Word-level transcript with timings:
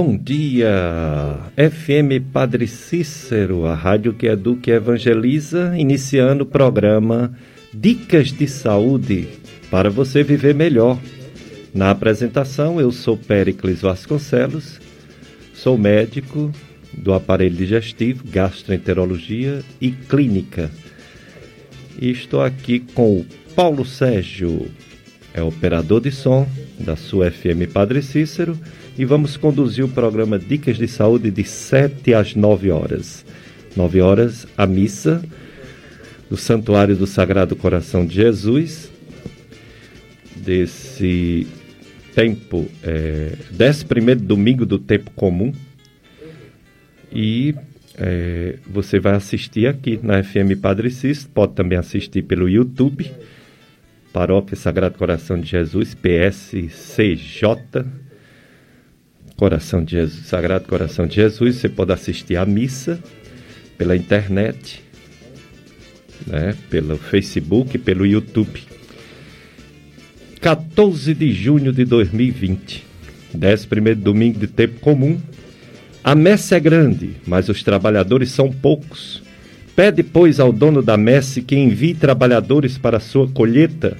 Bom 0.00 0.16
dia, 0.16 1.40
FM 1.56 2.30
Padre 2.32 2.68
Cícero, 2.68 3.66
a 3.66 3.74
rádio 3.74 4.14
que 4.14 4.28
educa 4.28 4.70
e 4.70 4.74
evangeliza, 4.74 5.74
iniciando 5.76 6.44
o 6.44 6.46
programa 6.46 7.36
Dicas 7.74 8.30
de 8.30 8.46
Saúde 8.46 9.26
para 9.68 9.90
você 9.90 10.22
viver 10.22 10.54
melhor. 10.54 10.96
Na 11.74 11.90
apresentação, 11.90 12.80
eu 12.80 12.92
sou 12.92 13.16
Péricles 13.16 13.80
Vasconcelos, 13.80 14.80
sou 15.52 15.76
médico 15.76 16.52
do 16.92 17.12
aparelho 17.12 17.56
digestivo, 17.56 18.22
gastroenterologia 18.24 19.64
e 19.80 19.90
clínica. 19.90 20.70
E 22.00 22.08
estou 22.08 22.40
aqui 22.40 22.78
com 22.78 23.18
o 23.18 23.26
Paulo 23.56 23.84
Sérgio, 23.84 24.70
é 25.34 25.42
operador 25.42 26.00
de 26.00 26.12
som 26.12 26.46
da 26.78 26.94
sua 26.94 27.32
FM 27.32 27.66
Padre 27.72 28.00
Cícero 28.00 28.56
e 28.98 29.04
vamos 29.04 29.36
conduzir 29.36 29.84
o 29.84 29.88
programa 29.88 30.36
Dicas 30.36 30.76
de 30.76 30.88
Saúde 30.88 31.30
de 31.30 31.44
7 31.44 32.12
às 32.14 32.34
9 32.34 32.72
horas. 32.72 33.24
9 33.76 34.00
horas, 34.00 34.44
a 34.56 34.66
missa 34.66 35.24
do 36.28 36.36
Santuário 36.36 36.96
do 36.96 37.06
Sagrado 37.06 37.54
Coração 37.54 38.04
de 38.04 38.16
Jesus, 38.16 38.90
desse 40.34 41.46
tempo, 42.12 42.66
é, 42.82 43.34
11 43.52 44.16
domingo 44.16 44.66
do 44.66 44.80
tempo 44.80 45.12
comum. 45.12 45.52
E 47.12 47.54
é, 47.96 48.56
você 48.66 48.98
vai 48.98 49.14
assistir 49.14 49.68
aqui 49.68 50.00
na 50.02 50.24
FM 50.24 50.60
Padre 50.60 50.90
Cícero, 50.90 51.30
pode 51.32 51.52
também 51.52 51.78
assistir 51.78 52.22
pelo 52.22 52.48
YouTube, 52.48 53.08
Paróquia 54.12 54.56
Sagrado 54.56 54.98
Coração 54.98 55.38
de 55.38 55.48
Jesus, 55.48 55.94
PSCJ 55.94 57.46
Coração 59.38 59.84
de 59.84 59.92
Jesus, 59.92 60.26
Sagrado 60.26 60.66
Coração 60.66 61.06
de 61.06 61.14
Jesus, 61.14 61.54
você 61.54 61.68
pode 61.68 61.92
assistir 61.92 62.34
a 62.34 62.44
missa 62.44 62.98
pela 63.78 63.94
internet, 63.94 64.82
né, 66.26 66.56
pelo 66.68 66.98
Facebook, 66.98 67.78
pelo 67.78 68.04
YouTube. 68.04 68.64
14 70.40 71.14
de 71.14 71.32
junho 71.32 71.72
de 71.72 71.84
2020, 71.84 72.84
11 73.32 73.94
domingo 73.94 74.40
de 74.40 74.48
tempo 74.48 74.80
comum. 74.80 75.20
A 76.02 76.16
messe 76.16 76.56
é 76.56 76.58
grande, 76.58 77.12
mas 77.24 77.48
os 77.48 77.62
trabalhadores 77.62 78.32
são 78.32 78.50
poucos. 78.50 79.22
Pede, 79.76 80.02
pois, 80.02 80.40
ao 80.40 80.52
dono 80.52 80.82
da 80.82 80.96
messe 80.96 81.42
que 81.42 81.54
envie 81.54 81.94
trabalhadores 81.94 82.76
para 82.76 82.96
a 82.96 83.00
sua 83.00 83.28
colheita. 83.28 83.96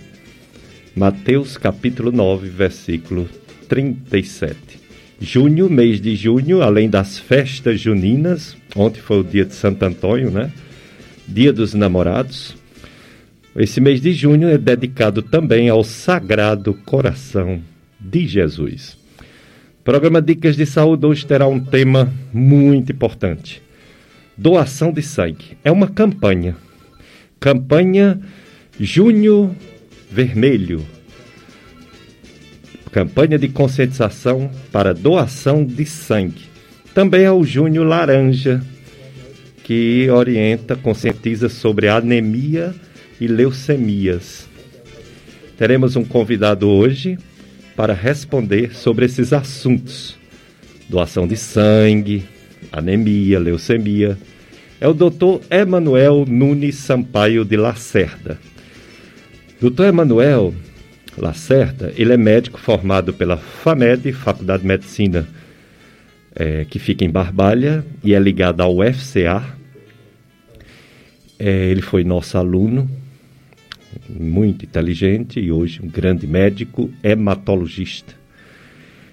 Mateus 0.97 1.57
capítulo 1.57 2.11
9, 2.11 2.49
versículo 2.49 3.29
37. 3.69 4.78
Junho, 5.21 5.69
mês 5.69 6.01
de 6.01 6.15
junho, 6.15 6.63
além 6.63 6.89
das 6.89 7.19
festas 7.19 7.81
juninas, 7.81 8.57
ontem 8.77 9.01
foi 9.01 9.19
o 9.19 9.25
dia 9.25 9.45
de 9.45 9.53
Santo 9.53 9.83
Antônio, 9.85 10.31
né? 10.31 10.53
Dia 11.27 11.53
dos 11.53 11.75
Namorados. 11.75 12.57
Esse 13.57 13.81
mês 13.81 14.01
de 14.01 14.13
junho 14.13 14.49
é 14.49 14.57
dedicado 14.57 15.21
também 15.21 15.69
ao 15.69 15.83
Sagrado 15.83 16.73
Coração 16.73 17.61
de 17.99 18.29
Jesus. 18.29 18.97
O 19.81 19.83
programa 19.83 20.23
Dicas 20.23 20.57
de 20.57 20.65
Saúde 20.65 21.05
hoje 21.05 21.27
terá 21.27 21.49
um 21.49 21.59
tema 21.59 22.13
muito 22.33 22.93
importante: 22.93 23.61
doação 24.37 24.93
de 24.93 25.03
sangue. 25.03 25.59
É 25.65 25.73
uma 25.73 25.89
campanha. 25.89 26.57
Campanha 27.41 28.21
Junho 28.79 29.57
Vermelho 30.11 30.87
campanha 32.89 33.39
de 33.39 33.49
conscientização 33.49 34.51
para 34.73 34.95
doação 34.95 35.65
de 35.65 35.85
sangue. 35.85 36.45
Também 36.95 37.23
é 37.23 37.33
o 37.33 37.45
Júnior 37.45 37.87
Laranja, 37.87 38.63
que 39.63 40.09
orienta, 40.11 40.75
conscientiza 40.75 41.49
sobre 41.49 41.89
anemia 41.89 42.75
e 43.21 43.27
leucemias. 43.27 44.49
Teremos 45.57 45.97
um 45.97 46.05
convidado 46.05 46.69
hoje 46.69 47.19
para 47.77 47.93
responder 47.93 48.75
sobre 48.75 49.07
esses 49.07 49.33
assuntos: 49.33 50.17
doação 50.89 51.27
de 51.27 51.37
sangue, 51.37 52.25
anemia, 52.73 53.39
leucemia. 53.39 54.19
É 54.81 54.87
o 54.87 54.95
Dr. 54.95 55.45
Emanuel 55.51 56.25
Nunes 56.27 56.77
Sampaio 56.77 57.45
de 57.45 57.57
Lacerda. 57.57 58.39
Dr. 59.61 59.87
Emanuel 59.87 60.55
Lacerda, 61.21 61.93
ele 61.97 62.13
é 62.13 62.17
médico 62.17 62.59
formado 62.59 63.13
pela 63.13 63.37
FAMED, 63.37 64.13
Faculdade 64.13 64.63
de 64.63 64.69
Medicina, 64.69 65.29
é, 66.35 66.65
que 66.65 66.79
fica 66.79 67.05
em 67.05 67.11
Barbalha, 67.11 67.85
e 68.03 68.15
é 68.15 68.19
ligado 68.19 68.61
ao 68.61 68.77
FCA. 68.83 69.45
É, 71.39 71.67
ele 71.67 71.83
foi 71.83 72.05
nosso 72.05 72.37
aluno, 72.37 72.91
muito 74.09 74.65
inteligente 74.65 75.41
e 75.41 75.51
hoje 75.51 75.81
um 75.83 75.89
grande 75.89 76.27
médico 76.27 76.91
hematologista. 77.03 78.15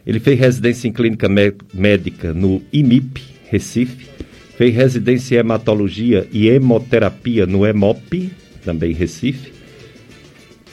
Ele 0.05 0.19
fez 0.19 0.39
residência 0.39 0.87
em 0.87 0.91
clínica 0.91 1.27
médica 1.73 2.33
no 2.33 2.61
IMIP, 2.71 3.21
Recife, 3.49 4.07
fez 4.55 4.75
residência 4.75 5.35
em 5.35 5.39
hematologia 5.39 6.27
e 6.31 6.47
hemoterapia 6.47 7.45
no 7.45 7.65
EMOP, 7.65 8.31
também 8.63 8.93
Recife, 8.93 9.54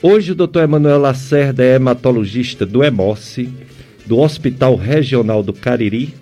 Hoje 0.05 0.33
o 0.33 0.35
Dr. 0.35 0.63
Emanuel 0.63 0.99
Lacerda 0.99 1.63
é 1.63 1.75
hematologista 1.75 2.65
do 2.65 2.83
EMOSSE, 2.83 3.49
do 4.05 4.19
Hospital 4.19 4.75
Regional 4.75 5.41
do 5.41 5.53
Cariri 5.53 6.13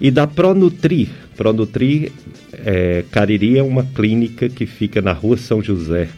e 0.00 0.08
da 0.08 0.24
Pronutri. 0.24 1.10
Pronutri 1.36 2.12
é, 2.52 3.04
Cariri 3.10 3.58
é 3.58 3.62
uma 3.64 3.82
clínica 3.82 4.48
que 4.48 4.66
fica 4.66 5.02
na 5.02 5.12
rua 5.12 5.36
São 5.36 5.60
José. 5.60 6.08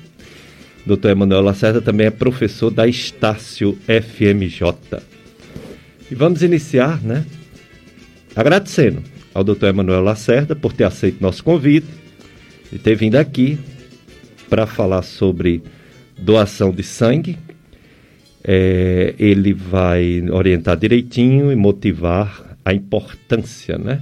Dr. 0.84 1.12
Emanuel 1.12 1.41
Lacerda 1.41 1.81
também 1.81 2.06
é 2.06 2.10
professor 2.10 2.71
da 2.71 2.87
Estácio 2.87 3.78
FMJ. 3.87 5.00
E 6.10 6.15
vamos 6.15 6.43
iniciar, 6.43 7.03
né? 7.03 7.25
Agradecendo 8.37 9.03
ao 9.33 9.43
Dr. 9.43 9.69
Emanuel 9.69 10.03
Lacerda 10.03 10.55
por 10.55 10.75
ter 10.75 10.84
aceito 10.84 11.22
nosso 11.22 11.43
convite 11.43 11.89
e 12.71 12.78
ter 12.78 12.94
vindo 12.94 13.16
aqui 13.16 13.59
para 14.50 14.66
falar 14.66 15.00
sobre 15.00 15.62
doação 16.21 16.71
de 16.71 16.83
sangue. 16.83 17.39
É, 18.43 19.15
ele 19.19 19.53
vai 19.53 20.23
orientar 20.31 20.77
direitinho 20.77 21.53
e 21.53 21.57
motivar 21.57 22.57
a 22.65 22.73
importância, 22.73 23.77
né? 23.77 24.01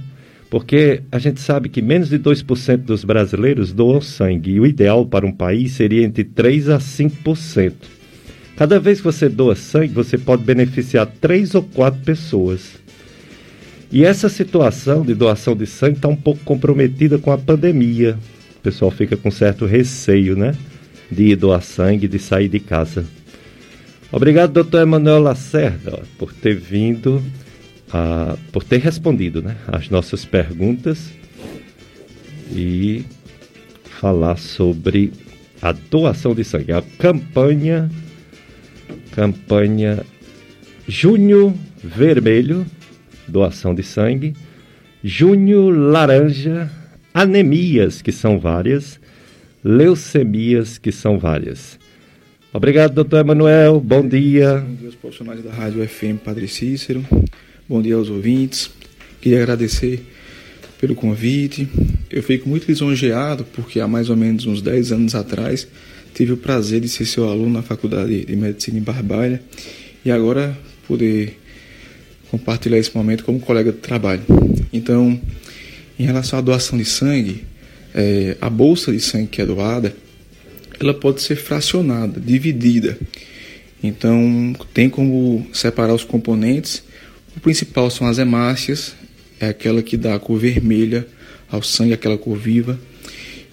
Porque 0.49 1.01
a 1.11 1.19
gente 1.19 1.39
sabe 1.39 1.69
que 1.69 1.81
menos 1.81 2.09
de 2.09 2.17
2% 2.17 2.77
dos 2.77 3.03
brasileiros 3.03 3.71
doam 3.71 4.01
sangue 4.01 4.51
e 4.53 4.59
o 4.59 4.65
ideal 4.65 5.05
para 5.05 5.25
um 5.25 5.31
país 5.31 5.73
seria 5.73 6.03
entre 6.03 6.23
3 6.23 6.69
a 6.69 6.79
5%. 6.79 7.73
Cada 8.57 8.79
vez 8.79 8.97
que 8.97 9.05
você 9.05 9.29
doa 9.29 9.55
sangue, 9.55 9.93
você 9.93 10.17
pode 10.17 10.43
beneficiar 10.43 11.05
três 11.21 11.55
ou 11.55 11.63
quatro 11.63 12.01
pessoas. 12.01 12.79
E 13.91 14.03
essa 14.03 14.27
situação 14.27 15.03
de 15.03 15.13
doação 15.13 15.55
de 15.55 15.65
sangue 15.65 15.95
está 15.95 16.07
um 16.07 16.15
pouco 16.15 16.41
comprometida 16.43 17.17
com 17.17 17.31
a 17.31 17.37
pandemia. 17.37 18.17
O 18.57 18.61
pessoal 18.61 18.91
fica 18.91 19.15
com 19.15 19.31
certo 19.31 19.65
receio, 19.65 20.35
né? 20.35 20.55
De 21.09 21.35
doar 21.35 21.61
sangue, 21.61 22.07
de 22.07 22.19
sair 22.19 22.47
de 22.47 22.59
casa. 22.59 23.05
Obrigado, 24.11 24.53
doutor 24.53 24.81
Emanuel 24.81 25.19
Lacerda, 25.19 26.03
por 26.17 26.33
ter 26.33 26.55
vindo, 26.55 27.21
a, 27.91 28.37
por 28.51 28.63
ter 28.63 28.79
respondido 28.79 29.41
né, 29.41 29.55
as 29.67 29.89
nossas 29.89 30.25
perguntas 30.25 31.11
e 32.51 33.05
falar 33.99 34.37
sobre 34.37 35.11
a 35.61 35.71
doação 35.71 36.33
de 36.33 36.43
sangue, 36.43 36.71
a 36.71 36.81
campanha, 36.97 37.89
campanha 39.11 40.03
Junho 40.87 41.57
Vermelho, 41.83 42.65
doação 43.27 43.75
de 43.75 43.83
sangue, 43.83 44.33
Junho 45.03 45.69
Laranja, 45.69 46.69
anemias, 47.13 48.01
que 48.01 48.11
são 48.11 48.39
várias, 48.39 48.99
leucemias, 49.63 50.77
que 50.77 50.91
são 50.91 51.19
várias. 51.19 51.79
Obrigado, 52.51 52.93
doutor 52.93 53.19
Emanuel. 53.19 53.79
Bom 53.79 54.07
dia. 54.07 54.57
Bom 54.57 54.75
dia 54.75 54.87
aos 54.87 54.95
profissionais 54.95 55.43
da 55.43 55.51
Rádio 55.51 55.87
FM 55.87 56.17
Padre 56.23 56.47
Cícero. 56.47 57.05
Bom 57.67 57.81
dia 57.81 57.95
aos 57.95 58.09
ouvintes. 58.09 58.71
Queria 59.21 59.43
agradecer 59.43 60.03
pelo 60.79 60.95
convite. 60.95 61.67
Eu 62.09 62.23
fico 62.23 62.49
muito 62.49 62.67
lisonjeado 62.67 63.43
porque 63.53 63.79
há 63.79 63.87
mais 63.87 64.09
ou 64.09 64.15
menos 64.15 64.45
uns 64.45 64.61
10 64.61 64.93
anos 64.93 65.15
atrás 65.15 65.67
tive 66.13 66.33
o 66.33 66.37
prazer 66.37 66.81
de 66.81 66.89
ser 66.89 67.05
seu 67.05 67.29
aluno 67.29 67.53
na 67.53 67.61
Faculdade 67.61 68.25
de 68.25 68.35
Medicina 68.35 68.79
em 68.79 68.81
Barbalha 68.81 69.41
e 70.03 70.09
agora 70.09 70.57
poder 70.87 71.37
compartilhar 72.31 72.77
esse 72.77 72.95
momento 72.95 73.23
como 73.23 73.39
colega 73.39 73.71
de 73.71 73.77
trabalho. 73.77 74.23
Então, 74.71 75.19
em 75.97 76.03
relação 76.03 76.39
à 76.39 76.41
doação 76.41 76.77
de 76.77 76.85
sangue, 76.85 77.43
é, 77.93 78.37
a 78.39 78.49
bolsa 78.49 78.91
de 78.91 78.99
sangue 78.99 79.27
que 79.27 79.41
é 79.41 79.45
doada, 79.45 79.95
ela 80.79 80.93
pode 80.93 81.21
ser 81.21 81.35
fracionada, 81.35 82.19
dividida. 82.19 82.97
Então, 83.83 84.55
tem 84.73 84.89
como 84.89 85.47
separar 85.53 85.93
os 85.93 86.03
componentes 86.03 86.83
O 87.35 87.39
principal 87.39 87.89
são 87.89 88.07
as 88.07 88.17
hemácias, 88.17 88.93
é 89.39 89.47
aquela 89.47 89.81
que 89.81 89.95
dá 89.95 90.15
a 90.15 90.19
cor 90.19 90.37
vermelha 90.37 91.07
ao 91.49 91.63
sangue, 91.63 91.93
aquela 91.93 92.17
cor 92.17 92.37
viva. 92.37 92.79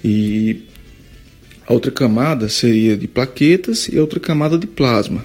E 0.04 0.62
a 1.66 1.72
outra 1.72 1.90
camada 1.90 2.48
seria 2.48 2.96
de 2.96 3.06
plaquetas 3.06 3.88
e 3.88 3.98
a 3.98 4.00
outra 4.00 4.18
camada 4.18 4.58
de 4.58 4.66
plasma. 4.66 5.24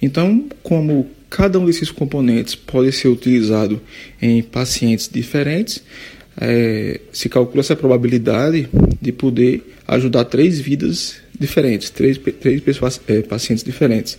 Então, 0.00 0.48
como 0.62 1.10
cada 1.28 1.58
um 1.58 1.66
desses 1.66 1.90
componentes 1.90 2.54
pode 2.54 2.92
ser 2.92 3.08
utilizado 3.08 3.80
em 4.20 4.42
pacientes 4.42 5.08
diferentes, 5.12 5.82
é, 6.40 7.00
se 7.12 7.28
calcula 7.28 7.60
essa 7.60 7.74
probabilidade 7.74 8.68
de 9.00 9.12
poder 9.12 9.62
ajudar 9.86 10.24
três 10.24 10.60
vidas 10.60 11.16
diferentes, 11.38 11.90
três, 11.90 12.18
três 12.18 12.60
pessoas, 12.60 13.00
é, 13.08 13.22
pacientes 13.22 13.64
diferentes. 13.64 14.18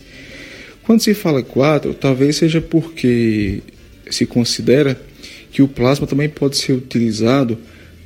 Quando 0.83 1.01
se 1.01 1.13
fala 1.13 1.43
quatro, 1.43 1.93
talvez 1.93 2.37
seja 2.37 2.59
porque 2.59 3.61
se 4.09 4.25
considera 4.25 4.99
que 5.51 5.61
o 5.61 5.67
plasma 5.67 6.07
também 6.07 6.29
pode 6.29 6.57
ser 6.57 6.73
utilizado 6.73 7.57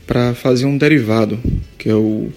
para 0.06 0.34
fazer 0.34 0.66
um 0.66 0.78
derivado, 0.78 1.40
que 1.78 1.90
é 1.90 1.96
o 1.96 2.30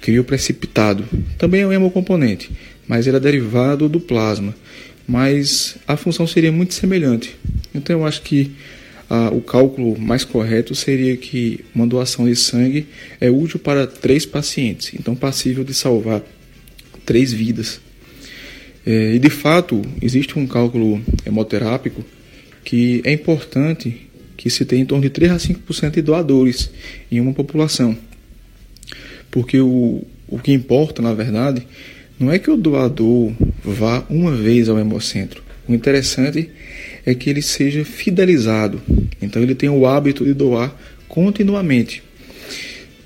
crioprecipitado. 0.00 1.04
Também 1.38 1.62
é 1.62 1.66
um 1.66 1.72
hemocomponente, 1.72 2.50
mas 2.86 3.06
ele 3.06 3.16
é 3.16 3.20
derivado 3.20 3.88
do 3.88 4.00
plasma. 4.00 4.54
Mas 5.06 5.76
a 5.86 5.96
função 5.96 6.26
seria 6.26 6.52
muito 6.52 6.74
semelhante. 6.74 7.36
Então 7.74 8.00
eu 8.00 8.06
acho 8.06 8.22
que 8.22 8.52
ah, 9.14 9.28
o 9.30 9.42
cálculo 9.42 10.00
mais 10.00 10.24
correto 10.24 10.74
seria 10.74 11.14
que 11.18 11.62
uma 11.74 11.86
doação 11.86 12.24
de 12.24 12.34
sangue 12.34 12.86
é 13.20 13.28
útil 13.28 13.58
para 13.58 13.86
três 13.86 14.24
pacientes, 14.24 14.94
então 14.98 15.14
passível 15.14 15.62
de 15.62 15.74
salvar 15.74 16.22
três 17.04 17.30
vidas. 17.30 17.78
É, 18.86 19.14
e 19.14 19.18
de 19.18 19.28
fato, 19.28 19.82
existe 20.00 20.38
um 20.38 20.46
cálculo 20.46 20.98
hemoterápico 21.26 22.02
que 22.64 23.02
é 23.04 23.12
importante 23.12 24.08
que 24.34 24.48
se 24.48 24.64
tenha 24.64 24.80
em 24.80 24.86
torno 24.86 25.02
de 25.02 25.10
3 25.10 25.32
a 25.32 25.36
5% 25.36 25.90
de 25.90 26.00
doadores 26.00 26.70
em 27.10 27.20
uma 27.20 27.34
população. 27.34 27.94
Porque 29.30 29.60
o, 29.60 30.06
o 30.26 30.38
que 30.38 30.52
importa, 30.52 31.02
na 31.02 31.12
verdade, 31.12 31.66
não 32.18 32.32
é 32.32 32.38
que 32.38 32.50
o 32.50 32.56
doador 32.56 33.30
vá 33.62 34.06
uma 34.08 34.34
vez 34.34 34.70
ao 34.70 34.78
hemocentro. 34.78 35.42
O 35.68 35.72
interessante 35.72 36.50
é 37.06 37.14
que 37.14 37.30
ele 37.30 37.42
seja 37.42 37.84
fidelizado. 37.84 38.80
Então 39.20 39.42
ele 39.42 39.54
tem 39.54 39.68
o 39.68 39.86
hábito 39.86 40.24
de 40.24 40.34
doar 40.34 40.74
continuamente. 41.08 42.02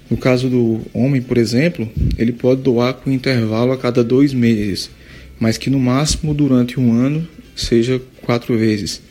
No 0.09 0.17
caso 0.17 0.49
do 0.49 0.81
homem, 0.95 1.21
por 1.21 1.37
exemplo, 1.37 1.91
ele 2.17 2.33
pode 2.33 2.63
doar 2.63 2.95
com 2.95 3.11
intervalo 3.11 3.73
a 3.73 3.79
cada 3.79 4.05
dois 4.05 4.33
meses, 4.33 4.89
mas 5.39 5.59
que 5.59 5.69
no 5.69 5.81
máximo 5.81 6.33
durante 6.33 6.79
um 6.79 6.93
ano 6.93 7.27
seja 7.57 8.01
quatro 8.23 8.57
vezes. 8.57 9.03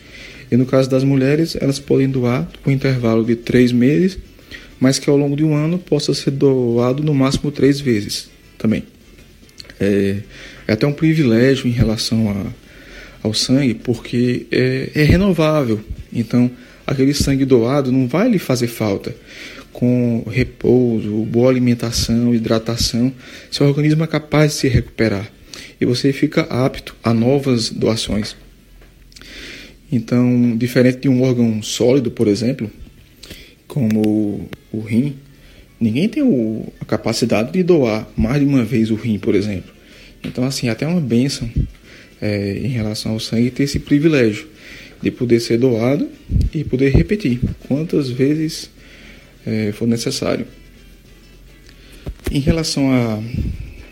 E 0.50 0.56
no 0.56 0.66
caso 0.66 0.90
das 0.90 1.04
mulheres, 1.04 1.58
elas 1.60 1.80
podem 1.80 2.08
doar 2.08 2.48
com 2.64 2.72
intervalo 2.72 3.26
de 3.26 3.36
três 3.36 3.72
meses, 3.72 4.18
mas 4.80 4.98
que 4.98 5.10
ao 5.10 5.18
longo 5.18 5.36
de 5.36 5.44
um 5.44 5.56
ano 5.56 5.78
possa 5.78 6.14
ser 6.14 6.32
doado 6.32 7.04
no 7.04 7.14
máximo 7.14 7.52
três 7.52 7.80
vezes 7.80 8.30
também. 8.58 8.84
É, 9.80 10.18
é 10.68 10.74
até 10.74 10.88
um 10.88 10.94
privilégio 10.94 11.68
em 11.68 11.72
relação 11.72 12.30
a, 12.30 12.46
ao 13.26 13.34
sangue, 13.34 13.74
porque 13.74 14.46
é, 14.52 14.92
é 14.94 15.04
renovável. 15.04 15.82
Então, 16.14 16.50
aquele 16.86 17.14
sangue 17.14 17.44
doado 17.44 17.92
não 17.92 18.08
vai 18.08 18.30
lhe 18.30 18.40
fazer 18.40 18.68
falta. 18.68 19.16
Com 19.74 20.24
repouso, 20.30 21.12
boa 21.26 21.50
alimentação, 21.50 22.34
hidratação, 22.34 23.12
seu 23.52 23.68
organismo 23.68 24.04
é 24.04 24.08
capaz 24.08 24.54
de 24.54 24.58
se 24.60 24.68
recuperar 24.68 25.30
e 25.82 25.86
você 25.86 26.14
fica 26.14 26.42
apto 26.44 26.96
a 27.04 27.14
novas 27.14 27.70
doações. 27.70 28.36
Então, 29.92 30.56
diferente 30.56 31.00
de 31.00 31.10
um 31.10 31.22
órgão 31.22 31.62
sólido, 31.62 32.10
por 32.10 32.28
exemplo, 32.28 32.72
como 33.68 34.48
o 34.72 34.80
rim, 34.80 35.16
ninguém 35.80 36.08
tem 36.08 36.24
o, 36.24 36.72
a 36.80 36.86
capacidade 36.86 37.52
de 37.52 37.62
doar 37.64 38.08
mais 38.16 38.40
de 38.40 38.46
uma 38.46 38.64
vez 38.64 38.92
o 38.92 38.96
rim, 38.96 39.20
por 39.20 39.36
exemplo. 39.36 39.74
Então, 40.24 40.44
assim, 40.46 40.70
até 40.70 40.88
uma 40.88 41.02
benção 41.02 41.50
é, 42.22 42.58
em 42.58 42.68
relação 42.68 43.14
ao 43.14 43.20
sangue 43.20 43.52
ter 43.52 43.64
esse 43.64 43.80
privilégio 43.80 44.48
de 45.02 45.12
poder 45.12 45.40
ser 45.40 45.58
doado 45.58 46.10
e 46.54 46.64
poder 46.64 46.90
repetir 46.90 47.40
quantas 47.68 48.10
vezes 48.10 48.70
é, 49.46 49.72
for 49.72 49.88
necessário. 49.88 50.48
Em 52.32 52.40
relação 52.40 52.92
a 52.92 53.22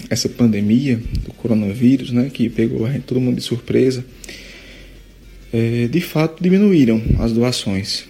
essa 0.10 0.28
pandemia 0.28 1.00
do 1.26 1.34
coronavírus, 1.34 2.12
né, 2.12 2.30
que 2.34 2.50
pegou 2.50 2.88
todo 3.06 3.20
mundo 3.20 3.36
de 3.36 3.44
surpresa, 3.44 4.04
é, 5.52 5.88
de 5.88 6.02
fato 6.02 6.42
diminuíram 6.42 7.02
as 7.20 7.32
doações. 7.32 8.06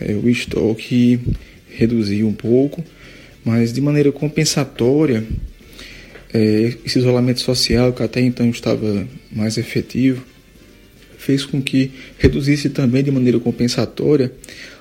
É, 0.00 0.12
o 0.12 0.28
estoque 0.28 1.20
reduziu 1.76 2.26
um 2.26 2.32
pouco, 2.32 2.82
mas 3.44 3.72
de 3.72 3.80
maneira 3.80 4.10
compensatória, 4.10 5.24
é, 6.32 6.74
esse 6.84 6.98
isolamento 6.98 7.40
social, 7.40 7.92
que 7.92 8.02
até 8.02 8.20
então 8.20 8.48
estava 8.50 9.06
mais 9.30 9.58
efetivo, 9.58 10.24
fez 11.18 11.44
com 11.44 11.60
que 11.60 11.90
reduzisse 12.18 12.70
também 12.70 13.02
de 13.02 13.10
maneira 13.10 13.38
compensatória 13.40 14.32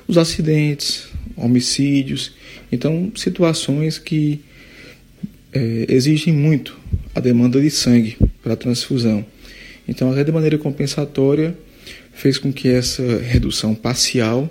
os 0.07 0.17
acidentes, 0.17 1.07
homicídios, 1.35 2.33
então 2.71 3.11
situações 3.15 3.97
que 3.97 4.41
é, 5.51 5.85
exigem 5.89 6.33
muito 6.33 6.77
a 7.13 7.19
demanda 7.19 7.59
de 7.59 7.71
sangue 7.71 8.17
para 8.43 8.55
transfusão. 8.55 9.25
Então, 9.87 10.11
até 10.11 10.23
de 10.23 10.31
maneira 10.31 10.57
compensatória, 10.57 11.55
fez 12.13 12.37
com 12.37 12.51
que 12.51 12.67
essa 12.67 13.17
redução 13.19 13.73
parcial 13.73 14.49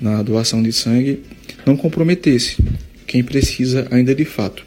na 0.00 0.22
doação 0.22 0.62
de 0.62 0.72
sangue 0.72 1.20
não 1.66 1.76
comprometesse 1.76 2.56
quem 3.06 3.24
precisa 3.24 3.86
ainda 3.90 4.14
de 4.14 4.24
fato. 4.24 4.64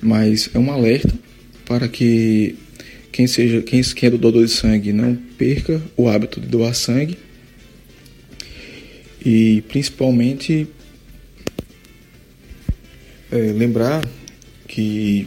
Mas 0.00 0.50
é 0.54 0.58
um 0.58 0.70
alerta 0.70 1.12
para 1.64 1.88
que 1.88 2.56
quem 3.10 3.26
seja 3.26 3.62
quem 3.62 3.80
é 3.80 4.10
doador 4.10 4.44
de 4.44 4.50
sangue 4.50 4.92
não 4.92 5.14
perca 5.14 5.82
o 5.96 6.08
hábito 6.08 6.40
de 6.40 6.46
doar 6.46 6.74
sangue 6.74 7.18
e 9.24 9.62
principalmente 9.68 10.68
é, 13.30 13.36
lembrar 13.36 14.06
que 14.66 15.26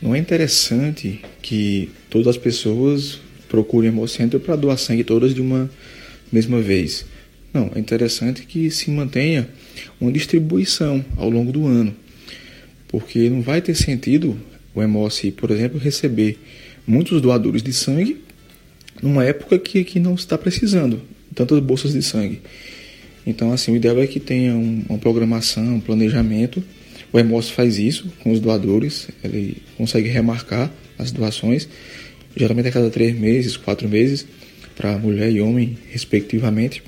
não 0.00 0.14
é 0.14 0.18
interessante 0.18 1.22
que 1.40 1.90
todas 2.10 2.28
as 2.28 2.36
pessoas 2.36 3.18
procurem 3.48 3.88
Hemocentro 3.88 4.38
para 4.38 4.56
doar 4.56 4.76
sangue 4.76 5.02
todas 5.02 5.34
de 5.34 5.40
uma 5.40 5.70
mesma 6.30 6.60
vez. 6.60 7.06
Não, 7.52 7.70
é 7.74 7.78
interessante 7.78 8.42
que 8.42 8.70
se 8.70 8.90
mantenha 8.90 9.48
uma 10.00 10.12
distribuição 10.12 11.04
ao 11.16 11.28
longo 11.28 11.52
do 11.52 11.66
ano, 11.66 11.94
porque 12.88 13.28
não 13.28 13.42
vai 13.42 13.60
ter 13.60 13.74
sentido 13.74 14.36
o 14.74 14.82
Hemoci, 14.82 15.30
por 15.30 15.50
exemplo, 15.50 15.78
receber 15.78 16.38
muitos 16.86 17.20
doadores 17.20 17.62
de 17.62 17.72
sangue 17.72 18.18
numa 19.02 19.24
época 19.24 19.58
que, 19.58 19.84
que 19.84 20.00
não 20.00 20.14
está 20.14 20.36
precisando 20.36 21.00
tantas 21.34 21.58
bolsas 21.60 21.92
de 21.92 22.02
sangue. 22.02 22.40
Então, 23.26 23.52
assim, 23.52 23.72
o 23.72 23.76
ideal 23.76 23.98
é 24.00 24.06
que 24.06 24.20
tenha 24.20 24.54
um, 24.54 24.84
uma 24.88 24.98
programação, 24.98 25.76
um 25.76 25.80
planejamento. 25.80 26.62
O 27.12 27.18
Hemoci 27.18 27.52
faz 27.52 27.78
isso 27.78 28.12
com 28.22 28.32
os 28.32 28.40
doadores, 28.40 29.08
ele 29.22 29.62
consegue 29.76 30.08
remarcar 30.08 30.70
as 30.98 31.10
doações, 31.10 31.68
geralmente 32.36 32.68
a 32.68 32.72
cada 32.72 32.90
três 32.90 33.18
meses, 33.18 33.56
quatro 33.56 33.88
meses, 33.88 34.26
para 34.76 34.98
mulher 34.98 35.30
e 35.30 35.40
homem, 35.40 35.78
respectivamente, 35.90 36.82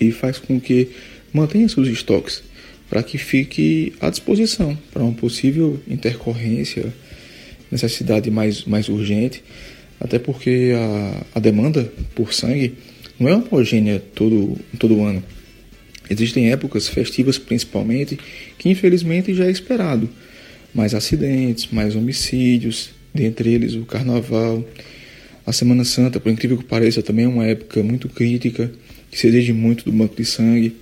e 0.00 0.12
faz 0.12 0.38
com 0.38 0.60
que 0.60 0.88
mantenha 1.34 1.68
seus 1.68 1.88
estoques 1.88 2.42
para 2.88 3.02
que 3.02 3.18
fique 3.18 3.92
à 4.00 4.08
disposição 4.08 4.78
para 4.92 5.02
uma 5.02 5.12
possível 5.12 5.80
intercorrência, 5.88 6.92
necessidade 7.70 8.30
mais, 8.30 8.64
mais 8.64 8.88
urgente, 8.88 9.42
até 10.00 10.18
porque 10.18 10.72
a, 10.76 11.38
a 11.38 11.40
demanda 11.40 11.92
por 12.14 12.32
sangue 12.32 12.74
não 13.18 13.28
é 13.28 13.34
homogênea 13.34 14.00
todo, 14.14 14.56
todo 14.78 15.02
ano. 15.02 15.22
Existem 16.08 16.52
épocas 16.52 16.86
festivas 16.86 17.36
principalmente 17.36 18.18
que 18.58 18.68
infelizmente 18.68 19.34
já 19.34 19.46
é 19.46 19.50
esperado 19.50 20.08
mais 20.74 20.94
acidentes, 20.94 21.68
mais 21.72 21.96
homicídios, 21.96 22.90
dentre 23.14 23.52
eles 23.52 23.74
o 23.74 23.84
carnaval. 23.84 24.64
A 25.46 25.52
Semana 25.52 25.84
Santa, 25.84 26.18
por 26.18 26.30
incrível 26.30 26.58
que 26.58 26.64
pareça, 26.64 27.02
também 27.02 27.24
é 27.24 27.28
uma 27.28 27.46
época 27.46 27.82
muito 27.82 28.08
crítica, 28.08 28.70
que 29.10 29.18
se 29.18 29.28
exige 29.28 29.52
muito 29.52 29.84
do 29.84 29.92
banco 29.92 30.16
de 30.16 30.24
sangue, 30.24 30.74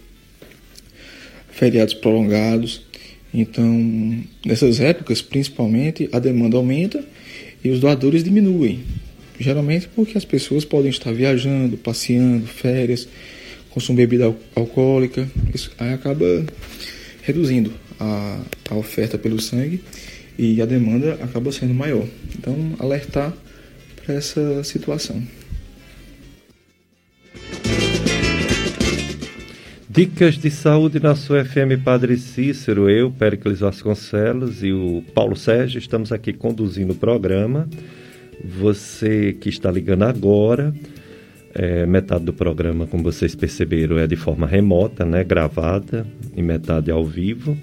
feriados 1.53 1.95
prolongados. 1.95 2.83
Então, 3.33 4.23
nessas 4.45 4.81
épocas, 4.81 5.23
principalmente, 5.23 6.09
a 6.13 6.19
demanda 6.19 6.57
aumenta 6.57 7.03
e 7.63 7.71
os 7.71 7.81
doadores 7.81 8.25
diminuem. 8.25 8.81
Geralmente 9.39 9.89
porque 9.95 10.19
as 10.19 10.25
pessoas 10.25 10.65
podem 10.65 10.91
estar 10.91 11.13
viajando, 11.13 11.77
passeando, 11.77 12.47
férias, 12.47 13.09
consumir 13.71 14.07
bebida 14.07 14.35
alcoólica, 14.55 15.27
isso 15.55 15.71
aí 15.79 15.95
acaba 15.95 16.45
reduzindo 17.23 17.73
a, 17.99 18.41
a 18.71 18.75
oferta 18.75 19.17
pelo 19.17 19.41
sangue 19.41 19.83
e 20.39 20.61
a 20.61 20.67
demanda 20.67 21.15
acaba 21.15 21.51
sendo 21.51 21.73
maior. 21.73 22.07
Então, 22.39 22.55
alertar 22.79 23.33
para 24.05 24.15
essa 24.15 24.63
situação. 24.65 25.23
Dicas 29.93 30.39
de 30.39 30.51
saúde 30.51 30.99
na 30.99 31.15
sua 31.15 31.45
FM 31.45 31.85
Padre 31.85 32.17
Cícero, 32.17 32.89
eu, 32.89 33.11
Péricles 33.11 33.61
Vasconcelos 33.61 34.65
e 34.65 34.73
o 34.73 35.05
Paulo 35.15 35.37
Sérgio 35.37 35.79
estamos 35.79 36.11
aqui 36.11 36.33
conduzindo 36.33 36.95
o 36.95 36.97
programa. 36.97 37.69
Você 38.43 39.35
que 39.35 39.51
está 39.51 39.71
ligando 39.71 40.05
agora, 40.05 40.73
é, 41.55 41.85
metade 41.85 42.25
do 42.25 42.33
programa, 42.33 42.87
como 42.87 43.03
vocês 43.03 43.35
perceberam, 43.35 43.99
é 43.99 44.07
de 44.07 44.17
forma 44.17 44.47
remota, 44.47 45.05
né, 45.05 45.23
gravada, 45.23 46.07
e 46.35 46.41
metade 46.41 46.91
ao 46.91 47.05
vivo. 47.05 47.55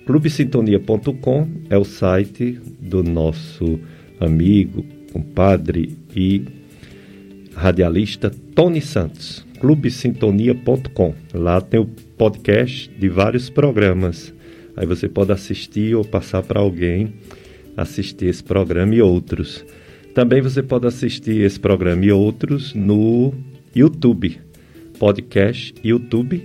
Clubesintonia.com 0.06 1.48
é 1.68 1.76
o 1.76 1.84
site 1.84 2.58
do 2.80 3.02
nosso 3.02 3.78
amigo, 4.20 4.84
compadre 5.12 5.98
e 6.14 6.44
radialista 7.54 8.30
Tony 8.54 8.80
Santos. 8.80 9.44
clubesintonia.com. 9.60 11.14
Lá 11.34 11.60
tem 11.60 11.80
o 11.80 11.86
podcast 12.16 12.88
de 12.90 13.08
vários 13.08 13.50
programas. 13.50 14.32
Aí 14.76 14.86
você 14.86 15.08
pode 15.08 15.32
assistir 15.32 15.94
ou 15.94 16.04
passar 16.04 16.42
para 16.42 16.60
alguém 16.60 17.14
assistir 17.76 18.26
esse 18.26 18.44
programa 18.44 18.94
e 18.94 19.02
outros. 19.02 19.64
Também 20.14 20.40
você 20.40 20.62
pode 20.62 20.86
assistir 20.86 21.42
esse 21.42 21.58
programa 21.58 22.04
e 22.04 22.12
outros 22.12 22.72
no 22.74 23.34
YouTube 23.74 24.38
podcast 24.98 25.74
YouTube, 25.84 26.42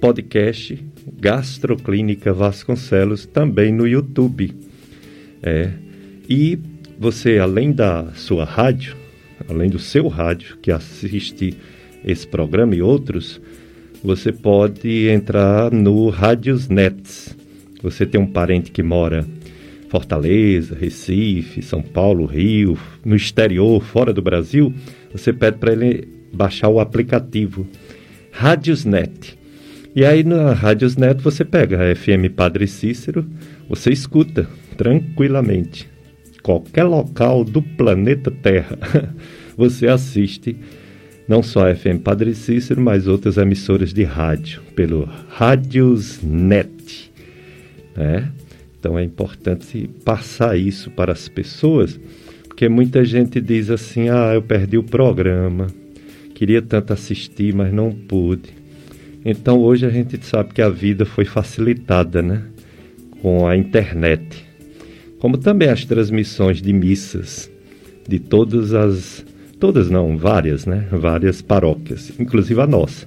podcast 0.00 0.78
Gastroclínica 1.20 2.32
Vasconcelos, 2.32 3.26
também 3.26 3.72
no 3.72 3.86
YouTube. 3.86 4.52
É. 5.42 5.70
E 6.28 6.58
você, 6.98 7.38
além 7.38 7.72
da 7.72 8.12
sua 8.14 8.44
rádio, 8.44 8.96
além 9.48 9.68
do 9.68 9.78
seu 9.78 10.08
rádio, 10.08 10.56
que 10.62 10.70
assiste 10.70 11.56
esse 12.04 12.26
programa 12.26 12.74
e 12.74 12.82
outros, 12.82 13.40
você 14.02 14.32
pode 14.32 15.08
entrar 15.08 15.72
no 15.72 16.08
Rádios 16.08 16.68
Nets. 16.68 17.36
Você 17.82 18.06
tem 18.06 18.20
um 18.20 18.26
parente 18.26 18.70
que 18.70 18.82
mora 18.82 19.26
Fortaleza, 19.88 20.74
Recife, 20.74 21.62
São 21.62 21.80
Paulo, 21.80 22.26
Rio, 22.26 22.78
no 23.04 23.14
exterior, 23.14 23.82
fora 23.82 24.12
do 24.12 24.20
Brasil, 24.20 24.74
você 25.12 25.32
pede 25.32 25.58
para 25.58 25.72
ele 25.72 26.13
baixar 26.34 26.68
o 26.68 26.80
aplicativo 26.80 27.66
Radiosnet. 28.30 29.38
E 29.94 30.04
aí 30.04 30.24
na 30.24 30.52
Radiosnet 30.52 31.22
você 31.22 31.44
pega 31.44 31.78
a 31.80 31.94
FM 31.94 32.34
Padre 32.34 32.66
Cícero, 32.66 33.24
você 33.68 33.92
escuta 33.92 34.48
tranquilamente. 34.76 35.88
Qualquer 36.42 36.84
local 36.84 37.44
do 37.44 37.62
planeta 37.62 38.30
Terra 38.30 38.78
você 39.56 39.86
assiste 39.86 40.56
não 41.28 41.42
só 41.42 41.70
a 41.70 41.74
FM 41.74 42.02
Padre 42.02 42.34
Cícero, 42.34 42.80
mas 42.80 43.06
outras 43.06 43.36
emissoras 43.38 43.94
de 43.94 44.02
rádio 44.02 44.60
pelo 44.74 45.08
Radiosnet. 45.28 47.12
Né? 47.96 48.30
Então 48.78 48.98
é 48.98 49.04
importante 49.04 49.88
passar 50.04 50.58
isso 50.58 50.90
para 50.90 51.12
as 51.12 51.28
pessoas, 51.28 51.98
porque 52.46 52.68
muita 52.68 53.04
gente 53.04 53.40
diz 53.40 53.70
assim: 53.70 54.08
ah, 54.08 54.32
eu 54.34 54.42
perdi 54.42 54.76
o 54.76 54.82
programa 54.82 55.68
Queria 56.34 56.60
tanto 56.60 56.92
assistir, 56.92 57.54
mas 57.54 57.72
não 57.72 57.92
pude. 57.92 58.50
Então 59.24 59.58
hoje 59.58 59.86
a 59.86 59.90
gente 59.90 60.22
sabe 60.26 60.52
que 60.52 60.60
a 60.60 60.68
vida 60.68 61.06
foi 61.06 61.24
facilitada, 61.24 62.20
né? 62.20 62.42
Com 63.22 63.46
a 63.46 63.56
internet. 63.56 64.44
Como 65.18 65.38
também 65.38 65.68
as 65.68 65.84
transmissões 65.84 66.60
de 66.60 66.72
missas 66.72 67.50
de 68.06 68.18
todas 68.18 68.74
as 68.74 69.24
todas 69.58 69.88
não, 69.88 70.18
várias, 70.18 70.66
né? 70.66 70.86
Várias 70.90 71.40
paróquias, 71.40 72.12
inclusive 72.18 72.60
a 72.60 72.66
nossa. 72.66 73.06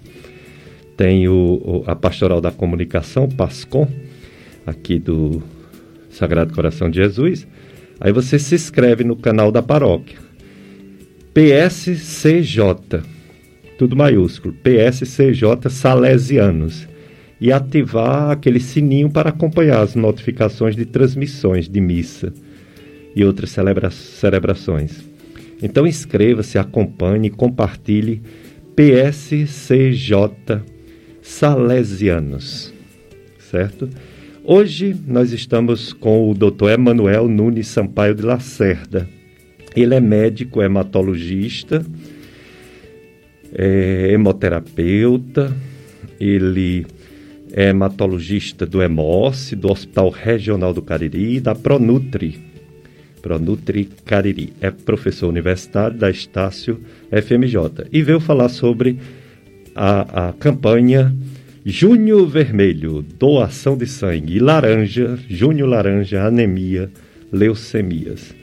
Tem 0.96 1.28
o, 1.28 1.84
a 1.86 1.96
Pastoral 1.96 2.42
da 2.42 2.50
Comunicação, 2.50 3.28
PASCOM, 3.30 3.88
aqui 4.66 4.98
do 4.98 5.44
Sagrado 6.10 6.54
Coração 6.54 6.90
de 6.90 6.98
Jesus. 6.98 7.46
Aí 8.00 8.12
você 8.12 8.40
se 8.40 8.56
inscreve 8.56 9.04
no 9.04 9.16
canal 9.16 9.52
da 9.52 9.62
paróquia. 9.62 10.18
PSCJ 11.34 13.04
tudo 13.78 13.96
maiúsculo, 13.96 14.54
PSCJ 14.54 15.70
Salesianos, 15.70 16.88
e 17.40 17.52
ativar 17.52 18.32
aquele 18.32 18.60
sininho 18.60 19.10
para 19.10 19.30
acompanhar 19.30 19.82
as 19.82 19.94
notificações 19.94 20.76
de 20.76 20.86
transmissões 20.86 21.70
de 21.70 21.80
missa 21.80 22.34
e 23.16 23.24
outras 23.24 23.52
celebra 23.52 23.92
celebrações. 23.92 25.08
Então 25.62 25.86
inscreva-se, 25.86 26.58
acompanhe, 26.58 27.30
compartilhe 27.30 28.22
PSCJ 28.76 30.62
Salesianos, 31.22 32.74
certo? 33.40 33.90
Hoje 34.44 34.96
nós 35.06 35.32
estamos 35.32 35.94
com 35.94 36.32
o 36.32 36.34
Dr. 36.34 36.70
Emanuel 36.70 37.28
Nunes 37.28 37.68
Sampaio 37.68 38.16
de 38.16 38.22
Lacerda. 38.22 39.08
Ele 39.76 39.94
é 39.94 40.00
médico 40.00 40.62
hematologista, 40.62 41.86
é 43.58 44.12
hemoterapeuta, 44.12 45.52
ele 46.20 46.86
é 47.52 47.70
hematologista 47.70 48.66
do 48.66 48.82
HEMOS, 48.82 49.54
do 49.58 49.72
Hospital 49.72 50.10
Regional 50.10 50.74
do 50.74 50.82
Cariri 50.82 51.38
e 51.38 51.40
da 51.40 51.56
Pronutri. 51.56 52.40
Pronutri 53.22 53.90
Cariri. 54.06 54.54
É 54.62 54.70
professor 54.70 55.28
universitário 55.28 55.98
da 55.98 56.10
Estácio 56.10 56.80
FMJ. 57.12 57.88
E 57.92 58.04
veio 58.04 58.20
falar 58.20 58.50
sobre 58.50 59.00
a, 59.76 60.28
a 60.30 60.34
campanha 60.34 61.14
Junho 61.70 62.26
Vermelho, 62.26 63.02
doação 63.02 63.76
de 63.76 63.86
sangue, 63.86 64.38
e 64.38 64.40
laranja, 64.40 65.20
junho 65.28 65.66
laranja, 65.66 66.24
anemia, 66.24 66.90
leucemias. 67.30 68.34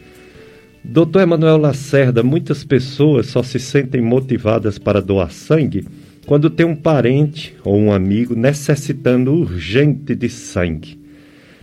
Doutor 0.85 1.23
Emanuel 1.23 1.57
Lacerda, 1.57 2.23
muitas 2.23 2.63
pessoas 2.63 3.27
só 3.29 3.43
se 3.43 3.59
sentem 3.59 4.03
motivadas 4.03 4.79
para 4.79 5.01
doar 5.01 5.33
sangue 5.33 5.87
quando 6.27 6.51
tem 6.51 6.67
um 6.67 6.77
parente 6.77 7.57
ou 7.65 7.79
um 7.79 7.91
amigo 7.91 8.35
necessitando 8.35 9.33
urgente 9.33 10.15
de 10.15 10.29
sangue. 10.29 11.01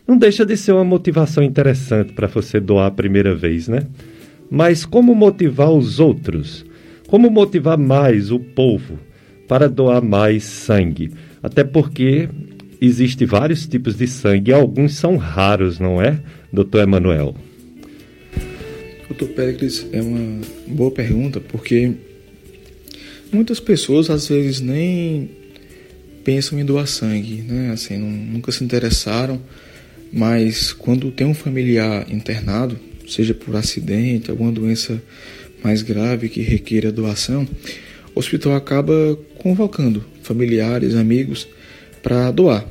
Não 0.08 0.18
deixa 0.18 0.44
de 0.44 0.58
ser 0.58 0.72
uma 0.72 0.84
motivação 0.84 1.44
interessante 1.44 2.14
para 2.14 2.28
você 2.28 2.60
doar 2.60 2.88
a 2.88 2.92
primeira 2.92 3.36
vez, 3.36 3.68
né? 3.68 3.86
Mas 4.50 4.86
como 4.86 5.14
motivar 5.14 5.72
os 5.72 6.00
outros? 6.00 6.66
Como 7.08 7.30
motivar 7.30 7.78
mais 7.78 8.32
o 8.32 8.40
povo 8.40 8.98
para 9.48 9.70
doar 9.70 10.04
mais 10.04 10.44
sangue? 10.44 11.12
Até 11.44 11.64
porque 11.64 12.28
existem 12.82 13.28
vários 13.28 13.68
tipos 13.68 13.96
de 13.96 14.08
sangue 14.08 14.50
e 14.50 14.54
alguns 14.54 14.96
são 14.96 15.16
raros, 15.16 15.80
não 15.80 16.02
é, 16.02 16.20
doutor 16.52 16.82
Emanuel? 16.82 17.36
Doutor 19.22 19.36
Péricles, 19.36 19.86
é 19.92 20.02
uma 20.02 20.42
boa 20.66 20.90
pergunta 20.90 21.40
porque 21.40 21.92
muitas 23.32 23.60
pessoas 23.60 24.10
às 24.10 24.28
vezes 24.28 24.60
nem 24.62 25.30
pensam 26.24 26.60
em 26.60 26.66
doar 26.66 26.88
sangue, 26.88 27.44
né? 27.44 27.70
Assim, 27.72 28.00
não, 28.00 28.10
nunca 28.10 28.52
se 28.52 28.64
interessaram, 28.64 29.40
mas 30.12 30.74
quando 30.74 31.12
tem 31.12 31.28
um 31.28 31.36
familiar 31.36 32.12
internado, 32.12 32.80
seja 33.08 33.36
por 33.36 33.56
acidente, 33.56 34.32
alguma 34.32 34.52
doença 34.52 35.00
mais 35.64 35.84
grave 35.84 36.28
que 36.28 36.42
requeira 36.42 36.92
doação, 36.92 37.48
o 38.16 38.20
hospital 38.20 38.56
acaba 38.56 39.16
convocando 39.38 40.04
familiares, 40.24 40.96
amigos 40.96 41.48
para 42.02 42.32
doar. 42.32 42.66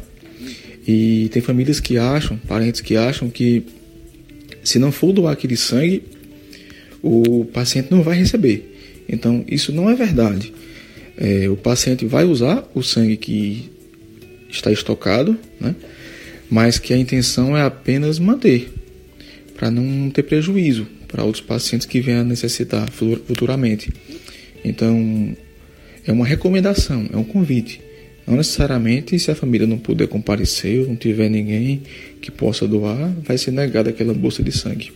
E 0.84 1.28
tem 1.30 1.40
famílias 1.40 1.78
que 1.78 1.96
acham, 1.96 2.36
parentes 2.36 2.80
que 2.80 2.96
acham 2.96 3.30
que 3.30 3.62
se 4.64 4.80
não 4.80 4.90
for 4.90 5.12
doar 5.12 5.34
aquele 5.34 5.56
sangue, 5.56 6.02
o 7.02 7.44
paciente 7.46 7.88
não 7.90 8.02
vai 8.02 8.16
receber. 8.16 9.02
Então, 9.08 9.44
isso 9.48 9.72
não 9.72 9.90
é 9.90 9.94
verdade. 9.94 10.52
É, 11.16 11.48
o 11.48 11.56
paciente 11.56 12.06
vai 12.06 12.24
usar 12.24 12.68
o 12.74 12.82
sangue 12.82 13.16
que 13.16 13.70
está 14.48 14.70
estocado, 14.70 15.36
né? 15.60 15.74
mas 16.50 16.78
que 16.78 16.92
a 16.92 16.96
intenção 16.96 17.56
é 17.56 17.62
apenas 17.62 18.18
manter, 18.18 18.72
para 19.54 19.70
não 19.70 20.10
ter 20.10 20.22
prejuízo 20.22 20.86
para 21.06 21.24
outros 21.24 21.44
pacientes 21.44 21.86
que 21.86 22.00
venham 22.00 22.20
a 22.20 22.24
necessitar 22.24 22.88
futuramente. 22.90 23.92
Então, 24.64 25.36
é 26.06 26.12
uma 26.12 26.24
recomendação, 26.24 27.08
é 27.12 27.16
um 27.16 27.24
convite. 27.24 27.80
Não 28.26 28.36
necessariamente, 28.36 29.18
se 29.18 29.30
a 29.30 29.34
família 29.34 29.66
não 29.66 29.78
puder 29.78 30.06
comparecer 30.06 30.80
ou 30.80 30.86
não 30.86 30.96
tiver 30.96 31.28
ninguém 31.28 31.82
que 32.20 32.30
possa 32.30 32.66
doar, 32.66 33.12
vai 33.24 33.36
ser 33.36 33.50
negada 33.50 33.90
aquela 33.90 34.14
bolsa 34.14 34.42
de 34.42 34.52
sangue. 34.52 34.92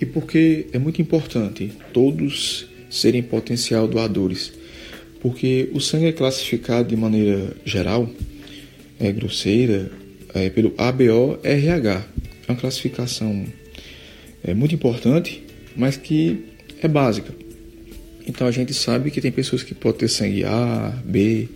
E 0.00 0.06
porque 0.06 0.66
é 0.72 0.78
muito 0.78 1.00
importante 1.00 1.72
todos 1.92 2.66
serem 2.90 3.22
potencial 3.22 3.86
doadores. 3.88 4.52
Porque 5.20 5.70
o 5.72 5.80
sangue 5.80 6.06
é 6.06 6.12
classificado 6.12 6.88
de 6.88 6.96
maneira 6.96 7.56
geral, 7.64 8.08
é 9.00 9.10
grosseira, 9.10 9.90
é, 10.34 10.50
pelo 10.50 10.74
ABO-RH. 10.76 12.04
É 12.46 12.52
uma 12.52 12.58
classificação 12.58 13.44
é, 14.42 14.52
muito 14.52 14.74
importante, 14.74 15.42
mas 15.74 15.96
que 15.96 16.44
é 16.82 16.88
básica. 16.88 17.34
Então 18.26 18.46
a 18.46 18.50
gente 18.50 18.74
sabe 18.74 19.10
que 19.10 19.20
tem 19.20 19.32
pessoas 19.32 19.62
que 19.62 19.74
podem 19.74 20.00
ter 20.00 20.08
sangue 20.08 20.44
A, 20.44 21.02
B, 21.04 21.48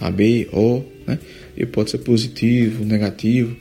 AB, 0.00 0.48
O, 0.52 0.82
né? 1.06 1.18
E 1.56 1.64
pode 1.64 1.90
ser 1.90 1.98
positivo, 1.98 2.84
negativo, 2.84 3.56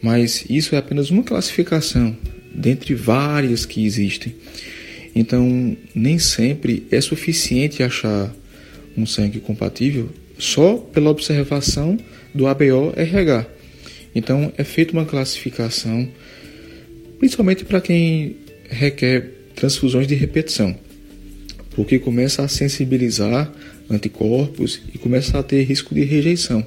mas 0.00 0.44
isso 0.48 0.74
é 0.74 0.78
apenas 0.78 1.10
uma 1.10 1.22
classificação 1.22 2.16
dentre 2.56 2.94
várias 2.94 3.66
que 3.66 3.84
existem. 3.84 4.34
Então, 5.14 5.76
nem 5.94 6.18
sempre 6.18 6.86
é 6.90 7.00
suficiente 7.00 7.82
achar 7.82 8.34
um 8.96 9.06
sangue 9.06 9.40
compatível 9.40 10.10
só 10.38 10.76
pela 10.76 11.10
observação 11.10 11.96
do 12.34 12.46
ABO-RH. 12.46 13.46
Então, 14.14 14.52
é 14.56 14.64
feita 14.64 14.92
uma 14.92 15.04
classificação, 15.04 16.08
principalmente 17.18 17.64
para 17.64 17.80
quem 17.80 18.36
requer 18.68 19.30
transfusões 19.54 20.06
de 20.06 20.14
repetição, 20.14 20.74
porque 21.74 21.98
começa 21.98 22.42
a 22.42 22.48
sensibilizar 22.48 23.50
anticorpos 23.88 24.80
e 24.94 24.98
começa 24.98 25.38
a 25.38 25.42
ter 25.42 25.62
risco 25.62 25.94
de 25.94 26.02
rejeição. 26.02 26.66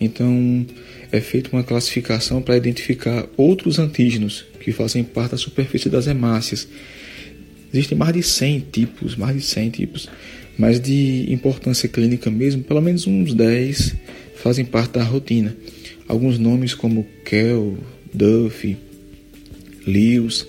Então, 0.00 0.66
é 1.14 1.20
feita 1.20 1.50
uma 1.52 1.62
classificação 1.62 2.42
para 2.42 2.56
identificar 2.56 3.28
outros 3.36 3.78
antígenos 3.78 4.44
que 4.58 4.72
fazem 4.72 5.04
parte 5.04 5.30
da 5.30 5.36
superfície 5.36 5.88
das 5.88 6.08
hemácias. 6.08 6.66
Existem 7.72 7.96
mais 7.96 8.12
de 8.12 8.22
100 8.22 8.66
tipos, 8.72 9.14
mais 9.14 9.36
de 9.36 9.42
100 9.42 9.70
tipos, 9.70 10.08
mas 10.58 10.80
de 10.80 11.32
importância 11.32 11.88
clínica 11.88 12.32
mesmo, 12.32 12.64
pelo 12.64 12.80
menos 12.80 13.06
uns 13.06 13.32
10 13.32 13.94
fazem 14.34 14.64
parte 14.64 14.94
da 14.94 15.04
rotina. 15.04 15.56
Alguns 16.08 16.36
nomes 16.36 16.74
como 16.74 17.06
Kell, 17.24 17.78
Duff, 18.12 18.76
Lewis 19.86 20.44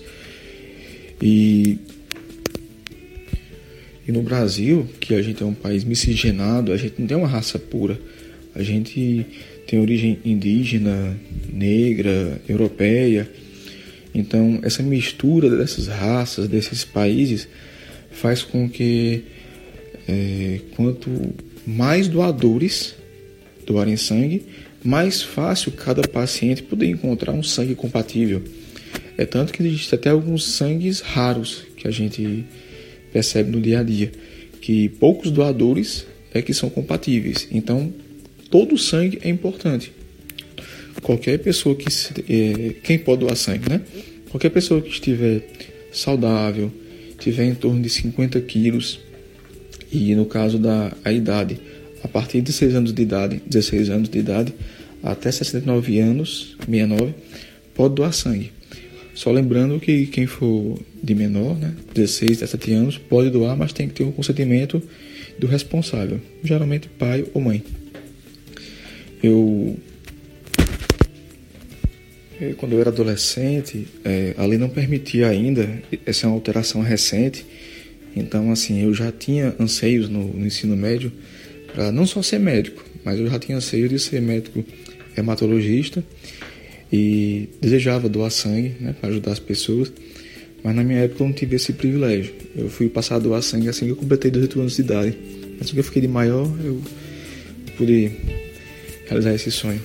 e 1.22 1.78
e 4.08 4.12
no 4.12 4.22
Brasil, 4.22 4.88
que 5.00 5.14
a 5.14 5.22
gente 5.22 5.42
é 5.42 5.46
um 5.46 5.54
país 5.54 5.82
miscigenado, 5.82 6.72
a 6.72 6.76
gente 6.76 6.94
não 6.98 7.06
tem 7.08 7.16
uma 7.16 7.26
raça 7.26 7.58
pura. 7.58 7.98
A 8.54 8.62
gente 8.62 9.26
tem 9.66 9.78
origem 9.80 10.18
indígena, 10.24 11.16
negra, 11.52 12.40
europeia. 12.48 13.28
Então, 14.14 14.60
essa 14.62 14.82
mistura 14.82 15.50
dessas 15.54 15.88
raças, 15.88 16.48
desses 16.48 16.84
países, 16.84 17.48
faz 18.10 18.42
com 18.42 18.68
que 18.68 19.24
é, 20.08 20.60
quanto 20.74 21.10
mais 21.66 22.08
doadores 22.08 22.94
doarem 23.66 23.96
sangue, 23.96 24.44
mais 24.82 25.20
fácil 25.20 25.72
cada 25.72 26.02
paciente 26.02 26.62
poder 26.62 26.86
encontrar 26.86 27.32
um 27.32 27.42
sangue 27.42 27.74
compatível. 27.74 28.42
É 29.18 29.24
tanto 29.24 29.52
que 29.52 29.62
existe 29.62 29.94
até 29.94 30.10
alguns 30.10 30.44
sangues 30.44 31.00
raros 31.00 31.64
que 31.76 31.88
a 31.88 31.90
gente 31.90 32.44
percebe 33.12 33.50
no 33.50 33.60
dia 33.60 33.80
a 33.80 33.82
dia, 33.82 34.12
que 34.60 34.88
poucos 34.88 35.30
doadores 35.30 36.06
é 36.32 36.40
que 36.40 36.54
são 36.54 36.70
compatíveis. 36.70 37.48
Então, 37.50 37.92
todo 38.50 38.76
sangue 38.78 39.18
é 39.22 39.28
importante. 39.28 39.92
Qualquer 41.02 41.38
pessoa 41.38 41.74
que 41.74 41.88
é, 42.28 42.74
quem 42.82 42.98
pode 42.98 43.20
doar 43.20 43.36
sangue, 43.36 43.68
né? 43.68 43.80
Qualquer 44.30 44.50
pessoa 44.50 44.80
que 44.80 44.90
estiver 44.90 45.46
saudável, 45.92 46.72
tiver 47.18 47.44
em 47.44 47.54
torno 47.54 47.80
de 47.80 47.88
50 47.88 48.40
quilos 48.42 49.00
e 49.90 50.14
no 50.14 50.26
caso 50.26 50.58
da 50.58 50.92
a 51.04 51.12
idade, 51.12 51.58
a 52.02 52.08
partir 52.08 52.40
de 52.40 52.52
6 52.52 52.74
anos 52.74 52.92
de 52.92 53.02
idade, 53.02 53.42
16 53.46 53.90
anos 53.90 54.08
de 54.08 54.18
idade, 54.18 54.54
até 55.02 55.30
69 55.30 55.98
anos, 56.00 56.56
69, 56.66 57.14
pode 57.74 57.94
doar 57.94 58.12
sangue. 58.12 58.52
Só 59.14 59.30
lembrando 59.30 59.80
que 59.80 60.06
quem 60.06 60.26
for 60.26 60.78
de 61.02 61.14
menor, 61.14 61.56
né, 61.56 61.72
16, 61.94 62.38
17 62.38 62.72
anos, 62.72 62.98
pode 62.98 63.30
doar, 63.30 63.56
mas 63.56 63.72
tem 63.72 63.88
que 63.88 63.94
ter 63.94 64.04
o 64.04 64.12
consentimento 64.12 64.82
do 65.38 65.46
responsável, 65.46 66.20
geralmente 66.42 66.88
pai 66.88 67.24
ou 67.32 67.40
mãe. 67.40 67.62
Eu, 69.22 69.76
quando 72.58 72.72
eu 72.72 72.80
era 72.80 72.90
adolescente, 72.90 73.86
é, 74.04 74.34
a 74.36 74.44
lei 74.44 74.58
não 74.58 74.68
permitia 74.68 75.28
ainda, 75.28 75.68
essa 76.04 76.26
é 76.26 76.28
uma 76.28 76.36
alteração 76.36 76.82
recente, 76.82 77.44
então 78.14 78.50
assim, 78.50 78.82
eu 78.82 78.94
já 78.94 79.10
tinha 79.10 79.54
anseios 79.58 80.08
no, 80.08 80.24
no 80.28 80.46
ensino 80.46 80.76
médio 80.76 81.12
para 81.74 81.90
não 81.92 82.06
só 82.06 82.22
ser 82.22 82.38
médico, 82.38 82.84
mas 83.04 83.18
eu 83.18 83.28
já 83.28 83.38
tinha 83.38 83.58
anseio 83.58 83.88
de 83.88 83.98
ser 83.98 84.20
médico 84.20 84.64
hematologista 85.16 86.04
e 86.92 87.48
desejava 87.60 88.08
doar 88.08 88.30
sangue 88.30 88.74
né, 88.80 88.94
para 88.98 89.10
ajudar 89.10 89.32
as 89.32 89.38
pessoas, 89.38 89.92
mas 90.62 90.74
na 90.74 90.82
minha 90.82 91.00
época 91.00 91.22
eu 91.22 91.28
não 91.28 91.34
tive 91.34 91.56
esse 91.56 91.72
privilégio. 91.72 92.34
Eu 92.56 92.68
fui 92.68 92.88
passar 92.88 93.16
a 93.16 93.18
doar 93.18 93.42
sangue 93.42 93.68
assim 93.68 93.86
que 93.86 93.92
eu 93.92 93.96
completei 93.96 94.30
18 94.30 94.60
anos 94.60 94.76
de 94.76 94.82
idade. 94.82 95.16
Mas 95.58 95.70
que 95.70 95.78
eu 95.78 95.84
fiquei 95.84 96.02
de 96.02 96.08
maior, 96.08 96.44
eu 96.64 96.82
pude 97.76 98.10
realizar 99.08 99.34
esse 99.34 99.50
sonho. 99.50 99.80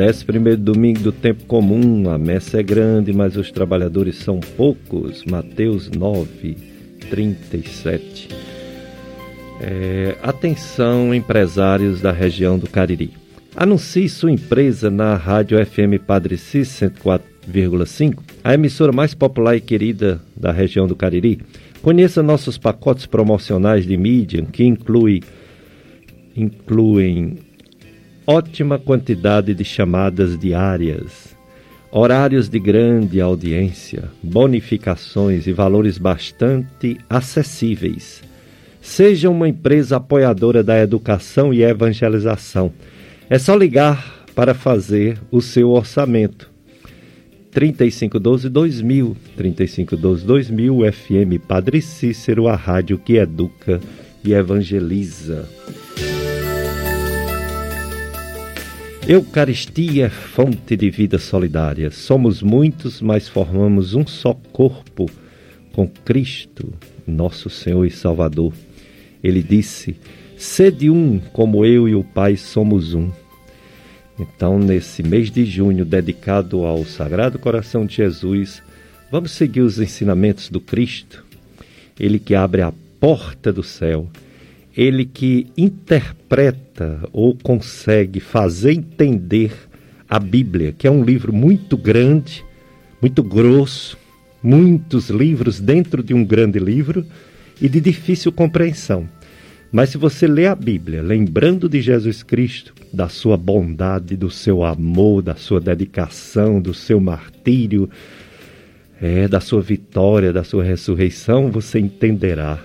Décimo 0.00 0.26
primeiro 0.28 0.58
domingo 0.58 1.00
do 1.00 1.12
tempo 1.12 1.44
comum, 1.44 2.08
a 2.08 2.16
messa 2.16 2.58
é 2.58 2.62
grande, 2.62 3.12
mas 3.12 3.36
os 3.36 3.52
trabalhadores 3.52 4.16
são 4.16 4.40
poucos. 4.40 5.24
Mateus 5.26 5.90
9, 5.90 6.56
37. 7.10 8.28
É, 9.60 10.16
atenção, 10.22 11.14
empresários 11.14 12.00
da 12.00 12.12
região 12.12 12.58
do 12.58 12.66
Cariri. 12.66 13.19
Anuncie 13.60 14.08
sua 14.08 14.32
empresa 14.32 14.90
na 14.90 15.16
Rádio 15.16 15.58
FM 15.66 16.02
Padre 16.06 16.38
Cis 16.38 16.66
104,5, 16.80 18.22
a 18.42 18.54
emissora 18.54 18.90
mais 18.90 19.12
popular 19.12 19.54
e 19.54 19.60
querida 19.60 20.18
da 20.34 20.50
região 20.50 20.86
do 20.86 20.96
Cariri. 20.96 21.42
Conheça 21.82 22.22
nossos 22.22 22.56
pacotes 22.56 23.04
promocionais 23.04 23.84
de 23.84 23.98
mídia, 23.98 24.46
que 24.50 24.64
inclui, 24.64 25.22
incluem 26.34 27.36
ótima 28.26 28.78
quantidade 28.78 29.52
de 29.52 29.62
chamadas 29.62 30.38
diárias, 30.38 31.36
horários 31.92 32.48
de 32.48 32.58
grande 32.58 33.20
audiência, 33.20 34.04
bonificações 34.22 35.46
e 35.46 35.52
valores 35.52 35.98
bastante 35.98 36.96
acessíveis. 37.10 38.22
Seja 38.80 39.28
uma 39.28 39.46
empresa 39.46 39.98
apoiadora 39.98 40.64
da 40.64 40.80
educação 40.80 41.52
e 41.52 41.62
evangelização. 41.62 42.72
É 43.30 43.38
só 43.38 43.54
ligar 43.54 44.24
para 44.34 44.54
fazer 44.54 45.16
o 45.30 45.40
seu 45.40 45.70
orçamento. 45.70 46.50
3512 47.52 48.48
2000, 48.48 49.16
3512 49.36 50.26
2000 50.26 50.92
FM 50.92 51.46
Padre 51.46 51.80
Cícero, 51.80 52.48
a 52.48 52.56
rádio 52.56 52.98
que 52.98 53.18
educa 53.18 53.80
e 54.24 54.32
evangeliza. 54.32 55.48
Eucaristia 59.06 60.06
é 60.06 60.10
fonte 60.10 60.76
de 60.76 60.90
vida 60.90 61.16
solidária. 61.16 61.92
Somos 61.92 62.42
muitos, 62.42 63.00
mas 63.00 63.28
formamos 63.28 63.94
um 63.94 64.04
só 64.08 64.34
corpo 64.52 65.08
com 65.72 65.86
Cristo, 65.86 66.74
nosso 67.06 67.48
Senhor 67.48 67.84
e 67.84 67.90
Salvador. 67.92 68.52
Ele 69.22 69.40
disse: 69.40 69.96
Sede 70.40 70.90
um, 70.90 71.20
como 71.32 71.64
eu 71.64 71.88
e 71.88 71.94
o 71.94 72.02
Pai 72.02 72.36
somos 72.36 72.94
um. 72.94 73.10
Então, 74.18 74.58
nesse 74.58 75.02
mês 75.02 75.30
de 75.30 75.44
junho, 75.44 75.84
dedicado 75.84 76.64
ao 76.64 76.84
Sagrado 76.84 77.38
Coração 77.38 77.86
de 77.86 77.96
Jesus, 77.96 78.62
vamos 79.10 79.32
seguir 79.32 79.60
os 79.60 79.78
ensinamentos 79.78 80.48
do 80.48 80.60
Cristo, 80.60 81.24
ele 81.98 82.18
que 82.18 82.34
abre 82.34 82.62
a 82.62 82.72
porta 82.98 83.52
do 83.52 83.62
céu 83.62 84.08
ele 84.76 85.04
que 85.04 85.48
interpreta 85.56 87.00
ou 87.12 87.34
consegue 87.34 88.20
fazer 88.20 88.72
entender 88.72 89.52
a 90.08 90.18
Bíblia, 90.18 90.72
que 90.72 90.86
é 90.86 90.90
um 90.90 91.04
livro 91.04 91.32
muito 91.32 91.76
grande, 91.76 92.44
muito 93.00 93.22
grosso, 93.22 93.98
muitos 94.42 95.10
livros 95.10 95.60
dentro 95.60 96.02
de 96.02 96.14
um 96.14 96.24
grande 96.24 96.58
livro 96.58 97.04
e 97.60 97.68
de 97.68 97.80
difícil 97.80 98.32
compreensão. 98.32 99.08
Mas 99.72 99.90
se 99.90 99.98
você 99.98 100.26
lê 100.26 100.46
a 100.46 100.54
Bíblia, 100.54 101.00
lembrando 101.00 101.68
de 101.68 101.80
Jesus 101.80 102.22
Cristo, 102.22 102.74
da 102.92 103.08
sua 103.08 103.36
bondade, 103.36 104.16
do 104.16 104.28
seu 104.28 104.64
amor, 104.64 105.22
da 105.22 105.36
sua 105.36 105.60
dedicação, 105.60 106.60
do 106.60 106.74
seu 106.74 107.00
martírio, 107.00 107.88
é, 109.00 109.28
da 109.28 109.40
sua 109.40 109.62
vitória, 109.62 110.32
da 110.32 110.42
sua 110.42 110.64
ressurreição, 110.64 111.50
você 111.50 111.78
entenderá 111.78 112.58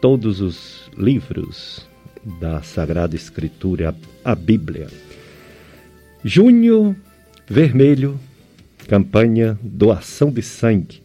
todos 0.00 0.40
os 0.40 0.90
livros 0.96 1.88
da 2.40 2.62
Sagrada 2.62 3.16
Escritura, 3.16 3.94
a 4.24 4.34
Bíblia. 4.34 4.86
Junho 6.24 6.96
Vermelho, 7.48 8.18
campanha 8.86 9.58
Doação 9.60 10.30
de 10.30 10.40
Sangue. 10.40 11.02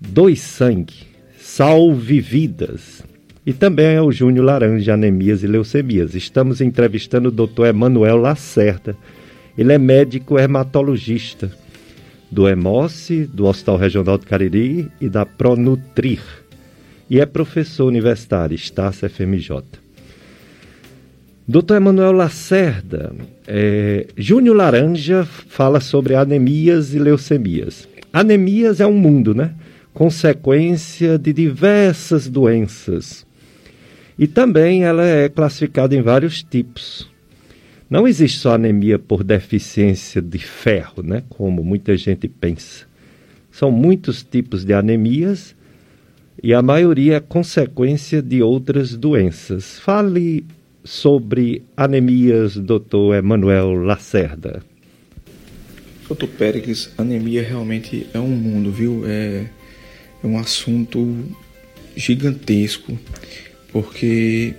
Doe 0.00 0.34
sangue, 0.34 1.06
salve 1.38 2.20
vidas. 2.20 3.09
E 3.44 3.52
também 3.52 3.94
é 3.94 4.02
o 4.02 4.12
Júnior 4.12 4.44
Laranja, 4.44 4.94
anemias 4.94 5.42
e 5.42 5.46
leucemias. 5.46 6.14
Estamos 6.14 6.60
entrevistando 6.60 7.28
o 7.28 7.32
Dr. 7.32 7.66
Emanuel 7.66 8.18
Lacerda. 8.18 8.96
Ele 9.56 9.72
é 9.72 9.78
médico 9.78 10.38
hematologista 10.38 11.50
do 12.30 12.48
Hemoce, 12.48 13.24
do 13.24 13.46
Hospital 13.46 13.76
Regional 13.76 14.18
do 14.18 14.26
Cariri 14.26 14.88
e 15.00 15.08
da 15.08 15.24
Pronutrir. 15.24 16.20
E 17.08 17.18
é 17.18 17.26
professor 17.26 17.86
universitário, 17.86 18.54
Estácio 18.54 19.08
FMJ. 19.08 19.62
Doutor 21.48 21.78
Emanuel 21.78 22.12
Lacerda, 22.12 23.12
é, 23.48 24.06
Júnior 24.16 24.54
Laranja 24.54 25.24
fala 25.24 25.80
sobre 25.80 26.14
anemias 26.14 26.94
e 26.94 26.98
leucemias. 27.00 27.88
Anemias 28.12 28.78
é 28.78 28.86
um 28.86 28.96
mundo, 28.96 29.34
né? 29.34 29.52
Consequência 29.92 31.18
de 31.18 31.32
diversas 31.32 32.28
doenças. 32.28 33.26
E 34.20 34.26
também 34.26 34.84
ela 34.84 35.02
é 35.02 35.30
classificada 35.30 35.96
em 35.96 36.02
vários 36.02 36.42
tipos. 36.42 37.08
Não 37.88 38.06
existe 38.06 38.38
só 38.38 38.52
anemia 38.52 38.98
por 38.98 39.24
deficiência 39.24 40.20
de 40.20 40.36
ferro, 40.36 41.02
né? 41.02 41.22
Como 41.30 41.64
muita 41.64 41.96
gente 41.96 42.28
pensa. 42.28 42.84
São 43.50 43.70
muitos 43.70 44.22
tipos 44.22 44.62
de 44.62 44.74
anemias 44.74 45.56
e 46.42 46.52
a 46.52 46.60
maioria 46.60 47.16
é 47.16 47.20
consequência 47.20 48.20
de 48.20 48.42
outras 48.42 48.94
doenças. 48.94 49.78
Fale 49.78 50.44
sobre 50.84 51.62
anemias, 51.74 52.56
doutor 52.56 53.14
Emanuel 53.14 53.72
Lacerda? 53.72 54.62
Doutor 56.06 56.28
Péricles, 56.28 56.92
anemia 56.98 57.42
realmente 57.42 58.06
é 58.12 58.18
um 58.18 58.28
mundo, 58.28 58.70
viu? 58.70 59.02
É, 59.06 59.46
é 60.22 60.26
um 60.26 60.38
assunto 60.38 61.24
gigantesco, 61.96 62.98
porque 63.72 64.54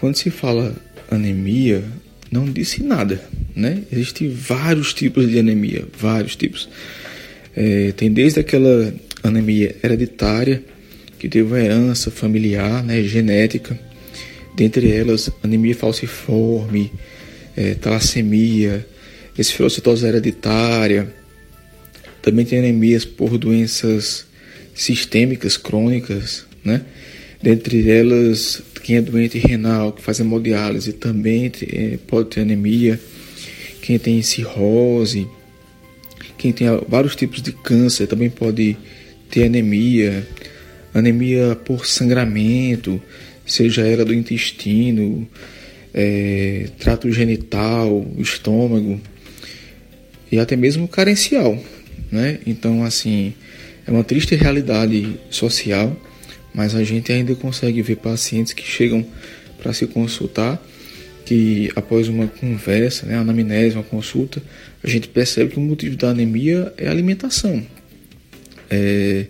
quando 0.00 0.16
se 0.16 0.30
fala 0.30 0.74
anemia, 1.10 1.84
não 2.30 2.44
disse 2.44 2.82
nada, 2.82 3.22
né? 3.54 3.82
Existem 3.92 4.28
vários 4.28 4.92
tipos 4.92 5.30
de 5.30 5.38
anemia, 5.38 5.86
vários 5.98 6.36
tipos. 6.36 6.68
É, 7.56 7.92
tem 7.92 8.12
desde 8.12 8.40
aquela 8.40 8.92
anemia 9.22 9.76
hereditária, 9.82 10.62
que 11.18 11.28
teve 11.28 11.46
uma 11.46 11.60
herança 11.60 12.10
familiar, 12.10 12.82
né, 12.84 13.02
genética, 13.02 13.78
dentre 14.54 14.90
elas 14.90 15.30
anemia 15.42 15.74
falciforme, 15.74 16.92
é, 17.56 17.74
talassemia, 17.74 18.86
esferocitose 19.38 20.06
hereditária, 20.06 21.08
também 22.20 22.44
tem 22.44 22.58
anemias 22.58 23.04
por 23.04 23.38
doenças 23.38 24.26
sistêmicas 24.74 25.56
crônicas, 25.56 26.46
né? 26.64 26.82
Dentre 27.44 27.90
elas, 27.90 28.62
quem 28.82 28.96
é 28.96 29.02
doente 29.02 29.36
renal, 29.36 29.92
que 29.92 30.00
faz 30.00 30.18
hemodiálise, 30.18 30.94
também 30.94 31.52
é, 31.70 31.98
pode 32.06 32.30
ter 32.30 32.40
anemia. 32.40 32.98
Quem 33.82 33.98
tem 33.98 34.22
cirrose, 34.22 35.28
quem 36.38 36.52
tem 36.52 36.68
vários 36.88 37.14
tipos 37.14 37.42
de 37.42 37.52
câncer, 37.52 38.06
também 38.06 38.30
pode 38.30 38.78
ter 39.28 39.44
anemia. 39.44 40.26
Anemia 40.94 41.54
por 41.54 41.84
sangramento, 41.84 42.98
seja 43.44 43.86
ela 43.86 44.06
do 44.06 44.14
intestino, 44.14 45.28
é, 45.92 46.70
trato 46.78 47.12
genital, 47.12 48.10
estômago 48.16 48.98
e 50.32 50.38
até 50.38 50.56
mesmo 50.56 50.88
carencial, 50.88 51.62
né? 52.10 52.38
Então, 52.46 52.82
assim, 52.82 53.34
é 53.86 53.90
uma 53.90 54.02
triste 54.02 54.34
realidade 54.34 55.20
social, 55.28 55.94
mas 56.54 56.74
a 56.74 56.84
gente 56.84 57.12
ainda 57.12 57.34
consegue 57.34 57.82
ver 57.82 57.96
pacientes 57.96 58.52
que 58.52 58.62
chegam 58.62 59.04
para 59.58 59.72
se 59.72 59.86
consultar, 59.86 60.64
que 61.26 61.70
após 61.74 62.08
uma 62.08 62.28
conversa, 62.28 63.06
né, 63.06 63.16
anamnese, 63.16 63.74
uma 63.74 63.82
consulta, 63.82 64.40
a 64.82 64.88
gente 64.88 65.08
percebe 65.08 65.50
que 65.50 65.58
o 65.58 65.62
motivo 65.62 65.96
da 65.96 66.10
anemia 66.10 66.72
é 66.76 66.86
a 66.86 66.90
alimentação. 66.90 67.64
É, 68.70 69.26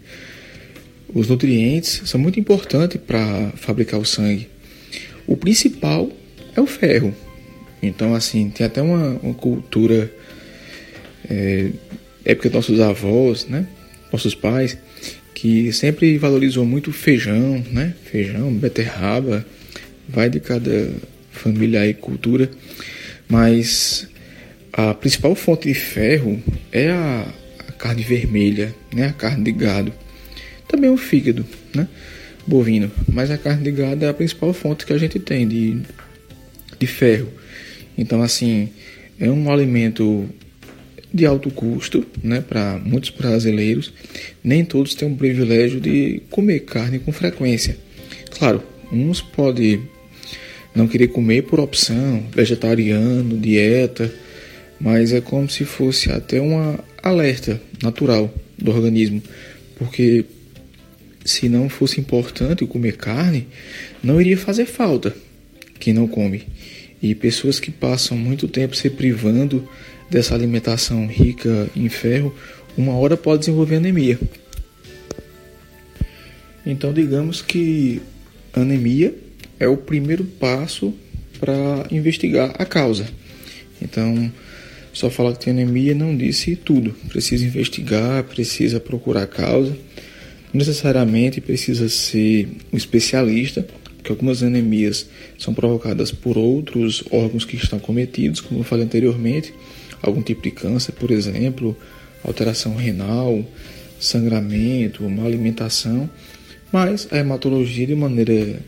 os 1.14 1.28
nutrientes 1.28 2.02
são 2.04 2.20
muito 2.20 2.38
importantes 2.38 3.00
para 3.00 3.52
fabricar 3.56 4.00
o 4.00 4.04
sangue. 4.04 4.48
O 5.26 5.36
principal 5.36 6.10
é 6.56 6.60
o 6.60 6.66
ferro. 6.66 7.14
Então, 7.80 8.14
assim, 8.14 8.50
tem 8.50 8.66
até 8.66 8.82
uma, 8.82 9.18
uma 9.22 9.34
cultura 9.34 10.12
é, 11.30 11.70
época 12.24 12.48
dos 12.48 12.56
nossos 12.56 12.80
avós, 12.80 13.46
né? 13.46 13.66
Nossos 14.12 14.34
pais, 14.34 14.76
que 15.44 15.70
sempre 15.74 16.16
valorizou 16.16 16.64
muito 16.64 16.90
feijão, 16.90 17.62
né? 17.70 17.92
Feijão, 18.10 18.50
beterraba, 18.50 19.44
vai 20.08 20.30
de 20.30 20.40
cada 20.40 20.90
família 21.30 21.86
e 21.86 21.92
cultura. 21.92 22.50
Mas 23.28 24.08
a 24.72 24.94
principal 24.94 25.34
fonte 25.34 25.68
de 25.68 25.74
ferro 25.74 26.42
é 26.72 26.88
a, 26.90 27.28
a 27.68 27.72
carne 27.72 28.02
vermelha, 28.02 28.74
né? 28.90 29.08
A 29.08 29.12
carne 29.12 29.44
de 29.44 29.52
gado 29.52 29.92
também 30.66 30.88
o 30.88 30.96
fígado, 30.96 31.44
né? 31.74 31.88
Bovino. 32.46 32.90
Mas 33.06 33.30
a 33.30 33.36
carne 33.36 33.64
de 33.64 33.70
gado 33.70 34.02
é 34.02 34.08
a 34.08 34.14
principal 34.14 34.54
fonte 34.54 34.86
que 34.86 34.94
a 34.94 34.98
gente 34.98 35.18
tem 35.18 35.46
de, 35.46 35.78
de 36.78 36.86
ferro. 36.86 37.28
Então, 37.98 38.22
assim, 38.22 38.70
é 39.20 39.30
um 39.30 39.52
alimento 39.52 40.26
de 41.14 41.24
alto 41.24 41.48
custo, 41.48 42.04
né, 42.20 42.40
para 42.40 42.76
muitos 42.84 43.10
brasileiros. 43.10 43.92
Nem 44.42 44.64
todos 44.64 44.96
têm 44.96 45.08
o 45.10 45.16
privilégio 45.16 45.80
de 45.80 46.20
comer 46.28 46.60
carne 46.60 46.98
com 46.98 47.12
frequência. 47.12 47.78
Claro, 48.36 48.60
uns 48.90 49.22
podem 49.22 49.82
não 50.74 50.88
querer 50.88 51.08
comer 51.08 51.42
por 51.42 51.60
opção, 51.60 52.24
vegetariano, 52.34 53.38
dieta, 53.38 54.12
mas 54.80 55.12
é 55.12 55.20
como 55.20 55.48
se 55.48 55.64
fosse 55.64 56.10
até 56.10 56.40
uma 56.40 56.80
alerta 57.00 57.60
natural 57.80 58.34
do 58.58 58.72
organismo, 58.72 59.22
porque 59.76 60.24
se 61.24 61.48
não 61.48 61.68
fosse 61.68 62.00
importante 62.00 62.66
comer 62.66 62.96
carne, 62.96 63.46
não 64.02 64.20
iria 64.20 64.36
fazer 64.36 64.66
falta 64.66 65.14
quem 65.78 65.94
não 65.94 66.08
come. 66.08 66.42
E 67.00 67.14
pessoas 67.14 67.60
que 67.60 67.70
passam 67.70 68.16
muito 68.16 68.48
tempo 68.48 68.74
se 68.74 68.90
privando 68.90 69.68
dessa 70.10 70.34
alimentação 70.34 71.06
rica 71.06 71.68
em 71.74 71.88
ferro, 71.88 72.34
uma 72.76 72.94
hora 72.94 73.16
pode 73.16 73.40
desenvolver 73.40 73.76
anemia. 73.76 74.18
Então, 76.66 76.92
digamos 76.92 77.42
que 77.42 78.00
anemia 78.52 79.14
é 79.58 79.68
o 79.68 79.76
primeiro 79.76 80.24
passo 80.24 80.94
para 81.38 81.86
investigar 81.90 82.54
a 82.58 82.64
causa. 82.64 83.06
Então, 83.82 84.32
só 84.92 85.10
falar 85.10 85.32
que 85.32 85.44
tem 85.44 85.52
anemia 85.52 85.94
não 85.94 86.16
disse 86.16 86.56
tudo. 86.56 86.94
Precisa 87.08 87.44
investigar, 87.44 88.24
precisa 88.24 88.80
procurar 88.80 89.24
a 89.24 89.26
causa 89.26 89.76
necessariamente 90.54 91.40
precisa 91.40 91.88
ser 91.88 92.48
um 92.72 92.76
especialista, 92.76 93.66
porque 93.96 94.12
algumas 94.12 94.42
anemias 94.42 95.08
são 95.36 95.52
provocadas 95.52 96.12
por 96.12 96.38
outros 96.38 97.02
órgãos 97.10 97.44
que 97.44 97.56
estão 97.56 97.80
cometidos, 97.80 98.40
como 98.40 98.60
eu 98.60 98.64
falei 98.64 98.84
anteriormente, 98.84 99.52
algum 100.04 100.22
tipo 100.22 100.42
de 100.42 100.50
câncer, 100.50 100.92
por 100.92 101.10
exemplo, 101.10 101.76
alteração 102.22 102.74
renal, 102.74 103.44
sangramento, 103.98 105.08
má 105.08 105.24
alimentação, 105.24 106.08
mas 106.72 107.08
a 107.10 107.18
hematologia, 107.18 107.86
de 107.86 107.94
maneira 107.94 108.60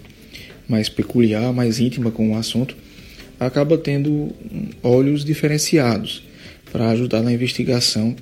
mais 0.69 0.89
peculiar, 0.89 1.53
mais 1.53 1.79
íntima 1.79 2.11
com 2.11 2.33
o 2.33 2.37
assunto, 2.37 2.77
acaba 3.39 3.77
tendo 3.77 4.33
olhos 4.83 5.25
diferenciados 5.25 6.23
para 6.73 6.91
ajudar 6.91 7.23
na 7.23 7.33
investigação 7.33 8.17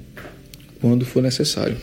quando 0.81 1.05
for 1.05 1.23
necessário. 1.23 1.77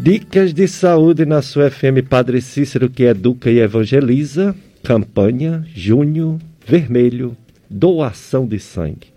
Dicas 0.00 0.54
de 0.54 0.68
saúde 0.68 1.26
na 1.26 1.42
sua 1.42 1.70
FM 1.70 2.06
Padre 2.08 2.40
Cícero, 2.40 2.88
que 2.88 3.02
educa 3.02 3.50
e 3.50 3.58
evangeliza. 3.58 4.54
Campanha 4.82 5.66
Junho 5.74 6.38
Vermelho, 6.64 7.36
doação 7.68 8.46
de 8.46 8.60
sangue. 8.60 9.08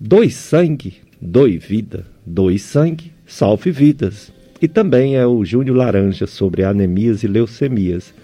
Doe 0.00 0.30
sangue, 0.30 0.94
doe 1.20 1.58
vida. 1.58 2.06
Doe 2.24 2.58
sangue, 2.58 3.12
salve 3.26 3.70
vidas. 3.70 4.32
E 4.60 4.66
também 4.66 5.16
é 5.16 5.26
o 5.26 5.44
Júnior 5.44 5.76
Laranja 5.76 6.26
sobre 6.26 6.64
anemias 6.64 7.22
e 7.22 7.28
leucemias. 7.28 8.14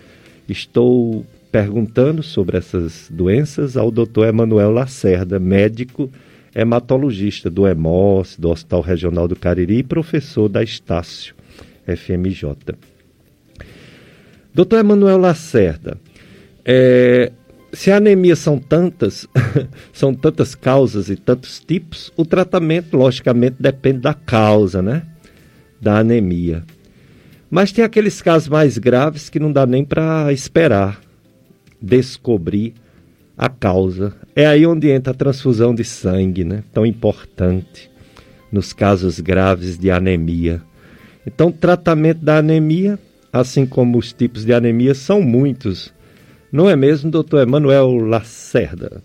Estou 0.48 1.26
perguntando 1.52 2.22
sobre 2.22 2.56
essas 2.56 3.06
doenças 3.10 3.76
ao 3.76 3.90
Dr. 3.90 4.24
Emanuel 4.28 4.70
Lacerda, 4.70 5.38
médico 5.38 6.10
hematologista 6.54 7.50
do 7.50 7.68
EMOS, 7.68 8.36
do 8.38 8.48
Hospital 8.48 8.80
Regional 8.80 9.28
do 9.28 9.36
Cariri 9.36 9.78
e 9.78 9.82
professor 9.82 10.48
da 10.48 10.62
Estácio 10.62 11.34
FMJ. 11.86 12.56
Doutor 14.54 14.80
Emanuel 14.80 15.18
Lacerda, 15.18 15.98
é, 16.64 17.32
se 17.72 17.90
a 17.90 17.96
anemia 17.96 18.36
são 18.36 18.58
tantas, 18.58 19.26
são 19.92 20.14
tantas 20.14 20.54
causas 20.54 21.08
e 21.08 21.16
tantos 21.16 21.58
tipos, 21.60 22.12
o 22.16 22.24
tratamento, 22.24 22.96
logicamente, 22.96 23.56
depende 23.58 24.00
da 24.00 24.14
causa, 24.14 24.82
né? 24.82 25.02
Da 25.80 25.98
anemia. 25.98 26.62
Mas 27.50 27.72
tem 27.72 27.84
aqueles 27.84 28.20
casos 28.22 28.48
mais 28.48 28.78
graves 28.78 29.28
que 29.28 29.40
não 29.40 29.52
dá 29.52 29.66
nem 29.66 29.84
para 29.84 30.32
esperar 30.32 31.00
descobrir 31.80 32.74
a 33.36 33.48
causa. 33.48 34.14
É 34.36 34.46
aí 34.46 34.64
onde 34.64 34.88
entra 34.88 35.12
a 35.12 35.16
transfusão 35.16 35.74
de 35.74 35.84
sangue, 35.84 36.44
né? 36.44 36.62
Tão 36.72 36.86
importante 36.86 37.90
nos 38.50 38.72
casos 38.72 39.18
graves 39.18 39.76
de 39.76 39.90
anemia. 39.90 40.62
Então, 41.26 41.52
tratamento 41.52 42.24
da 42.24 42.38
anemia, 42.38 42.98
assim 43.32 43.64
como 43.64 43.98
os 43.98 44.12
tipos 44.12 44.44
de 44.44 44.52
anemia, 44.52 44.94
são 44.94 45.22
muitos. 45.22 45.92
Não 46.50 46.68
é 46.68 46.76
mesmo, 46.76 47.10
doutor 47.10 47.42
Emanuel 47.42 47.92
Lacerda? 47.96 49.02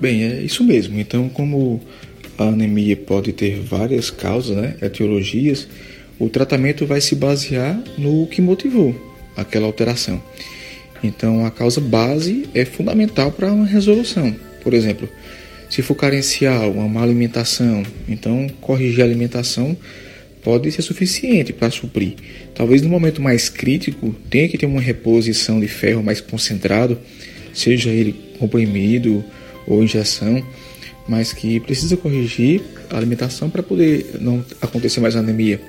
Bem, 0.00 0.24
é 0.24 0.40
isso 0.40 0.62
mesmo. 0.62 0.98
Então, 0.98 1.28
como 1.28 1.80
a 2.38 2.44
anemia 2.44 2.96
pode 2.96 3.32
ter 3.32 3.58
várias 3.60 4.10
causas, 4.10 4.56
né, 4.56 4.76
etiologias, 4.80 5.68
o 6.18 6.28
tratamento 6.28 6.86
vai 6.86 7.00
se 7.00 7.14
basear 7.14 7.80
no 7.96 8.26
que 8.26 8.40
motivou 8.40 8.94
aquela 9.36 9.66
alteração. 9.66 10.22
Então, 11.02 11.44
a 11.44 11.50
causa 11.50 11.80
base 11.80 12.48
é 12.54 12.64
fundamental 12.64 13.30
para 13.30 13.52
uma 13.52 13.66
resolução. 13.66 14.34
Por 14.62 14.74
exemplo, 14.74 15.08
se 15.68 15.82
for 15.82 15.94
carencial, 15.94 16.72
uma 16.72 16.88
má 16.88 17.02
alimentação, 17.02 17.82
então 18.08 18.46
corrigir 18.60 19.02
a 19.02 19.04
alimentação 19.04 19.76
pode 20.42 20.70
ser 20.72 20.82
suficiente 20.82 21.52
para 21.52 21.70
suprir. 21.70 22.14
Talvez 22.54 22.82
no 22.82 22.88
momento 22.88 23.20
mais 23.20 23.48
crítico 23.48 24.14
tenha 24.30 24.48
que 24.48 24.58
ter 24.58 24.66
uma 24.66 24.80
reposição 24.80 25.60
de 25.60 25.68
ferro 25.68 26.02
mais 26.02 26.20
concentrado, 26.20 26.98
seja 27.52 27.90
ele 27.90 28.14
comprimido 28.38 29.24
ou 29.66 29.82
injeção, 29.82 30.42
mas 31.08 31.32
que 31.32 31.60
precisa 31.60 31.96
corrigir 31.96 32.62
a 32.90 32.96
alimentação 32.96 33.48
para 33.48 33.62
poder 33.62 34.06
não 34.20 34.44
acontecer 34.60 35.00
mais 35.00 35.16
anemia. 35.16 35.60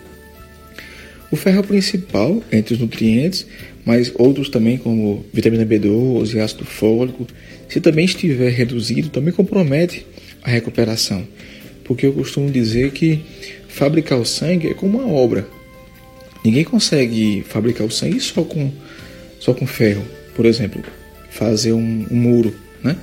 O 1.31 1.35
ferro 1.35 1.57
é 1.57 1.59
o 1.61 1.63
principal 1.63 2.43
entre 2.51 2.73
os 2.73 2.79
nutrientes, 2.79 3.45
mas 3.85 4.11
outros 4.15 4.49
também, 4.49 4.77
como 4.77 5.25
vitamina 5.31 5.65
B12 5.65 6.33
e 6.33 6.39
ácido 6.39 6.65
fólico, 6.65 7.27
se 7.67 7.79
também 7.79 8.05
estiver 8.05 8.51
reduzido, 8.51 9.09
também 9.09 9.31
compromete 9.31 10.05
a 10.41 10.49
recuperação. 10.49 11.25
Porque 11.83 12.05
eu 12.05 12.13
costumo 12.13 12.49
dizer 12.51 12.91
que 12.91 13.21
fabricar 13.69 14.19
o 14.19 14.25
sangue 14.25 14.67
é 14.67 14.73
como 14.73 14.97
uma 14.97 15.07
obra. 15.07 15.47
Ninguém 16.43 16.65
consegue 16.65 17.43
fabricar 17.47 17.87
o 17.87 17.91
sangue 17.91 18.19
só 18.19 18.43
com, 18.43 18.71
só 19.39 19.53
com 19.53 19.65
ferro. 19.65 20.03
Por 20.35 20.45
exemplo, 20.45 20.83
fazer 21.29 21.71
um, 21.73 22.05
um 22.09 22.15
muro, 22.15 22.53
né? 22.83 22.97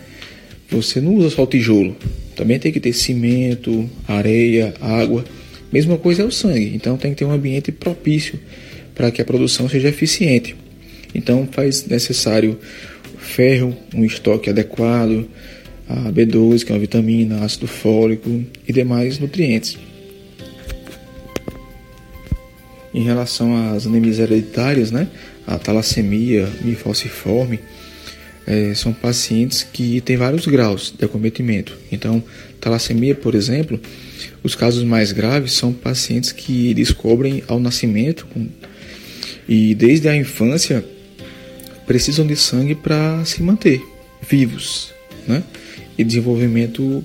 Você 0.68 1.00
não 1.00 1.14
usa 1.14 1.30
só 1.30 1.44
o 1.44 1.46
tijolo. 1.46 1.96
Também 2.34 2.58
tem 2.58 2.72
que 2.72 2.80
ter 2.80 2.92
cimento, 2.92 3.88
areia, 4.06 4.74
água. 4.80 5.24
Mesma 5.72 5.96
coisa 5.96 6.22
é 6.22 6.24
o 6.24 6.30
sangue. 6.30 6.72
Então 6.74 6.96
tem 6.96 7.12
que 7.12 7.18
ter 7.18 7.24
um 7.24 7.32
ambiente 7.32 7.70
propício 7.70 8.38
para 8.94 9.10
que 9.10 9.22
a 9.22 9.24
produção 9.24 9.68
seja 9.68 9.88
eficiente. 9.88 10.56
Então 11.14 11.48
faz 11.50 11.86
necessário 11.86 12.58
ferro, 13.18 13.76
um 13.94 14.04
estoque 14.04 14.50
adequado, 14.50 15.26
a 15.88 16.10
B12, 16.10 16.64
que 16.64 16.72
é 16.72 16.74
uma 16.74 16.80
vitamina, 16.80 17.44
ácido 17.44 17.66
fólico 17.66 18.42
e 18.66 18.72
demais 18.72 19.18
nutrientes. 19.18 19.78
Em 22.96 23.02
relação 23.02 23.74
às 23.74 23.86
anemias 23.86 24.18
hereditárias, 24.18 24.90
né, 24.90 25.06
a 25.46 25.58
talassemia 25.58 26.48
falciforme, 26.82 27.60
é, 28.46 28.72
são 28.72 28.90
pacientes 28.90 29.62
que 29.70 30.00
têm 30.00 30.16
vários 30.16 30.46
graus 30.46 30.94
de 30.98 31.04
acometimento. 31.04 31.76
Então, 31.92 32.24
talassemia, 32.58 33.14
por 33.14 33.34
exemplo, 33.34 33.78
os 34.42 34.54
casos 34.54 34.82
mais 34.82 35.12
graves 35.12 35.52
são 35.52 35.74
pacientes 35.74 36.32
que 36.32 36.72
descobrem 36.72 37.42
ao 37.46 37.60
nascimento 37.60 38.26
com, 38.32 38.48
e 39.46 39.74
desde 39.74 40.08
a 40.08 40.16
infância 40.16 40.82
precisam 41.86 42.26
de 42.26 42.34
sangue 42.34 42.74
para 42.74 43.22
se 43.26 43.42
manter 43.42 43.78
vivos, 44.26 44.90
né? 45.28 45.42
E 45.98 46.02
desenvolvimento 46.02 47.04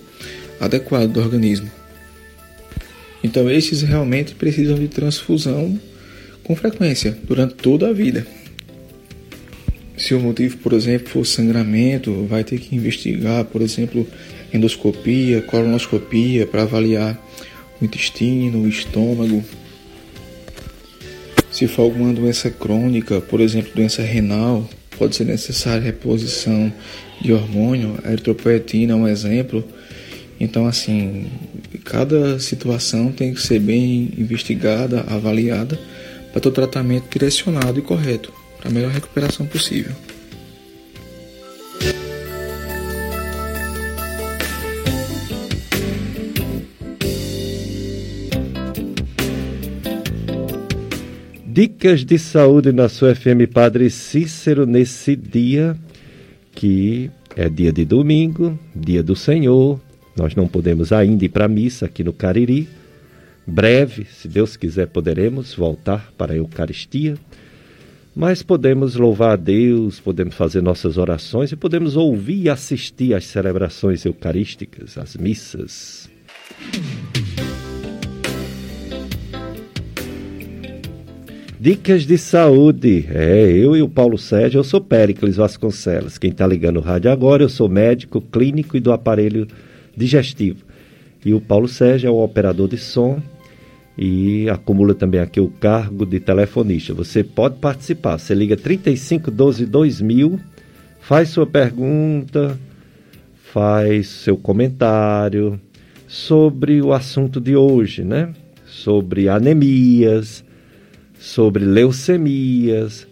adequado 0.58 1.12
do 1.12 1.20
organismo. 1.20 1.81
Então, 3.24 3.50
estes 3.50 3.82
realmente 3.82 4.34
precisam 4.36 4.76
de 4.76 4.88
transfusão 4.88 5.80
com 6.44 6.56
frequência 6.56 7.18
durante 7.24 7.56
toda 7.56 7.90
a 7.90 7.94
vida. 7.94 8.26
Se 9.98 10.14
o 10.16 10.20
motivo, 10.20 10.58
por 10.58 10.74
exemplo, 10.74 11.10
for 11.10 11.26
sangramento, 11.26 12.26
vai 12.26 12.44
ter 12.44 12.60
que 12.60 12.76
investigar, 12.76 13.46
por 13.46 13.62
exemplo, 13.62 14.08
endoscopia, 14.52 15.42
colonoscopia 15.44 16.48
para 16.48 16.64
avaliar 16.64 17.20
o 17.80 17.86
intestino, 17.86 18.64
o 18.64 18.68
estômago, 18.68 19.44
se 21.52 21.68
for 21.68 21.84
alguma 21.84 22.14
doença 22.14 22.50
crônica, 22.50 23.22
por 23.22 23.42
exemplo, 23.42 23.72
doença 23.76 24.02
renal, 24.02 24.68
pode 24.98 25.16
ser 25.16 25.26
necessária 25.26 25.84
reposição 25.84 26.74
de 27.20 27.34
hormônio, 27.34 28.00
a 28.04 28.12
eritropoetina 28.14 28.94
é 28.94 28.96
um 28.96 29.08
exemplo. 29.08 29.64
Então, 30.40 30.66
assim, 30.66 31.28
cada 31.84 32.40
situação 32.40 33.12
tem 33.12 33.34
que 33.34 33.42
ser 33.42 33.60
bem 33.60 34.14
investigada, 34.18 35.02
avaliada, 35.08 35.80
para 36.32 36.42
ter 36.42 36.50
o 36.50 36.52
tratamento 36.52 37.06
direcionado 37.12 37.80
e 37.80 37.82
correto, 37.82 38.34
para 38.58 38.70
a 38.70 38.74
melhor 38.74 38.92
recuperação 38.92 39.46
possível. 39.46 39.94
Dicas 51.46 52.06
de 52.06 52.18
saúde 52.18 52.72
na 52.72 52.88
sua 52.88 53.14
FM 53.14 53.52
Padre 53.54 53.90
Cícero 53.90 54.66
nesse 54.66 55.18
dia 55.18 55.78
que 56.56 57.12
é 57.36 57.50
dia 57.50 57.72
de 57.72 57.86
domingo, 57.86 58.58
dia 58.76 59.02
do 59.02 59.16
Senhor. 59.16 59.80
Nós 60.16 60.36
não 60.36 60.48
podemos 60.48 60.92
ainda 60.92 61.26
ir 61.26 61.30
para 61.30 61.46
a 61.46 61.48
missa 61.48 61.86
aqui 61.86 62.04
no 62.04 62.12
Cariri. 62.12 62.68
Breve, 63.46 64.06
se 64.06 64.28
Deus 64.28 64.56
quiser, 64.56 64.88
poderemos 64.88 65.54
voltar 65.54 66.12
para 66.18 66.34
a 66.34 66.36
Eucaristia. 66.36 67.16
Mas 68.14 68.44
podemos 68.44 68.96
louvar 68.96 69.32
a 69.32 69.36
Deus, 69.38 70.00
podemos 70.02 70.36
fazer 70.36 70.62
nossas 70.62 70.98
orações 70.98 71.52
e 71.54 71.56
podemos 71.56 71.96
ouvir 71.96 72.44
e 72.44 72.50
assistir 72.50 73.14
às 73.14 73.24
celebrações 73.26 74.04
eucarísticas, 74.04 74.98
às 74.98 75.16
missas. 75.16 76.10
Dicas 81.58 82.06
de 82.06 82.18
saúde. 82.18 83.06
É, 83.10 83.50
eu 83.50 83.78
e 83.78 83.82
o 83.82 83.88
Paulo 83.88 84.18
Sérgio, 84.18 84.58
eu 84.60 84.64
sou 84.64 84.82
Péricles 84.82 85.38
Vasconcelos. 85.38 86.18
Quem 86.18 86.32
está 86.32 86.46
ligando 86.46 86.78
o 86.78 86.82
rádio 86.82 87.10
agora, 87.12 87.44
eu 87.44 87.50
sou 87.50 87.70
médico 87.70 88.20
clínico 88.20 88.76
e 88.76 88.80
do 88.80 88.92
aparelho 88.92 89.48
digestivo. 89.96 90.66
E 91.24 91.34
o 91.34 91.42
Paulo 91.42 91.68
Sérgio 91.68 92.08
é 92.08 92.12
o 92.12 92.24
operador 92.24 92.68
de 92.68 92.78
som 92.78 93.22
e 93.98 94.50
acumula 94.50 94.96
também 94.96 95.20
aqui 95.20 95.40
o 95.40 95.50
cargo 95.50 96.06
de 96.06 96.20
telefonista. 96.20 96.94
Você 96.94 97.24
pode 97.24 97.60
participar. 97.60 98.18
Você 98.18 98.34
liga 98.34 98.58
3512 98.58 99.66
2000, 99.66 100.40
faz 101.00 101.30
sua 101.30 101.46
pergunta, 101.46 102.58
faz 103.52 104.08
seu 104.08 104.38
comentário 104.38 105.60
sobre 106.08 106.82
o 106.82 106.94
assunto 106.94 107.40
de 107.40 107.56
hoje, 107.56 108.04
né? 108.04 108.34
Sobre 108.66 109.30
anemias 109.30 110.44
sobre 111.22 111.64
leucemias, 111.64 113.08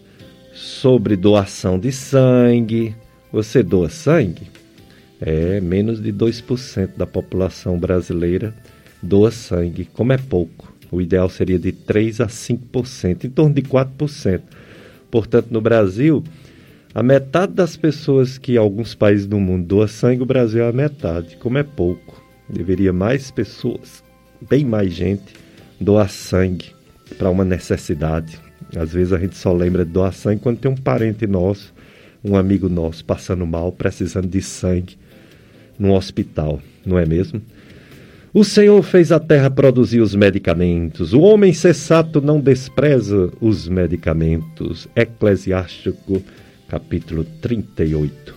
sobre 0.52 1.14
doação 1.14 1.78
de 1.78 1.92
sangue. 1.92 2.94
Você 3.32 3.62
doa 3.62 3.88
sangue? 3.88 4.48
É, 5.20 5.60
menos 5.60 6.00
de 6.00 6.12
2% 6.12 6.96
da 6.96 7.06
população 7.06 7.78
brasileira 7.78 8.54
doa 9.02 9.30
sangue, 9.30 9.84
como 9.84 10.12
é 10.12 10.18
pouco. 10.18 10.72
O 10.90 11.00
ideal 11.00 11.28
seria 11.28 11.58
de 11.58 11.72
3 11.72 12.20
a 12.20 12.26
5%, 12.26 13.24
em 13.24 13.30
torno 13.30 13.54
de 13.54 13.62
4%. 13.62 14.40
Portanto, 15.10 15.48
no 15.50 15.60
Brasil, 15.60 16.24
a 16.94 17.02
metade 17.02 17.52
das 17.52 17.76
pessoas 17.76 18.38
que 18.38 18.56
alguns 18.56 18.94
países 18.94 19.26
do 19.26 19.38
mundo 19.38 19.66
doa 19.66 19.88
sangue, 19.88 20.22
o 20.22 20.26
Brasil 20.26 20.64
é 20.64 20.68
a 20.68 20.72
metade, 20.72 21.36
como 21.36 21.58
é 21.58 21.62
pouco. 21.62 22.20
Deveria 22.48 22.92
mais 22.92 23.30
pessoas, 23.30 24.02
bem 24.48 24.64
mais 24.64 24.92
gente, 24.92 25.34
doar 25.80 26.10
sangue 26.10 26.72
para 27.16 27.30
uma 27.30 27.44
necessidade. 27.44 28.40
Às 28.76 28.92
vezes 28.92 29.12
a 29.12 29.18
gente 29.18 29.36
só 29.36 29.52
lembra 29.52 29.84
de 29.84 29.92
doar 29.92 30.12
sangue 30.12 30.42
quando 30.42 30.58
tem 30.58 30.70
um 30.70 30.76
parente 30.76 31.26
nosso, 31.26 31.72
um 32.24 32.36
amigo 32.36 32.68
nosso 32.68 33.04
passando 33.04 33.46
mal, 33.46 33.70
precisando 33.70 34.26
de 34.26 34.42
sangue 34.42 34.98
num 35.80 35.92
hospital. 35.94 36.60
não 36.84 36.98
é 36.98 37.06
mesmo? 37.06 37.40
O 38.32 38.44
Senhor 38.44 38.80
fez 38.82 39.10
a 39.10 39.18
terra 39.18 39.50
produzir 39.50 40.00
os 40.00 40.14
medicamentos. 40.14 41.12
O 41.12 41.20
homem 41.20 41.52
sensato 41.52 42.20
não 42.20 42.40
despreza 42.40 43.32
os 43.40 43.66
medicamentos. 43.66 44.86
Eclesiástico, 44.94 46.22
capítulo 46.68 47.24
38. 47.40 48.32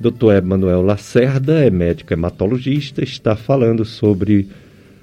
Dr. 0.00 0.36
Emanuel 0.38 0.80
Lacerda 0.80 1.58
é 1.62 1.68
médico 1.68 2.14
hematologista, 2.14 3.02
está 3.02 3.36
falando 3.36 3.84
sobre 3.84 4.48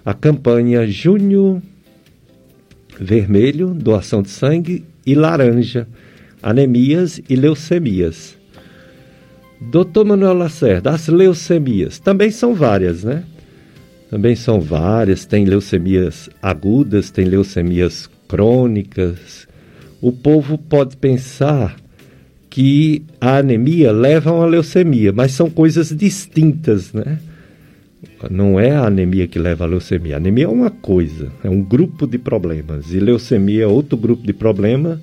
a 0.04 0.14
campanha 0.14 0.88
Junho 0.88 1.62
Vermelho, 3.00 3.74
doação 3.74 4.22
de 4.22 4.30
sangue, 4.30 4.86
e 5.06 5.14
laranja, 5.14 5.88
anemias 6.42 7.22
e 7.30 7.36
leucemias. 7.36 8.38
Dr. 9.70 10.06
Manuel 10.06 10.34
Lacerda, 10.34 10.92
as 10.92 11.08
leucemias 11.08 12.00
também 12.00 12.32
são 12.32 12.54
várias, 12.54 13.04
né? 13.04 13.24
Também 14.10 14.36
são 14.36 14.62
várias, 14.62 15.26
tem 15.26 15.46
leucemias 15.46 16.30
agudas, 16.42 17.10
tem 17.10 17.26
leucemias 17.26 18.10
crônicas. 18.28 19.48
O 20.02 20.12
povo 20.12 20.58
pode 20.58 20.96
pensar 20.96 21.76
que 22.50 23.04
a 23.20 23.38
anemia 23.38 23.92
leva 23.92 24.30
a 24.30 24.34
uma 24.34 24.46
leucemia, 24.46 25.12
mas 25.12 25.34
são 25.34 25.50
coisas 25.50 25.90
distintas, 25.90 26.94
né? 26.94 27.20
Não 28.30 28.60
é 28.60 28.72
a 28.72 28.86
anemia 28.86 29.28
que 29.28 29.38
leva 29.38 29.66
à 29.66 29.68
leucemia. 29.68 30.16
A 30.16 30.18
anemia 30.18 30.46
é 30.46 30.48
uma 30.48 30.70
coisa, 30.70 31.32
é 31.44 31.50
um 31.50 31.62
grupo 31.62 32.08
de 32.08 32.18
problemas. 32.18 32.94
E 32.94 33.00
leucemia 33.00 33.64
é 33.64 33.68
outro 33.68 33.98
grupo 33.98 34.26
de 34.26 34.32
problema. 34.32 35.02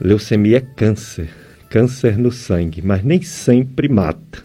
Leucemia 0.00 0.58
é 0.58 0.60
câncer, 0.60 1.30
câncer 1.70 2.18
no 2.18 2.32
sangue, 2.32 2.82
mas 2.82 3.02
nem 3.04 3.22
sempre 3.22 3.88
mata. 3.88 4.42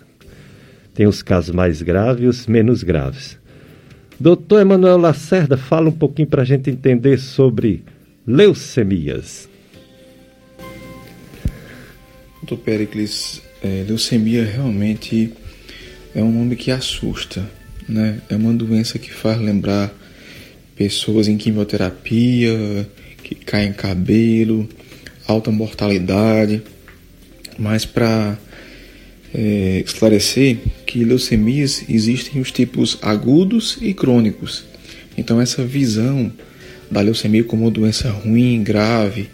Tem 0.94 1.08
os 1.08 1.22
casos 1.22 1.54
mais 1.54 1.82
graves 1.82 2.24
e 2.24 2.28
os 2.28 2.48
menos 2.48 2.84
graves. 2.84 3.38
Doutor 4.18 4.62
Emanuel 4.62 4.98
Lacerda, 4.98 5.58
fala 5.58 5.90
um 5.90 5.92
pouquinho 5.92 6.28
para 6.28 6.44
a 6.44 6.46
gente 6.46 6.70
entender 6.70 7.18
sobre 7.18 7.84
leucemias. 8.26 9.50
Doutor 12.42 12.64
Pericles, 12.64 13.42
é, 13.62 13.84
leucemia 13.88 14.46
realmente 14.46 15.34
é 16.14 16.22
um 16.22 16.32
nome 16.32 16.56
que 16.56 16.70
assusta, 16.70 17.50
né? 17.90 18.22
É 18.30 18.36
uma 18.36 18.54
doença 18.54 19.00
que 19.00 19.12
faz 19.12 19.42
lembrar 19.42 19.92
pessoas 20.76 21.28
em 21.28 21.38
quimioterapia, 21.38 22.88
que 23.24 23.34
caem 23.34 23.74
cabelo, 23.74 24.70
alta 25.28 25.50
mortalidade. 25.50 26.62
Mas 27.58 27.86
para 27.86 28.38
é, 29.34 29.84
esclarecer 29.86 30.58
que 30.86 31.04
leucemias 31.04 31.84
existem 31.90 32.42
os 32.42 32.52
tipos 32.52 32.98
agudos 33.02 33.78
e 33.82 33.94
crônicos. 33.94 34.64
Então 35.18 35.42
essa 35.42 35.64
visão 35.64 36.32
da 36.90 37.02
leucemia 37.02 37.44
como 37.44 37.64
uma 37.64 37.72
doença 37.72 38.10
ruim, 38.10 38.64
grave, 38.64 39.30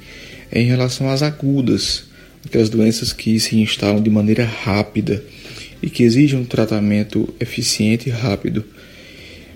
é 0.52 0.62
em 0.62 0.66
relação 0.66 1.10
às 1.10 1.22
agudas, 1.22 2.06
aquelas 2.46 2.70
doenças 2.70 3.14
que 3.14 3.40
se 3.40 3.58
instalam 3.58 4.02
de 4.02 4.10
maneira 4.10 4.46
rápida 4.46 5.24
e 5.82 5.90
que 5.90 6.04
exigem 6.04 6.40
um 6.40 6.46
tratamento 6.46 7.34
eficiente 7.40 8.10
e 8.10 8.12
rápido. 8.12 8.64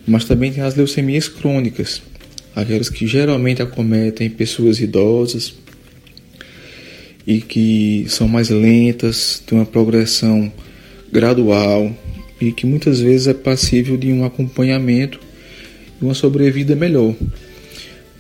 Mas 0.08 0.26
também 0.26 0.52
tem 0.52 0.64
as 0.64 0.76
leucemias 0.76 1.28
crônicas, 1.28 2.02
aquelas 2.56 2.90
que 2.90 3.08
geralmente 3.08 3.62
acometem 3.62 4.30
pessoas 4.30 4.80
idosas, 4.80 5.54
e 7.26 7.42
que 7.42 8.06
são 8.08 8.28
mais 8.28 8.50
lentas, 8.50 9.42
têm 9.46 9.58
uma 9.58 9.66
progressão 9.66 10.52
gradual 11.12 11.92
e 12.40 12.52
que 12.52 12.66
muitas 12.66 13.00
vezes 13.00 13.28
é 13.28 13.34
passível 13.34 13.98
de 13.98 14.12
um 14.12 14.24
acompanhamento 14.26 15.20
e 16.00 16.06
uma 16.06 16.14
sobrevida 16.14 16.76
melhor. 16.76 17.16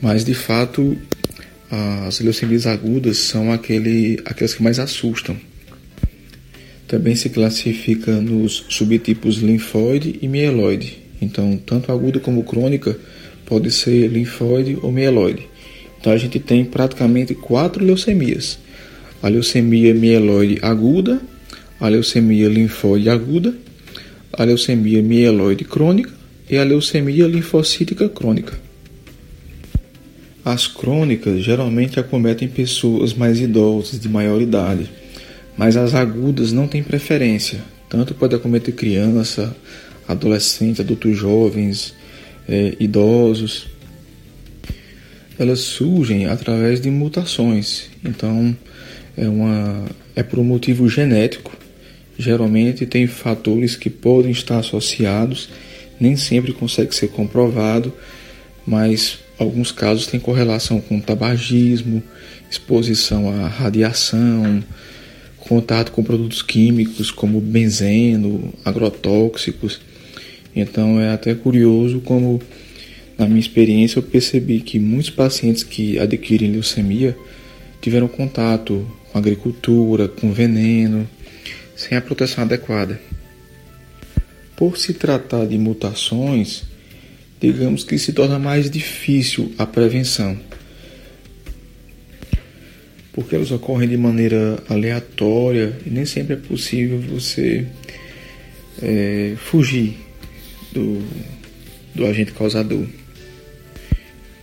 Mas 0.02 0.26
de 0.26 0.34
fato, 0.34 0.98
as 2.08 2.20
leucemias 2.20 2.66
agudas 2.66 3.18
são 3.18 3.52
aquele, 3.52 4.20
aquelas 4.26 4.54
que 4.54 4.64
mais 4.64 4.80
assustam. 4.80 5.38
Também 6.88 7.16
se 7.16 7.30
classifica 7.30 8.12
nos 8.22 8.66
subtipos 8.70 9.38
linfóide 9.38 10.20
e 10.22 10.28
mieloide. 10.28 10.98
Então, 11.22 11.58
tanto 11.58 11.92
aguda 11.92 12.20
como 12.20 12.44
crônica 12.44 12.98
pode 13.46 13.72
ser 13.72 14.08
linfóide 14.08 14.78
ou 14.82 14.92
mieloide. 14.92 15.48
Então, 16.00 16.14
a 16.14 16.18
gente 16.18 16.40
tem 16.40 16.64
praticamente 16.64 17.34
quatro 17.34 17.84
leucemias 17.84 18.60
a 19.22 19.28
leucemia 19.28 19.94
mieloide 19.94 20.60
aguda, 20.62 21.22
a 21.80 21.88
leucemia 21.88 22.48
linfóide 22.48 23.10
aguda, 23.10 23.54
a 24.34 24.44
leucemia 24.44 25.02
mieloide 25.02 25.64
crônica 25.64 26.12
e 26.50 26.58
a 26.58 26.64
leucemia 26.64 27.28
linfocítica 27.28 28.08
crônica. 28.10 28.60
As 30.44 30.68
crônicas 30.68 31.44
geralmente 31.44 32.00
acometem 32.00 32.48
pessoas 32.48 33.14
mais 33.14 33.40
idosas, 33.40 34.00
de 34.00 34.08
maior 34.08 34.40
idade, 34.42 34.90
mas 35.58 35.76
as 35.76 35.96
agudas 35.96 36.52
não 36.52 36.68
têm 36.68 36.84
preferência. 36.84 37.60
Tanto 37.90 38.14
pode 38.14 38.36
acometer 38.36 38.76
criança, 38.76 39.56
adolescente, 40.08 40.82
adultos 40.82 41.18
jovens, 41.18 41.96
é, 42.48 42.76
idosos. 42.80 43.68
Elas 45.38 45.62
surgem 45.62 46.28
através 46.28 46.80
de 46.80 46.90
mutações. 46.90 47.90
Então, 48.04 48.56
é, 49.18 49.28
uma, 49.28 49.86
é 50.16 50.24
por 50.24 50.40
um 50.40 50.44
motivo 50.44 50.88
genético. 50.90 51.52
Geralmente 52.18 52.86
tem 52.86 53.08
fatores 53.08 53.76
que 53.76 53.90
podem 53.90 54.32
estar 54.32 54.60
associados, 54.60 55.50
nem 56.00 56.16
sempre 56.16 56.54
consegue 56.54 56.96
ser 56.96 57.10
comprovado, 57.10 57.94
mas 58.66 59.20
alguns 59.38 59.72
casos 59.72 60.08
têm 60.08 60.20
correlação 60.20 60.80
com 60.80 61.00
tabagismo, 61.00 62.02
exposição 62.50 63.30
à 63.30 63.48
radiação, 63.48 64.64
contato 65.40 65.92
com 65.92 66.04
produtos 66.04 66.42
químicos 66.42 67.12
como 67.12 67.40
benzeno, 67.40 68.54
agrotóxicos. 68.64 69.80
Então 70.56 71.00
é 71.00 71.12
até 71.12 71.36
curioso 71.36 72.00
como 72.00 72.42
na 73.18 73.28
minha 73.28 73.40
experiência 73.40 74.00
eu 74.00 74.04
percebi 74.04 74.60
que 74.60 74.80
muitos 74.80 75.10
pacientes 75.10 75.64
que 75.64 76.00
adquirem 76.00 76.52
leucemia 76.52 77.16
tiveram 77.82 78.08
contato 78.08 78.86
com 79.16 79.20
agricultura, 79.20 80.10
com 80.10 80.34
veneno, 80.34 81.08
sem 81.74 81.98
a 81.98 82.02
proteção 82.02 82.44
adequada. 82.44 83.00
Por 84.58 84.78
se 84.78 84.94
tratar 84.94 85.46
de 85.46 85.58
mutações, 85.58 86.64
digamos 87.40 87.86
que 87.86 87.98
se 87.98 88.12
torna 88.12 88.38
mais 88.38 88.70
difícil 88.70 89.54
a 89.58 89.66
prevenção, 89.66 90.38
porque 93.14 93.36
elas 93.36 93.52
ocorrem 93.52 93.88
de 93.88 93.96
maneira 93.96 94.62
aleatória 94.68 95.78
e 95.86 95.90
nem 95.90 96.06
sempre 96.06 96.34
é 96.34 96.38
possível 96.38 97.00
você 97.00 97.66
é, 98.82 99.36
fugir 99.38 99.96
do, 100.74 101.02
do 101.94 102.06
agente 102.06 102.34
causador. 102.34 102.86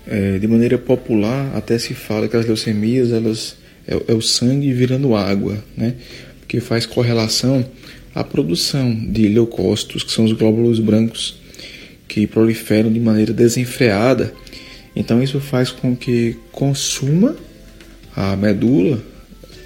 É, 0.06 0.38
de 0.38 0.48
maneira 0.48 0.78
popular, 0.78 1.54
até 1.54 1.78
se 1.78 1.92
fala 1.92 2.26
que 2.26 2.36
as 2.36 2.46
leucemias 2.46 3.12
elas 3.12 3.60
é, 3.86 4.12
é 4.12 4.14
o 4.14 4.22
sangue 4.22 4.72
virando 4.72 5.14
água, 5.14 5.62
né? 5.76 5.94
Porque 6.40 6.60
faz 6.60 6.86
correlação 6.86 7.64
à 8.14 8.22
produção 8.22 8.94
de 8.94 9.28
leucócitos, 9.28 10.02
que 10.02 10.12
são 10.12 10.24
os 10.24 10.32
glóbulos 10.32 10.78
brancos 10.78 11.40
que 12.08 12.26
proliferam 12.26 12.92
de 12.92 13.00
maneira 13.00 13.32
desenfreada. 13.32 14.32
Então 14.94 15.22
isso 15.22 15.40
faz 15.40 15.70
com 15.70 15.96
que 15.96 16.36
consuma 16.50 17.36
a 18.14 18.36
medula 18.36 19.02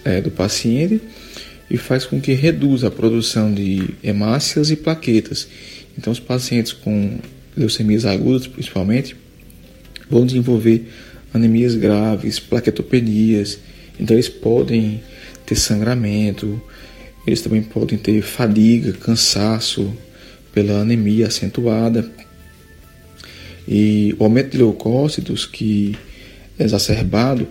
é, 0.04 0.20
do 0.20 0.30
paciente 0.30 1.00
e 1.68 1.76
faz 1.76 2.04
com 2.04 2.20
que 2.20 2.32
reduza 2.32 2.86
a 2.86 2.90
produção 2.90 3.52
de 3.52 3.90
hemácias 4.02 4.70
e 4.70 4.76
plaquetas. 4.76 5.48
Então 5.98 6.12
os 6.12 6.20
pacientes 6.20 6.72
com 6.72 7.18
leucemias 7.56 8.04
agudas, 8.04 8.46
principalmente, 8.46 9.16
vão 10.08 10.24
desenvolver 10.24 10.88
anemias 11.34 11.74
graves, 11.74 12.38
plaquetopenias, 12.38 13.58
então 13.98 14.14
eles 14.14 14.28
podem 14.28 15.00
ter 15.44 15.56
sangramento, 15.56 16.60
eles 17.26 17.40
também 17.40 17.62
podem 17.62 17.98
ter 17.98 18.22
fadiga, 18.22 18.92
cansaço 18.92 19.92
pela 20.52 20.80
anemia 20.80 21.26
acentuada. 21.26 22.08
E 23.68 24.14
o 24.18 24.24
aumento 24.24 24.50
de 24.50 24.58
leucócitos 24.58 25.44
que 25.44 25.96
é 26.58 26.64
exacerbado 26.64 27.48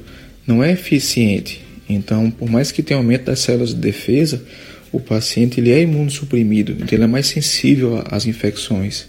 não 0.47 0.63
é 0.63 0.71
eficiente. 0.71 1.61
Então, 1.87 2.31
por 2.31 2.49
mais 2.49 2.71
que 2.71 2.81
tenha 2.81 2.97
aumento 2.97 3.25
das 3.25 3.39
células 3.39 3.69
de 3.69 3.75
defesa, 3.75 4.41
o 4.91 4.99
paciente 4.99 5.59
ele 5.59 5.71
é 5.71 5.81
imunossuprimido, 5.81 6.71
então 6.71 6.87
ele 6.91 7.03
é 7.03 7.07
mais 7.07 7.27
sensível 7.27 8.01
às 8.09 8.25
infecções. 8.25 9.07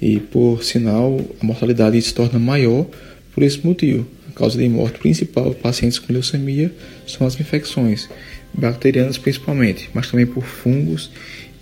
E 0.00 0.18
por 0.18 0.62
sinal, 0.64 1.20
a 1.40 1.44
mortalidade 1.44 2.00
se 2.00 2.14
torna 2.14 2.38
maior 2.38 2.86
por 3.34 3.42
esse 3.42 3.64
motivo. 3.64 4.06
Causa 4.34 4.58
de 4.58 4.68
morte 4.68 4.98
principal 4.98 5.50
de 5.50 5.56
pacientes 5.56 5.98
com 5.98 6.12
leucemia 6.12 6.72
são 7.06 7.26
as 7.26 7.38
infecções, 7.38 8.08
bacterianas 8.52 9.18
principalmente, 9.18 9.90
mas 9.94 10.10
também 10.10 10.26
por 10.26 10.44
fungos 10.44 11.10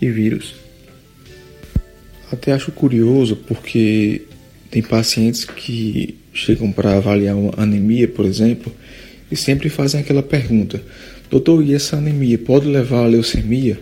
e 0.01 0.09
vírus. 0.09 0.55
Até 2.33 2.53
acho 2.53 2.71
curioso 2.71 3.37
porque 3.37 4.23
tem 4.71 4.83
pacientes 4.83 5.45
que 5.45 6.17
chegam 6.33 6.71
para 6.71 6.97
avaliar 6.97 7.35
uma 7.35 7.53
anemia, 7.57 8.07
por 8.07 8.25
exemplo, 8.25 8.73
e 9.31 9.37
sempre 9.37 9.69
fazem 9.69 10.01
aquela 10.01 10.23
pergunta: 10.23 10.83
Doutor, 11.31 11.65
e 11.65 11.75
essa 11.75 11.97
anemia 11.97 12.39
pode 12.39 12.67
levar 12.67 13.05
a 13.05 13.09
leucemia? 13.09 13.79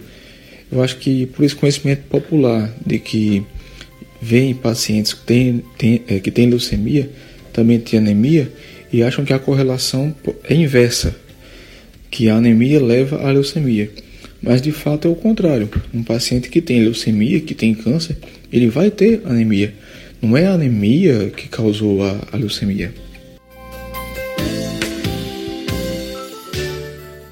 Eu 0.70 0.82
acho 0.82 0.97
que 0.97 1.26
por 1.26 1.45
esse 1.45 1.55
conhecimento 1.55 2.03
popular 2.09 2.74
de 2.84 2.99
que 2.99 3.43
vem 4.20 4.55
pacientes 4.55 5.14
que 5.14 5.24
têm, 5.24 5.64
é, 6.09 6.18
que 6.18 6.30
têm 6.30 6.49
leucemia, 6.49 7.11
também 7.53 7.78
têm 7.80 7.99
anemia, 7.99 8.53
e 8.93 9.03
acham 9.03 9.24
que 9.24 9.32
a 9.32 9.39
correlação 9.39 10.14
é 10.45 10.55
inversa, 10.55 11.14
que 12.11 12.28
a 12.28 12.36
anemia 12.36 12.82
leva 12.82 13.16
à 13.26 13.30
leucemia. 13.30 13.91
Mas 14.41 14.62
de 14.62 14.72
fato 14.72 15.09
é 15.09 15.11
o 15.11 15.16
contrário. 15.16 15.68
Um 15.93 16.03
paciente 16.03 16.49
que 16.49 16.61
tem 16.61 16.80
leucemia, 16.80 17.41
que 17.41 17.55
tem 17.55 17.74
câncer, 17.74 18.16
ele 18.53 18.68
vai 18.68 18.91
ter 18.91 19.22
anemia. 19.24 19.74
Não 20.22 20.36
é 20.36 20.47
a 20.47 20.53
anemia 20.53 21.30
que 21.30 21.49
causou 21.49 22.03
a, 22.05 22.16
a 22.32 22.36
leucemia. 22.36 22.93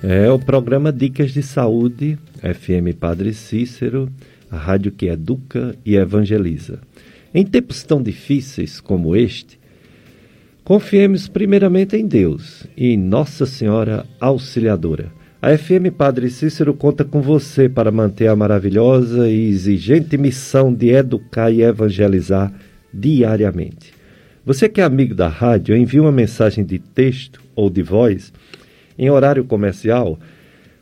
É 0.03 0.31
o 0.31 0.39
programa 0.39 0.93
Dicas 0.93 1.33
de 1.33 1.43
Saúde, 1.43 2.17
FM 2.41 2.97
Padre 2.99 3.35
Cícero, 3.35 4.09
a 4.51 4.57
rádio 4.57 4.93
que 4.93 5.07
educa 5.07 5.75
e 5.85 5.97
evangeliza. 5.97 6.79
Em 7.35 7.45
tempos 7.45 7.83
tão 7.83 8.01
difíceis 8.01 8.81
como 8.81 9.17
este, 9.17 9.56
confiemos 10.67 11.29
primeiramente 11.29 11.97
em 11.97 12.05
Deus 12.05 12.67
e 12.77 12.89
em 12.89 12.97
Nossa 12.97 13.47
Senhora 13.47 14.05
Auxiliadora. 14.19 15.13
A 15.41 15.57
FM 15.57 15.95
Padre 15.97 16.29
Cícero 16.29 16.75
conta 16.75 17.05
com 17.05 17.23
você 17.23 17.69
para 17.69 17.93
manter 17.93 18.27
a 18.27 18.35
maravilhosa 18.35 19.31
e 19.31 19.49
exigente 19.49 20.19
missão 20.19 20.75
de 20.75 20.89
educar 20.89 21.53
e 21.53 21.63
evangelizar 21.63 22.53
diariamente. 22.93 23.95
Você 24.45 24.69
que 24.69 24.81
é 24.81 24.85
amigo 24.85 25.15
da 25.15 25.29
rádio, 25.29 25.77
envie 25.77 26.01
uma 26.01 26.11
mensagem 26.11 26.65
de 26.65 26.81
texto 26.81 27.41
ou 27.55 27.71
de 27.71 27.83
voz 27.85 28.33
em 28.99 29.09
horário 29.09 29.45
comercial 29.45 30.19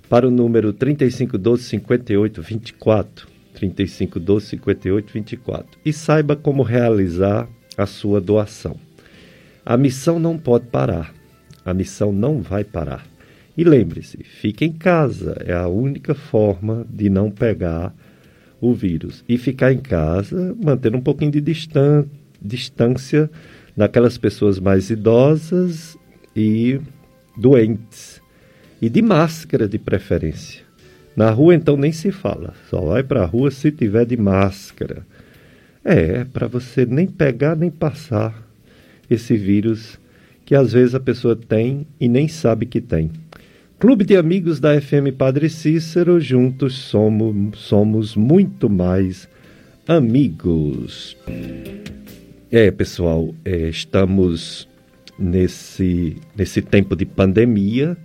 para 0.08 0.26
o 0.26 0.30
número 0.30 0.72
3512 0.72 1.62
5824, 1.62 3.28
3512 3.52 4.46
5824 4.46 5.78
e 5.84 5.92
saiba 5.92 6.34
como 6.34 6.62
realizar 6.62 7.46
a 7.76 7.84
sua 7.84 8.18
doação. 8.18 8.78
A 9.66 9.76
missão 9.78 10.18
não 10.18 10.36
pode 10.36 10.66
parar. 10.66 11.14
A 11.64 11.72
missão 11.72 12.12
não 12.12 12.42
vai 12.42 12.64
parar. 12.64 13.06
E 13.56 13.64
lembre-se, 13.64 14.18
fique 14.22 14.64
em 14.64 14.72
casa, 14.72 15.36
é 15.46 15.54
a 15.54 15.68
única 15.68 16.14
forma 16.14 16.84
de 16.90 17.08
não 17.08 17.30
pegar 17.30 17.94
o 18.60 18.74
vírus. 18.74 19.24
E 19.28 19.38
ficar 19.38 19.72
em 19.72 19.78
casa, 19.78 20.54
mantendo 20.62 20.98
um 20.98 21.00
pouquinho 21.00 21.30
de 21.30 21.40
distan 21.40 22.04
distância 22.42 23.30
daquelas 23.74 24.18
pessoas 24.18 24.58
mais 24.58 24.90
idosas 24.90 25.96
e 26.36 26.78
doentes. 27.36 28.20
E 28.82 28.90
de 28.90 29.00
máscara 29.00 29.66
de 29.66 29.78
preferência. 29.78 30.62
Na 31.16 31.30
rua, 31.30 31.54
então, 31.54 31.76
nem 31.76 31.92
se 31.92 32.10
fala. 32.10 32.52
Só 32.68 32.80
vai 32.80 33.02
para 33.02 33.22
a 33.22 33.26
rua 33.26 33.50
se 33.50 33.70
tiver 33.70 34.04
de 34.04 34.16
máscara. 34.16 35.06
É, 35.82 36.24
para 36.24 36.46
você 36.48 36.84
nem 36.84 37.06
pegar 37.06 37.56
nem 37.56 37.70
passar 37.70 38.43
esse 39.10 39.36
vírus 39.36 39.98
que 40.44 40.54
às 40.54 40.72
vezes 40.72 40.94
a 40.94 41.00
pessoa 41.00 41.34
tem 41.34 41.86
e 41.98 42.08
nem 42.08 42.28
sabe 42.28 42.66
que 42.66 42.80
tem. 42.80 43.10
Clube 43.78 44.04
de 44.04 44.16
Amigos 44.16 44.60
da 44.60 44.80
FM 44.80 45.12
Padre 45.16 45.48
Cícero, 45.48 46.20
juntos 46.20 46.74
somos, 46.74 47.58
somos 47.58 48.16
muito 48.16 48.68
mais 48.70 49.28
amigos. 49.86 51.16
É, 52.50 52.70
pessoal, 52.70 53.34
é, 53.44 53.68
estamos 53.68 54.68
nesse, 55.18 56.16
nesse 56.36 56.62
tempo 56.62 56.94
de 56.96 57.04
pandemia, 57.04 57.96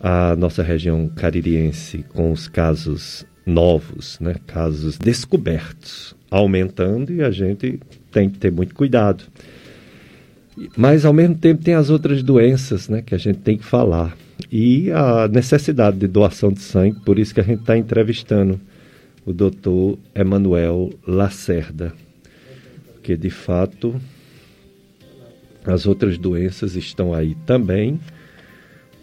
a 0.00 0.36
nossa 0.36 0.62
região 0.62 1.08
caririense 1.08 2.04
com 2.14 2.32
os 2.32 2.48
casos 2.48 3.26
novos, 3.44 4.18
né, 4.20 4.36
casos 4.46 4.98
descobertos, 4.98 6.14
aumentando 6.30 7.12
e 7.12 7.22
a 7.22 7.30
gente 7.30 7.78
tem 8.10 8.28
que 8.28 8.38
ter 8.38 8.50
muito 8.50 8.74
cuidado. 8.74 9.24
Mas, 10.76 11.04
ao 11.04 11.12
mesmo 11.12 11.36
tempo, 11.36 11.62
tem 11.62 11.74
as 11.74 11.90
outras 11.90 12.22
doenças 12.22 12.88
né, 12.88 13.02
que 13.02 13.14
a 13.14 13.18
gente 13.18 13.40
tem 13.40 13.58
que 13.58 13.64
falar. 13.64 14.16
E 14.50 14.90
a 14.90 15.28
necessidade 15.28 15.98
de 15.98 16.06
doação 16.06 16.52
de 16.52 16.60
sangue, 16.60 17.00
por 17.00 17.18
isso 17.18 17.34
que 17.34 17.40
a 17.40 17.44
gente 17.44 17.60
está 17.60 17.76
entrevistando 17.76 18.60
o 19.24 19.32
doutor 19.32 19.98
Emanuel 20.14 20.90
Lacerda. 21.06 21.92
Porque, 22.94 23.16
de 23.16 23.30
fato, 23.30 24.00
as 25.64 25.86
outras 25.86 26.16
doenças 26.16 26.74
estão 26.76 27.12
aí 27.12 27.34
também 27.44 28.00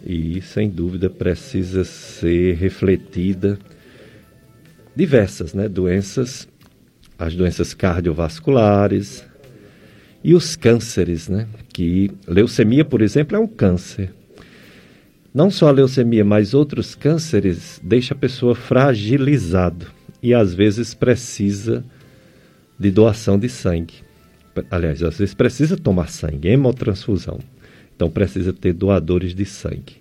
e, 0.04 0.40
sem 0.42 0.68
dúvida, 0.68 1.08
precisa 1.08 1.84
ser 1.84 2.56
refletida. 2.56 3.58
Diversas 4.96 5.54
né, 5.54 5.68
doenças, 5.68 6.48
as 7.18 7.34
doenças 7.34 7.74
cardiovasculares, 7.74 9.24
e 10.24 10.34
os 10.34 10.56
cânceres, 10.56 11.28
né? 11.28 11.46
Que 11.70 12.10
leucemia, 12.26 12.82
por 12.82 13.02
exemplo, 13.02 13.36
é 13.36 13.38
um 13.38 13.46
câncer. 13.46 14.10
Não 15.34 15.50
só 15.50 15.68
a 15.68 15.72
leucemia, 15.72 16.24
mas 16.24 16.54
outros 16.54 16.94
cânceres 16.94 17.78
deixa 17.84 18.14
a 18.14 18.16
pessoa 18.16 18.54
fragilizado 18.54 19.86
e 20.22 20.32
às 20.32 20.54
vezes 20.54 20.94
precisa 20.94 21.84
de 22.78 22.90
doação 22.90 23.38
de 23.38 23.50
sangue. 23.50 23.94
Aliás, 24.70 25.02
às 25.02 25.18
vezes 25.18 25.34
precisa 25.34 25.76
tomar 25.76 26.08
sangue, 26.08 26.48
hemotransfusão. 26.48 27.40
Então 27.94 28.08
precisa 28.08 28.52
ter 28.52 28.72
doadores 28.72 29.34
de 29.34 29.44
sangue. 29.44 29.96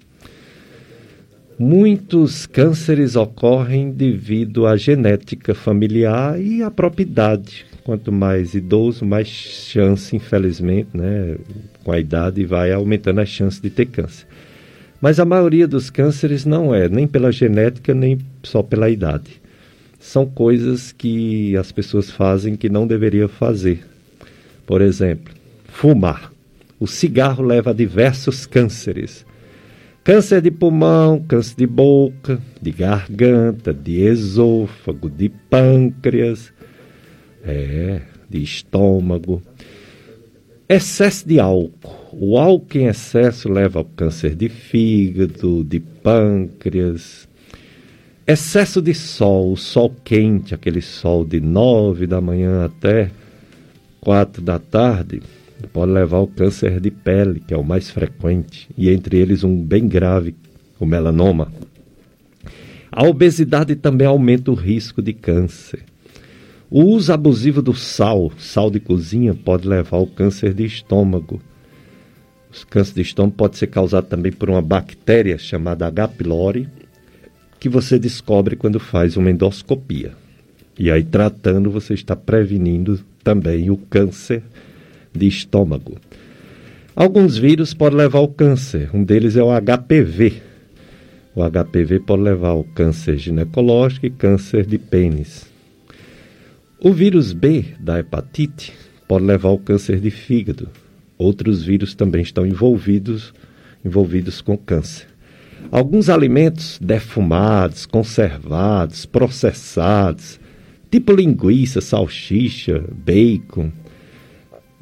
Muitos 1.60 2.46
cânceres 2.46 3.16
ocorrem 3.16 3.92
devido 3.92 4.66
à 4.66 4.78
genética 4.78 5.54
familiar 5.54 6.40
e 6.40 6.64
à 6.64 6.72
própria 6.72 7.04
idade. 7.04 7.66
Quanto 7.84 8.12
mais 8.12 8.54
idoso, 8.54 9.06
mais 9.06 9.28
chance, 9.28 10.16
infelizmente, 10.16 10.90
né, 10.94 11.36
com 11.84 11.92
a 11.92 12.00
idade 12.00 12.46
vai 12.46 12.72
aumentando 12.72 13.20
a 13.20 13.26
chance 13.26 13.62
de 13.62 13.70
ter 13.70 13.88
câncer. 13.88 14.26
Mas 15.02 15.20
a 15.20 15.26
maioria 15.26 15.68
dos 15.68 15.90
cânceres 15.90 16.46
não 16.46 16.74
é, 16.74 16.88
nem 16.88 17.06
pela 17.06 17.32
genética, 17.32 17.94
nem 17.94 18.18
só 18.42 18.64
pela 18.64 18.90
idade. 18.90 19.42
São 20.00 20.26
coisas 20.26 20.94
que 20.94 21.58
as 21.58 21.72
pessoas 21.72 22.10
fazem 22.10 22.56
que 22.56 22.70
não 22.70 22.88
deveriam 22.88 23.28
fazer. 23.28 23.86
Por 24.66 24.82
exemplo, 24.82 25.34
fumar. 25.66 26.32
O 26.80 26.88
cigarro 26.88 27.44
leva 27.44 27.72
a 27.72 27.74
diversos 27.74 28.46
cânceres 28.46 29.26
Câncer 30.04 30.42
de 30.42 30.52
pulmão, 30.52 31.24
câncer 31.26 31.56
de 31.56 31.66
boca, 31.66 32.38
de 32.62 32.72
garganta, 32.72 33.74
de 33.74 34.02
esôfago, 34.02 35.10
de 35.10 35.30
pâncreas, 35.30 36.52
é, 37.44 38.02
de 38.30 38.42
estômago. 38.42 39.42
Excesso 40.68 41.28
de 41.28 41.40
álcool. 41.40 42.04
O 42.14 42.38
álcool 42.38 42.78
em 42.78 42.88
excesso 42.88 43.50
leva 43.50 43.80
ao 43.80 43.86
câncer 43.86 44.36
de 44.36 44.50
fígado, 44.50 45.64
de 45.64 45.80
pâncreas. 45.80 47.28
Excesso 48.26 48.82
de 48.82 48.94
sol, 48.94 49.52
o 49.52 49.58
sol 49.58 49.94
quente, 50.04 50.56
aquele 50.56 50.82
sol 50.82 51.26
de 51.26 51.42
nove 51.42 52.08
da 52.08 52.22
manhã 52.22 52.64
até 52.66 53.12
quatro 54.00 54.42
da 54.42 54.60
tarde, 54.60 55.22
pode 55.72 55.92
levar 55.92 56.18
ao 56.18 56.28
câncer 56.28 56.80
de 56.80 56.92
pele, 56.92 57.40
que 57.40 57.54
é 57.54 57.58
o 57.58 57.64
mais 57.64 57.90
frequente, 57.90 58.70
e 58.78 58.90
entre 58.90 59.18
eles 59.18 59.44
um 59.44 59.62
bem 59.62 59.88
grave, 59.88 60.36
o 60.80 60.86
melanoma. 60.86 61.52
A 62.92 63.04
obesidade 63.06 63.76
também 63.76 64.06
aumenta 64.06 64.52
o 64.52 64.56
risco 64.56 65.02
de 65.02 65.14
câncer. 65.14 65.84
O 66.76 66.86
uso 66.86 67.14
abusivo 67.14 67.62
do 67.62 67.76
sal, 67.76 68.32
sal 68.36 68.72
de 68.72 68.80
cozinha, 68.80 69.36
pode 69.36 69.68
levar 69.68 69.98
ao 69.98 70.08
câncer 70.08 70.56
de 70.56 70.66
estômago. 70.66 71.40
O 72.50 72.66
câncer 72.66 72.96
de 72.96 73.02
estômago 73.02 73.36
pode 73.36 73.60
ser 73.60 73.68
causado 73.68 74.08
também 74.08 74.32
por 74.32 74.50
uma 74.50 74.60
bactéria 74.60 75.38
chamada 75.38 75.86
H. 75.86 76.08
pylori, 76.08 76.68
que 77.60 77.70
você 77.70 78.00
descobre 78.00 78.56
quando 78.56 78.80
faz 78.80 79.16
uma 79.16 79.30
endoscopia. 79.30 80.14
E 80.80 80.90
aí, 80.90 81.04
tratando, 81.04 81.70
você 81.70 81.94
está 81.94 82.16
prevenindo 82.16 83.00
também 83.24 83.70
o 83.70 83.78
câncer 83.78 84.42
de 85.14 85.28
estômago. 85.28 86.00
Alguns 86.96 87.38
vírus 87.38 87.76
podem 87.76 88.00
levar 88.00 88.18
ao 88.18 88.28
câncer, 88.28 88.90
um 88.96 89.04
deles 89.04 89.36
é 89.36 89.44
o 89.44 89.52
HPV. 89.52 90.42
O 91.36 91.48
HPV 91.48 92.00
pode 92.00 92.24
levar 92.24 92.50
ao 92.50 92.64
câncer 92.64 93.16
ginecológico 93.16 94.08
e 94.08 94.10
câncer 94.10 94.66
de 94.66 94.80
pênis. 94.80 95.53
O 96.86 96.92
vírus 96.92 97.32
B 97.32 97.64
da 97.80 97.98
hepatite 97.98 98.74
pode 99.08 99.24
levar 99.24 99.48
ao 99.48 99.58
câncer 99.58 100.02
de 100.02 100.12
fígado. 100.12 100.68
Outros 101.18 101.64
vírus 101.64 101.96
também 101.96 102.22
estão 102.22 102.46
envolvidos, 102.46 103.34
envolvidos 103.86 104.42
com 104.42 104.58
câncer. 104.58 105.08
Alguns 105.72 106.10
alimentos 106.10 106.78
defumados, 106.82 107.86
conservados, 107.86 109.06
processados, 109.06 110.42
tipo 110.92 111.14
linguiça, 111.14 111.80
salsicha, 111.80 112.84
bacon, 112.92 113.72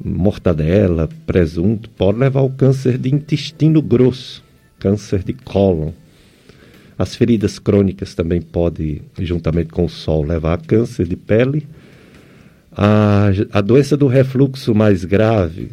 mortadela, 0.04 1.08
presunto, 1.24 1.88
pode 1.90 2.18
levar 2.18 2.40
ao 2.40 2.50
câncer 2.50 2.98
de 2.98 3.14
intestino 3.14 3.80
grosso, 3.80 4.42
câncer 4.80 5.22
de 5.22 5.34
cólon. 5.34 5.92
As 6.98 7.14
feridas 7.14 7.60
crônicas 7.60 8.12
também 8.12 8.42
podem, 8.42 9.02
juntamente 9.20 9.70
com 9.70 9.84
o 9.84 9.88
sol, 9.88 10.24
levar 10.24 10.54
a 10.54 10.58
câncer 10.58 11.06
de 11.06 11.14
pele. 11.14 11.64
A, 12.76 13.28
a 13.52 13.60
doença 13.60 13.96
do 13.96 14.06
refluxo 14.06 14.74
mais 14.74 15.04
grave 15.04 15.70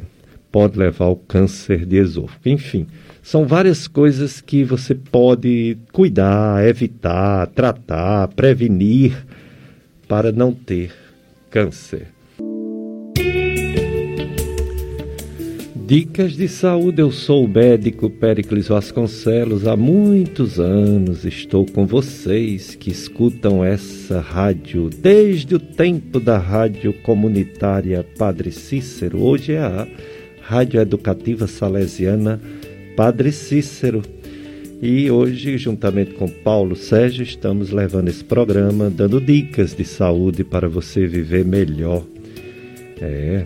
pode 0.51 0.77
levar 0.77 1.05
ao 1.05 1.15
câncer 1.15 1.85
de 1.85 1.97
esôfago. 1.97 2.41
Enfim, 2.45 2.87
são 3.21 3.45
várias 3.45 3.87
coisas 3.87 4.41
que 4.41 4.63
você 4.63 4.93
pode 4.95 5.77
cuidar, 5.91 6.65
evitar, 6.67 7.47
tratar, 7.47 8.27
prevenir 8.29 9.25
para 10.07 10.31
não 10.31 10.53
ter 10.53 10.91
câncer. 11.49 12.07
Dicas 15.89 16.33
de 16.33 16.47
saúde, 16.47 17.01
eu 17.01 17.11
sou 17.11 17.45
o 17.45 17.47
médico 17.47 18.11
Pericles 18.11 18.67
Vasconcelos. 18.67 19.65
Há 19.65 19.75
muitos 19.75 20.59
anos 20.59 21.25
estou 21.25 21.65
com 21.65 21.83
vocês 21.83 22.75
que 22.75 22.91
escutam 22.91 23.65
essa 23.65 24.21
rádio 24.21 24.91
desde 24.91 25.55
o 25.55 25.59
tempo 25.59 26.19
da 26.19 26.37
rádio 26.37 26.93
comunitária 27.01 28.05
Padre 28.19 28.51
Cícero. 28.51 29.23
Hoje 29.23 29.53
é 29.53 29.61
a 29.61 29.87
Rádio 30.43 30.79
Educativa 30.79 31.47
Salesiana 31.47 32.39
Padre 32.95 33.31
Cícero. 33.31 34.03
E 34.79 35.09
hoje, 35.09 35.57
juntamente 35.57 36.13
com 36.13 36.27
Paulo 36.27 36.75
Sérgio, 36.75 37.23
estamos 37.23 37.71
levando 37.71 38.09
esse 38.09 38.23
programa, 38.23 38.91
dando 38.91 39.19
dicas 39.19 39.75
de 39.75 39.85
saúde 39.85 40.43
para 40.43 40.69
você 40.69 41.07
viver 41.07 41.43
melhor. 41.43 42.03
É, 43.01 43.45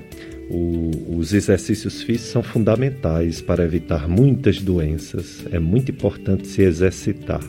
o, 0.49 1.17
os 1.17 1.33
exercícios 1.33 2.01
físicos 2.01 2.31
são 2.31 2.43
fundamentais 2.43 3.41
para 3.41 3.63
evitar 3.63 4.07
muitas 4.07 4.59
doenças. 4.61 5.45
É 5.51 5.59
muito 5.59 5.91
importante 5.91 6.47
se 6.47 6.61
exercitar. 6.61 7.43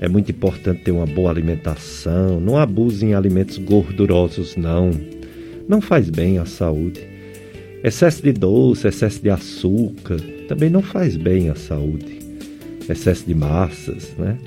É 0.00 0.08
muito 0.08 0.30
importante 0.30 0.82
ter 0.82 0.90
uma 0.90 1.06
boa 1.06 1.30
alimentação. 1.30 2.40
Não 2.40 2.58
abuse 2.58 3.04
em 3.04 3.14
alimentos 3.14 3.58
gordurosos, 3.58 4.56
não. 4.56 4.90
Não 5.68 5.80
faz 5.80 6.10
bem 6.10 6.38
à 6.38 6.44
saúde. 6.44 7.00
Excesso 7.82 8.22
de 8.22 8.32
doce, 8.32 8.88
excesso 8.88 9.22
de 9.22 9.30
açúcar 9.30 10.20
também 10.48 10.70
não 10.70 10.82
faz 10.82 11.16
bem 11.16 11.48
à 11.50 11.54
saúde. 11.54 12.18
Excesso 12.88 13.26
de 13.26 13.34
massas, 13.34 14.14
né? 14.18 14.38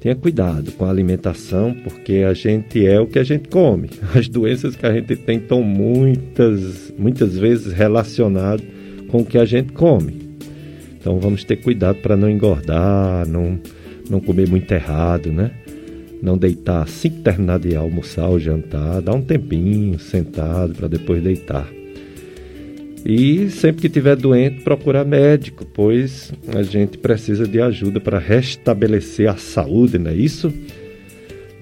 Tenha 0.00 0.14
cuidado 0.14 0.70
com 0.72 0.84
a 0.84 0.90
alimentação, 0.90 1.74
porque 1.82 2.24
a 2.28 2.32
gente 2.32 2.86
é 2.86 3.00
o 3.00 3.06
que 3.06 3.18
a 3.18 3.24
gente 3.24 3.48
come. 3.48 3.90
As 4.14 4.28
doenças 4.28 4.76
que 4.76 4.86
a 4.86 4.92
gente 4.92 5.16
tem 5.16 5.38
estão 5.38 5.62
muitas, 5.62 6.92
muitas 6.96 7.36
vezes 7.36 7.72
relacionadas 7.72 8.64
com 9.08 9.18
o 9.18 9.24
que 9.24 9.38
a 9.38 9.44
gente 9.44 9.72
come. 9.72 10.38
Então 11.00 11.18
vamos 11.18 11.42
ter 11.42 11.56
cuidado 11.56 11.96
para 11.96 12.16
não 12.16 12.30
engordar, 12.30 13.26
não, 13.26 13.58
não 14.08 14.20
comer 14.20 14.48
muito 14.48 14.70
errado, 14.72 15.32
né? 15.32 15.50
Não 16.22 16.36
deitar 16.36 16.82
assim 16.82 17.10
que 17.10 17.22
terminar 17.22 17.58
de 17.58 17.74
almoçar 17.74 18.28
ou 18.28 18.38
jantar, 18.38 19.00
dar 19.02 19.14
um 19.14 19.22
tempinho 19.22 19.98
sentado 19.98 20.74
para 20.74 20.88
depois 20.88 21.22
deitar. 21.22 21.77
E 23.04 23.48
sempre 23.50 23.82
que 23.82 23.88
tiver 23.88 24.16
doente, 24.16 24.62
procurar 24.62 25.04
médico, 25.04 25.64
pois 25.64 26.32
a 26.54 26.62
gente 26.62 26.98
precisa 26.98 27.46
de 27.46 27.60
ajuda 27.60 28.00
para 28.00 28.18
restabelecer 28.18 29.30
a 29.30 29.36
saúde, 29.36 29.98
não 29.98 30.10
é 30.10 30.14
isso? 30.14 30.52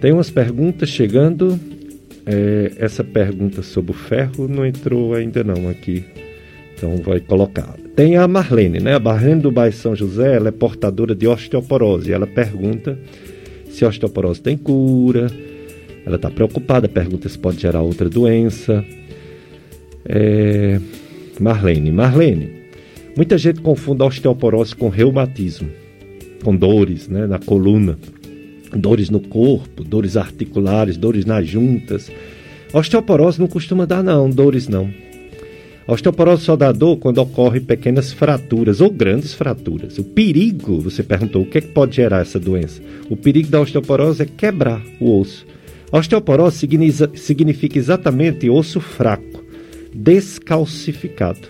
Tem 0.00 0.12
umas 0.12 0.30
perguntas 0.30 0.88
chegando. 0.88 1.58
É, 2.28 2.72
essa 2.78 3.04
pergunta 3.04 3.62
sobre 3.62 3.92
o 3.92 3.94
ferro 3.94 4.48
não 4.48 4.66
entrou 4.66 5.14
ainda 5.14 5.44
não 5.44 5.68
aqui. 5.68 6.04
Então 6.74 6.96
vai 6.96 7.20
colocar. 7.20 7.76
Tem 7.94 8.16
a 8.16 8.28
Marlene, 8.28 8.80
né? 8.80 8.94
A 8.94 9.00
Marlene 9.00 9.40
do 9.40 9.50
bairro 9.50 9.74
São 9.74 9.94
José, 9.94 10.36
ela 10.36 10.48
é 10.48 10.52
portadora 10.52 11.14
de 11.14 11.26
osteoporose. 11.26 12.12
Ela 12.12 12.26
pergunta 12.26 12.98
se 13.70 13.84
a 13.84 13.88
osteoporose 13.88 14.42
tem 14.42 14.56
cura. 14.56 15.28
Ela 16.04 16.16
está 16.16 16.30
preocupada, 16.30 16.88
pergunta 16.88 17.28
se 17.28 17.38
pode 17.38 17.60
gerar 17.60 17.82
outra 17.82 18.08
doença. 18.08 18.84
É, 20.04 20.78
Marlene. 21.40 21.90
Marlene, 21.90 22.50
muita 23.16 23.36
gente 23.38 23.60
confunde 23.60 24.02
a 24.02 24.06
osteoporose 24.06 24.74
com 24.74 24.88
reumatismo, 24.88 25.68
com 26.42 26.54
dores 26.54 27.08
né, 27.08 27.26
na 27.26 27.38
coluna, 27.38 27.98
dores 28.72 29.10
no 29.10 29.20
corpo, 29.20 29.84
dores 29.84 30.16
articulares, 30.16 30.96
dores 30.96 31.24
nas 31.24 31.46
juntas. 31.46 32.10
A 32.72 32.78
osteoporose 32.78 33.40
não 33.40 33.46
costuma 33.46 33.86
dar, 33.86 34.02
não, 34.02 34.28
dores 34.28 34.68
não. 34.68 34.90
A 35.86 35.92
osteoporose 35.92 36.42
só 36.42 36.56
dá 36.56 36.72
dor 36.72 36.96
quando 36.96 37.18
ocorrem 37.18 37.62
pequenas 37.62 38.12
fraturas 38.12 38.80
ou 38.80 38.90
grandes 38.90 39.32
fraturas. 39.32 39.98
O 39.98 40.04
perigo, 40.04 40.80
você 40.80 41.02
perguntou, 41.02 41.42
o 41.42 41.46
que, 41.46 41.58
é 41.58 41.60
que 41.60 41.68
pode 41.68 41.94
gerar 41.94 42.22
essa 42.22 42.40
doença? 42.40 42.82
O 43.08 43.16
perigo 43.16 43.48
da 43.48 43.60
osteoporose 43.60 44.22
é 44.22 44.26
quebrar 44.26 44.82
o 45.00 45.20
osso. 45.20 45.46
A 45.92 45.98
osteoporose 45.98 46.66
significa 47.14 47.78
exatamente 47.78 48.50
osso 48.50 48.80
fraco 48.80 49.45
descalcificado. 49.96 51.48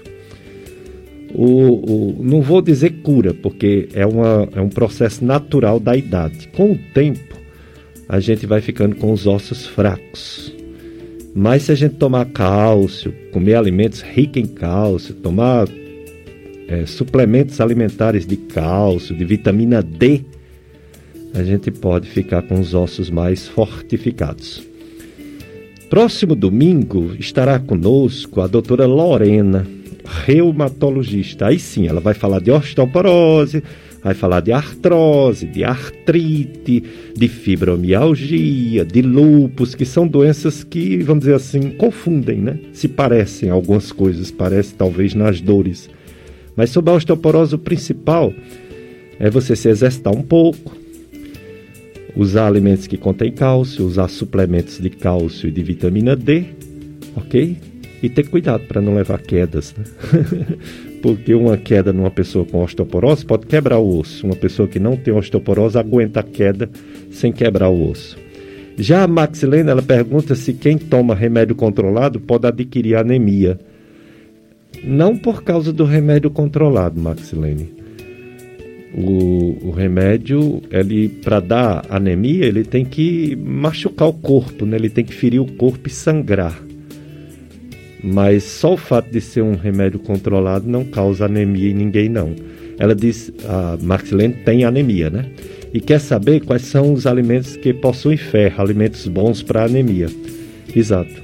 O, 1.34 1.42
o, 1.44 2.22
não 2.22 2.40
vou 2.40 2.62
dizer 2.62 3.02
cura, 3.02 3.34
porque 3.34 3.88
é, 3.92 4.06
uma, 4.06 4.48
é 4.54 4.60
um 4.60 4.68
processo 4.68 5.24
natural 5.24 5.78
da 5.78 5.96
idade. 5.96 6.48
Com 6.56 6.72
o 6.72 6.78
tempo, 6.94 7.36
a 8.08 8.20
gente 8.20 8.46
vai 8.46 8.60
ficando 8.60 8.96
com 8.96 9.12
os 9.12 9.26
ossos 9.26 9.66
fracos. 9.66 10.54
Mas 11.34 11.64
se 11.64 11.72
a 11.72 11.74
gente 11.74 11.96
tomar 11.96 12.24
cálcio, 12.26 13.12
comer 13.32 13.56
alimentos 13.56 14.00
ricos 14.00 14.42
em 14.42 14.46
cálcio, 14.46 15.14
tomar 15.14 15.68
é, 16.68 16.86
suplementos 16.86 17.60
alimentares 17.60 18.26
de 18.26 18.36
cálcio, 18.36 19.14
de 19.14 19.24
vitamina 19.24 19.82
D, 19.82 20.22
a 21.34 21.42
gente 21.42 21.70
pode 21.70 22.08
ficar 22.08 22.42
com 22.42 22.58
os 22.58 22.72
ossos 22.72 23.10
mais 23.10 23.46
fortificados. 23.46 24.62
Próximo 25.88 26.34
domingo 26.34 27.14
estará 27.16 27.60
conosco 27.60 28.40
a 28.40 28.48
doutora 28.48 28.86
Lorena, 28.86 29.64
reumatologista. 30.04 31.46
Aí 31.46 31.60
sim, 31.60 31.86
ela 31.86 32.00
vai 32.00 32.12
falar 32.12 32.40
de 32.40 32.50
osteoporose, 32.50 33.62
vai 34.02 34.12
falar 34.12 34.40
de 34.40 34.50
artrose, 34.50 35.46
de 35.46 35.62
artrite, 35.62 36.82
de 37.16 37.28
fibromialgia, 37.28 38.84
de 38.84 39.00
lúpus, 39.00 39.76
que 39.76 39.84
são 39.84 40.08
doenças 40.08 40.64
que, 40.64 40.98
vamos 41.04 41.20
dizer 41.20 41.36
assim, 41.36 41.70
confundem, 41.70 42.38
né? 42.38 42.58
Se 42.72 42.88
parecem 42.88 43.50
algumas 43.50 43.92
coisas, 43.92 44.32
parece 44.32 44.74
talvez 44.74 45.14
nas 45.14 45.40
dores. 45.40 45.88
Mas 46.56 46.70
sobre 46.70 46.90
a 46.90 46.94
osteoporose, 46.94 47.54
o 47.54 47.58
principal 47.58 48.34
é 49.20 49.30
você 49.30 49.54
se 49.54 49.68
exercitar 49.68 50.12
um 50.12 50.22
pouco, 50.22 50.76
usar 52.16 52.46
alimentos 52.46 52.86
que 52.86 52.96
contêm 52.96 53.30
cálcio, 53.30 53.84
usar 53.84 54.08
suplementos 54.08 54.78
de 54.78 54.88
cálcio 54.88 55.48
e 55.48 55.52
de 55.52 55.62
vitamina 55.62 56.16
D, 56.16 56.44
ok? 57.14 57.56
E 58.02 58.08
ter 58.08 58.28
cuidado 58.28 58.66
para 58.66 58.80
não 58.80 58.94
levar 58.94 59.20
quedas, 59.20 59.74
né? 59.76 59.84
Porque 61.02 61.34
uma 61.34 61.56
queda 61.56 61.92
numa 61.92 62.10
pessoa 62.10 62.44
com 62.44 62.64
osteoporose 62.64 63.24
pode 63.24 63.46
quebrar 63.46 63.78
o 63.78 63.98
osso. 63.98 64.26
Uma 64.26 64.34
pessoa 64.34 64.66
que 64.66 64.80
não 64.80 64.96
tem 64.96 65.14
osteoporose 65.14 65.78
aguenta 65.78 66.20
a 66.20 66.22
queda 66.22 66.68
sem 67.10 67.30
quebrar 67.32 67.68
o 67.68 67.90
osso. 67.90 68.16
Já 68.78 69.04
a 69.04 69.08
Maxilene, 69.08 69.70
ela 69.70 69.82
pergunta 69.82 70.34
se 70.34 70.52
quem 70.52 70.76
toma 70.76 71.14
remédio 71.14 71.54
controlado 71.54 72.18
pode 72.18 72.46
adquirir 72.46 72.96
anemia. 72.96 73.58
Não 74.82 75.16
por 75.16 75.42
causa 75.42 75.72
do 75.72 75.84
remédio 75.84 76.30
controlado, 76.30 77.00
Maxilene 77.00 77.85
o, 78.94 79.68
o 79.68 79.70
remédio, 79.70 80.62
ele 80.70 81.08
para 81.08 81.40
dar 81.40 81.86
anemia, 81.88 82.46
ele 82.46 82.64
tem 82.64 82.84
que 82.84 83.36
machucar 83.36 84.08
o 84.08 84.12
corpo, 84.12 84.64
né? 84.64 84.76
Ele 84.76 84.90
tem 84.90 85.04
que 85.04 85.14
ferir 85.14 85.40
o 85.40 85.46
corpo 85.46 85.88
e 85.88 85.90
sangrar. 85.90 86.60
Mas 88.02 88.44
só 88.44 88.74
o 88.74 88.76
fato 88.76 89.10
de 89.10 89.20
ser 89.20 89.42
um 89.42 89.56
remédio 89.56 89.98
controlado 89.98 90.68
não 90.68 90.84
causa 90.84 91.24
anemia 91.24 91.70
em 91.70 91.74
ninguém 91.74 92.08
não. 92.08 92.34
Ela 92.78 92.94
diz, 92.94 93.32
a 93.44 93.78
Maxilene 93.80 94.34
tem 94.44 94.64
anemia, 94.64 95.10
né? 95.10 95.26
E 95.72 95.80
quer 95.80 95.98
saber 95.98 96.40
quais 96.44 96.62
são 96.62 96.92
os 96.92 97.06
alimentos 97.06 97.56
que 97.56 97.72
possuem 97.72 98.16
ferro, 98.16 98.62
alimentos 98.62 99.06
bons 99.08 99.42
para 99.42 99.64
anemia. 99.64 100.08
Exato. 100.74 101.22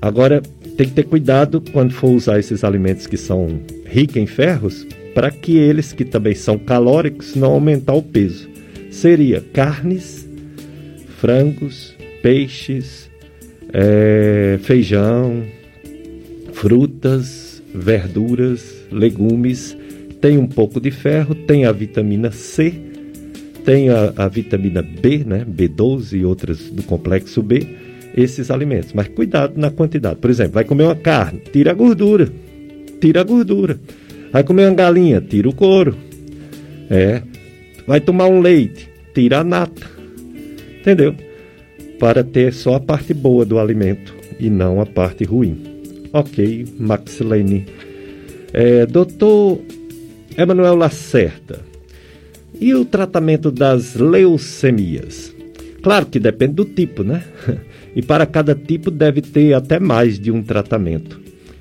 Agora, 0.00 0.42
tem 0.76 0.88
que 0.88 0.94
ter 0.94 1.04
cuidado 1.04 1.62
quando 1.72 1.92
for 1.92 2.10
usar 2.10 2.38
esses 2.38 2.62
alimentos 2.64 3.06
que 3.06 3.16
são 3.16 3.60
ricos 3.84 4.16
em 4.16 4.26
ferros, 4.26 4.86
para 5.18 5.32
que 5.32 5.56
eles, 5.56 5.92
que 5.92 6.04
também 6.04 6.32
são 6.32 6.56
calóricos, 6.56 7.34
não 7.34 7.50
aumentar 7.50 7.92
o 7.92 8.00
peso. 8.00 8.48
Seria 8.88 9.40
carnes, 9.52 10.28
frangos, 11.18 11.92
peixes, 12.22 13.10
é, 13.72 14.60
feijão, 14.62 15.42
frutas, 16.52 17.60
verduras, 17.74 18.76
legumes. 18.92 19.76
Tem 20.20 20.38
um 20.38 20.46
pouco 20.46 20.80
de 20.80 20.92
ferro, 20.92 21.34
tem 21.34 21.64
a 21.64 21.72
vitamina 21.72 22.30
C, 22.30 22.72
tem 23.64 23.88
a, 23.88 24.12
a 24.16 24.28
vitamina 24.28 24.82
B, 24.82 25.24
né, 25.26 25.44
B12 25.44 26.16
e 26.16 26.24
outras 26.24 26.70
do 26.70 26.84
complexo 26.84 27.42
B. 27.42 27.66
esses 28.16 28.52
alimentos, 28.52 28.92
mas 28.92 29.08
cuidado 29.08 29.54
na 29.56 29.72
quantidade. 29.72 30.20
Por 30.20 30.30
exemplo, 30.30 30.52
vai 30.52 30.64
comer 30.64 30.84
uma 30.84 30.94
carne, 30.94 31.40
tira 31.52 31.72
a 31.72 31.74
gordura, 31.74 32.28
tira 33.00 33.22
a 33.22 33.24
gordura. 33.24 33.80
Vai 34.32 34.44
comer 34.44 34.68
uma 34.68 34.74
galinha, 34.74 35.20
tira 35.20 35.48
o 35.48 35.54
couro. 35.54 35.96
É. 36.90 37.22
Vai 37.86 38.00
tomar 38.00 38.26
um 38.26 38.40
leite, 38.40 38.88
tira 39.14 39.40
a 39.40 39.44
nata. 39.44 39.86
Entendeu? 40.80 41.14
Para 41.98 42.22
ter 42.22 42.52
só 42.52 42.74
a 42.74 42.80
parte 42.80 43.12
boa 43.12 43.44
do 43.44 43.58
alimento 43.58 44.14
e 44.38 44.48
não 44.48 44.80
a 44.80 44.86
parte 44.86 45.24
ruim. 45.24 45.60
Ok, 46.12 46.66
Max 46.78 47.20
Lane. 47.20 47.66
É, 48.52 48.86
doutor 48.86 49.60
Emanuel 50.36 50.76
Lacerda, 50.76 51.60
e 52.60 52.74
o 52.74 52.84
tratamento 52.84 53.50
das 53.50 53.94
leucemias? 53.94 55.34
Claro 55.82 56.06
que 56.06 56.18
depende 56.18 56.54
do 56.54 56.64
tipo, 56.64 57.02
né? 57.02 57.24
E 57.96 58.02
para 58.02 58.26
cada 58.26 58.54
tipo 58.54 58.92
deve 58.92 59.20
ter 59.20 59.54
até 59.54 59.80
mais 59.80 60.20
de 60.20 60.30
um 60.30 60.40
tratamento. 60.40 61.18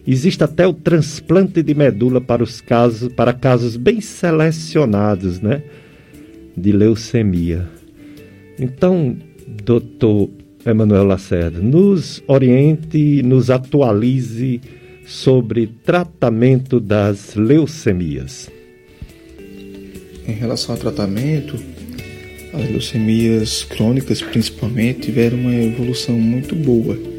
Existe 0.07 0.41
até 0.41 0.65
o 0.65 0.71
transplante 0.71 1.61
de 1.61 1.75
medula 1.75 2.21
para 2.21 2.41
os 2.41 2.61
casos, 2.61 3.11
para 3.11 3.33
casos 3.33 3.75
bem 3.75 3.99
selecionados, 3.99 5.41
né? 5.41 5.61
De 6.55 6.71
leucemia. 6.71 7.67
Então, 8.57 9.17
doutor 9.65 10.29
Emanuel 10.65 11.03
Lacerda, 11.03 11.59
nos 11.59 12.23
oriente, 12.25 13.21
nos 13.21 13.49
atualize 13.49 14.61
sobre 15.05 15.67
tratamento 15.67 16.79
das 16.79 17.35
leucemias. 17.35 18.49
Em 20.25 20.31
relação 20.31 20.73
ao 20.73 20.79
tratamento, 20.79 21.59
as 22.53 22.69
leucemias 22.69 23.65
crônicas 23.65 24.21
principalmente 24.21 25.01
tiveram 25.01 25.37
uma 25.37 25.53
evolução 25.53 26.17
muito 26.17 26.55
boa 26.55 27.16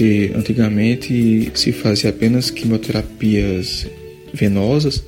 porque 0.00 0.32
antigamente 0.34 1.52
se 1.52 1.72
fazia 1.72 2.08
apenas 2.08 2.50
quimioterapias 2.50 3.86
venosas 4.32 5.04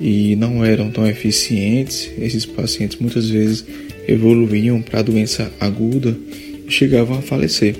e 0.00 0.34
não 0.36 0.64
eram 0.64 0.90
tão 0.90 1.06
eficientes. 1.06 2.10
Esses 2.18 2.46
pacientes 2.46 2.98
muitas 2.98 3.28
vezes 3.28 3.66
evoluíam 4.08 4.80
para 4.80 5.02
doença 5.02 5.52
aguda 5.60 6.16
e 6.66 6.70
chegavam 6.72 7.18
a 7.18 7.20
falecer. 7.20 7.76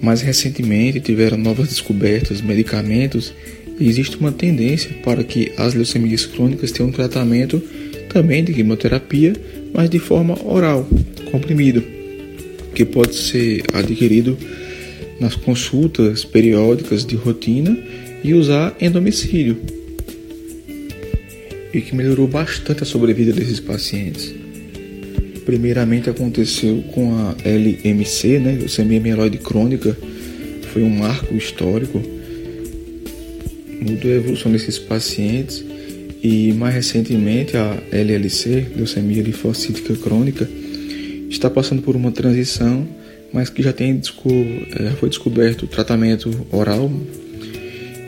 Mais 0.00 0.22
recentemente 0.22 0.98
tiveram 0.98 1.38
novas 1.38 1.68
descobertas, 1.68 2.40
medicamentos 2.40 3.32
e 3.78 3.88
existe 3.88 4.16
uma 4.16 4.32
tendência 4.32 4.90
para 5.04 5.22
que 5.22 5.52
as 5.56 5.72
leucemias 5.72 6.26
crônicas 6.26 6.72
tenham 6.72 6.88
um 6.88 6.92
tratamento 6.92 7.62
também 8.08 8.42
de 8.42 8.52
quimioterapia, 8.52 9.34
mas 9.72 9.88
de 9.88 10.00
forma 10.00 10.36
oral, 10.44 10.84
comprimido, 11.30 11.80
que 12.74 12.84
pode 12.84 13.14
ser 13.14 13.62
adquirido 13.72 14.36
nas 15.22 15.34
consultas 15.34 16.24
periódicas 16.24 17.04
de 17.06 17.16
rotina 17.16 17.78
e 18.22 18.34
usar 18.34 18.76
em 18.80 18.90
domicílio. 18.90 19.58
E 21.72 21.80
que 21.80 21.94
melhorou 21.94 22.28
bastante 22.28 22.82
a 22.82 22.86
sobrevida 22.86 23.32
desses 23.32 23.60
pacientes. 23.60 24.34
Primeiramente 25.46 26.10
aconteceu 26.10 26.82
com 26.92 27.14
a 27.14 27.34
LMC, 27.44 28.38
né, 28.38 28.56
leucemia 28.58 29.00
mieloide 29.00 29.38
crônica, 29.38 29.96
foi 30.72 30.82
um 30.82 30.90
marco 30.90 31.34
histórico 31.34 32.00
mudou 33.82 34.10
a 34.10 34.14
evolução 34.14 34.52
desses 34.52 34.78
pacientes 34.78 35.64
e 36.22 36.52
mais 36.52 36.74
recentemente 36.74 37.56
a 37.56 37.82
LLC, 37.90 38.68
leucemia 38.76 39.22
linfocítica 39.22 39.94
crônica, 39.96 40.48
está 41.28 41.50
passando 41.50 41.82
por 41.82 41.96
uma 41.96 42.12
transição, 42.12 42.86
mas 43.32 43.48
que 43.48 43.62
já 43.62 43.72
tem 43.72 44.00
já 44.02 44.90
foi 44.98 45.08
descoberto 45.08 45.62
o 45.64 45.66
tratamento 45.66 46.46
oral 46.50 46.90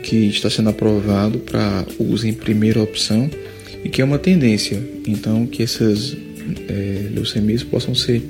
que 0.03 0.27
está 0.27 0.49
sendo 0.49 0.69
aprovado 0.69 1.39
para 1.39 1.85
uso 1.99 2.27
em 2.27 2.33
primeira 2.33 2.81
opção 2.81 3.29
e 3.83 3.89
que 3.89 4.01
é 4.01 4.05
uma 4.05 4.19
tendência, 4.19 4.81
então 5.07 5.47
que 5.47 5.63
essas 5.63 6.15
é, 6.67 7.09
leucemias 7.11 7.63
possam 7.63 7.95
ser 7.95 8.21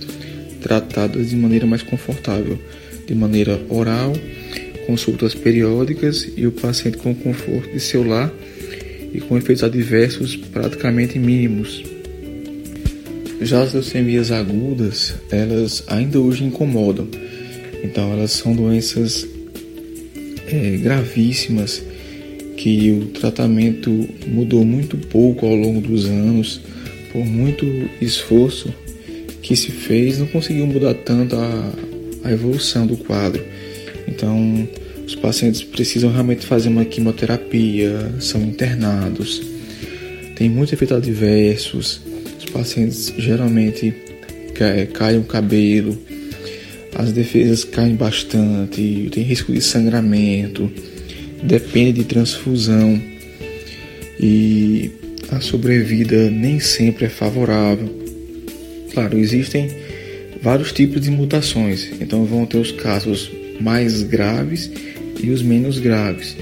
tratadas 0.62 1.30
de 1.30 1.36
maneira 1.36 1.66
mais 1.66 1.84
confortável, 1.84 2.58
de 3.06 3.14
maneira 3.14 3.62
oral 3.70 4.14
consultas 4.86 5.34
periódicas 5.34 6.28
e 6.38 6.46
o 6.46 6.52
paciente 6.52 6.98
com 6.98 7.14
conforto 7.14 7.72
de 7.72 7.80
seu 7.80 8.04
lar 8.08 8.32
e 9.14 9.20
com 9.20 9.38
efeitos 9.38 9.64
adversos 9.64 10.36
praticamente 10.36 11.18
mínimos. 11.18 11.95
Já 13.42 13.62
as 13.64 13.74
leucemias 13.74 14.32
agudas, 14.32 15.16
elas 15.30 15.84
ainda 15.88 16.20
hoje 16.20 16.44
incomodam. 16.44 17.08
Então 17.84 18.12
elas 18.14 18.32
são 18.32 18.56
doenças 18.56 19.28
é, 20.48 20.78
gravíssimas 20.78 21.84
que 22.56 22.92
o 22.92 23.08
tratamento 23.08 24.08
mudou 24.28 24.64
muito 24.64 24.98
pouco 24.98 25.46
ao 25.46 25.56
longo 25.56 25.82
dos 25.82 26.06
anos, 26.06 26.62
por 27.12 27.26
muito 27.26 27.66
esforço 28.02 28.74
que 29.42 29.56
se 29.56 29.72
fez, 29.72 30.18
não 30.18 30.26
conseguiu 30.26 30.66
mudar 30.66 30.96
tanto 30.96 31.36
a, 31.36 31.74
a 32.24 32.32
evolução 32.32 32.88
do 32.88 32.98
quadro. 32.98 33.44
Então, 34.08 34.68
os 35.06 35.14
pacientes 35.14 35.62
precisam 35.62 36.12
realmente 36.12 36.46
fazer 36.46 36.70
uma 36.70 36.84
quimioterapia, 36.84 38.16
são 38.20 38.42
internados, 38.42 39.42
tem 40.36 40.50
muitos 40.50 40.74
efeitos 40.74 40.98
adversos, 40.98 42.02
os 42.05 42.05
pacientes 42.56 43.14
geralmente 43.18 43.94
caem 44.94 45.20
o 45.20 45.24
cabelo, 45.24 45.98
as 46.96 47.12
defesas 47.12 47.66
caem 47.66 47.96
bastante, 47.96 49.10
tem 49.12 49.24
risco 49.24 49.52
de 49.52 49.60
sangramento, 49.60 50.72
depende 51.44 51.92
de 51.92 52.04
transfusão 52.06 53.02
e 54.18 54.90
a 55.30 55.42
sobrevida 55.42 56.32
nem 56.32 56.62
sempre 56.62 57.06
é 57.06 57.10
favorável. 57.10 57.94
Claro, 58.94 59.18
existem 59.18 59.70
vários 60.42 60.72
tipos 60.72 61.02
de 61.02 61.12
mutações, 61.12 61.92
então 62.00 62.24
vão 62.24 62.46
ter 62.46 62.58
os 62.58 62.72
casos 62.72 63.30
mais 63.60 64.02
graves 64.02 64.72
e 65.22 65.30
os 65.30 65.42
menos 65.42 65.78
graves. 65.78 66.38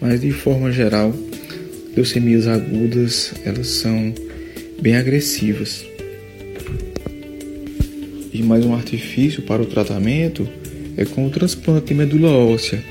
Mas 0.00 0.20
de 0.20 0.30
forma 0.30 0.70
geral, 0.70 1.12
leucemias 1.96 2.46
agudas, 2.46 3.32
elas 3.44 3.66
são 3.66 4.14
bem 4.80 4.96
agressivas. 4.96 5.84
E 8.32 8.42
mais 8.42 8.64
um 8.64 8.74
artifício 8.74 9.42
para 9.42 9.62
o 9.62 9.66
tratamento 9.66 10.46
é 10.96 11.04
com 11.04 11.26
o 11.26 11.30
transplante 11.30 11.86
de 11.86 11.94
medula 11.94 12.30
óssea. 12.30 12.82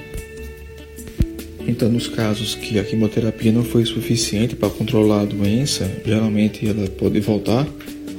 Então, 1.67 1.89
nos 1.91 2.07
casos 2.07 2.55
que 2.55 2.77
a 2.77 2.83
quimioterapia 2.83 3.51
não 3.51 3.63
foi 3.63 3.85
suficiente 3.85 4.55
para 4.55 4.69
controlar 4.69 5.21
a 5.21 5.25
doença, 5.25 5.89
geralmente 6.05 6.67
ela 6.67 6.87
pode 6.87 7.19
voltar 7.19 7.67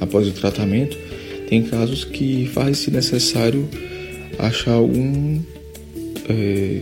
após 0.01 0.27
o 0.27 0.31
tratamento. 0.31 0.97
Tem 1.47 1.63
casos 1.63 2.03
que 2.03 2.49
faz-se 2.53 2.91
necessário 2.91 3.67
achar 4.37 4.73
algum 4.73 5.39
é, 6.29 6.81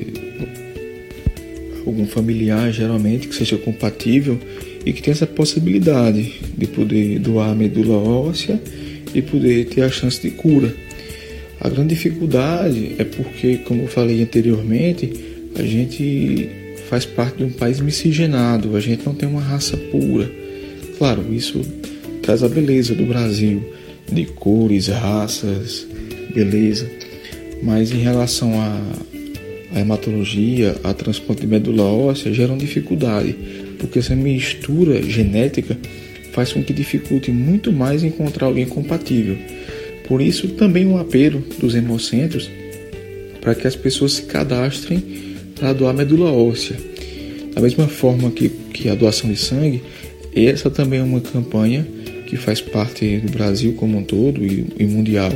algum 1.86 2.07
familiar 2.07 2.71
geralmente 2.71 3.27
que 3.27 3.36
seja 3.36 3.57
compatível 3.57 4.39
e 4.86 4.93
que 4.93 5.01
tenha 5.01 5.13
essa 5.13 5.25
possibilidade 5.25 6.33
de 6.55 6.67
poder 6.67 7.19
doar 7.19 7.49
a 7.49 7.55
medula 7.55 7.97
óssea 7.97 8.61
e 9.13 9.21
poder 9.21 9.65
ter 9.65 9.81
a 9.81 9.89
chance 9.89 10.21
de 10.21 10.29
cura. 10.31 10.73
A 11.59 11.69
grande 11.69 11.95
dificuldade 11.95 12.95
é 12.99 13.03
porque, 13.03 13.57
como 13.57 13.83
eu 13.83 13.88
falei 13.88 14.21
anteriormente, 14.21 15.11
a 15.55 15.63
gente 15.63 16.49
faz 16.89 17.05
parte 17.05 17.38
de 17.38 17.45
um 17.45 17.49
país 17.49 17.79
miscigenado, 17.79 18.75
a 18.75 18.79
gente 18.79 19.05
não 19.05 19.15
tem 19.15 19.27
uma 19.27 19.41
raça 19.41 19.75
pura. 19.75 20.29
Claro, 20.97 21.25
isso 21.33 21.61
traz 22.21 22.43
a 22.43 22.47
beleza 22.47 22.93
do 22.93 23.05
Brasil, 23.05 23.63
de 24.11 24.25
cores, 24.25 24.88
raças, 24.88 25.88
beleza. 26.33 26.88
Mas 27.63 27.91
em 27.91 27.99
relação 27.99 28.53
a 28.61 29.79
hematologia, 29.79 30.75
a 30.83 30.93
transplante 30.93 31.41
de 31.41 31.47
medula 31.47 31.83
óssea 31.83 32.33
geram 32.33 32.57
dificuldade, 32.57 33.36
porque 33.78 33.99
essa 33.99 34.15
mistura 34.15 35.01
genética 35.01 35.78
faz 36.34 36.51
com 36.51 36.61
que 36.61 36.73
dificulte 36.73 37.32
muito 37.32 37.71
mais 37.71 38.03
encontrar 38.03 38.47
alguém 38.47 38.65
compatível. 38.65 39.38
Por 40.07 40.21
isso, 40.21 40.49
também 40.49 40.86
um 40.86 40.97
apelo 40.97 41.43
dos 41.59 41.76
hemocentros 41.76 42.49
para 43.41 43.55
que 43.55 43.67
as 43.67 43.76
pessoas 43.76 44.13
se 44.13 44.23
cadastrem 44.23 45.03
para 45.55 45.71
doar 45.71 45.93
medula 45.93 46.32
óssea. 46.32 46.76
Da 47.53 47.61
mesma 47.61 47.88
forma 47.88 48.30
que, 48.32 48.49
que 48.49 48.89
a 48.89 48.95
doação 48.95 49.32
de 49.32 49.38
sangue, 49.38 49.82
essa 50.36 50.69
também 50.69 50.99
é 50.99 51.03
uma 51.03 51.21
campanha 51.21 51.88
que 52.28 52.36
faz 52.36 52.59
parte 52.59 53.17
do 53.19 53.32
Brasil 53.32 53.73
como 53.73 53.97
um 53.97 54.03
todo 54.03 54.43
e, 54.45 54.65
e 54.78 54.86
mundial, 54.86 55.32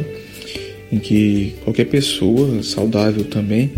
em 0.91 0.99
que 0.99 1.53
qualquer 1.63 1.85
pessoa 1.85 2.61
saudável 2.61 3.23
também 3.23 3.71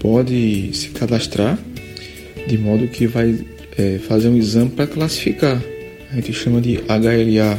pode 0.00 0.70
se 0.72 0.88
cadastrar, 0.88 1.58
de 2.46 2.56
modo 2.56 2.88
que 2.88 3.06
vai 3.06 3.38
é, 3.76 3.98
fazer 3.98 4.28
um 4.28 4.36
exame 4.36 4.70
para 4.70 4.86
classificar. 4.86 5.62
A 6.10 6.16
gente 6.16 6.32
chama 6.32 6.60
de 6.60 6.76
HLA, 6.76 7.58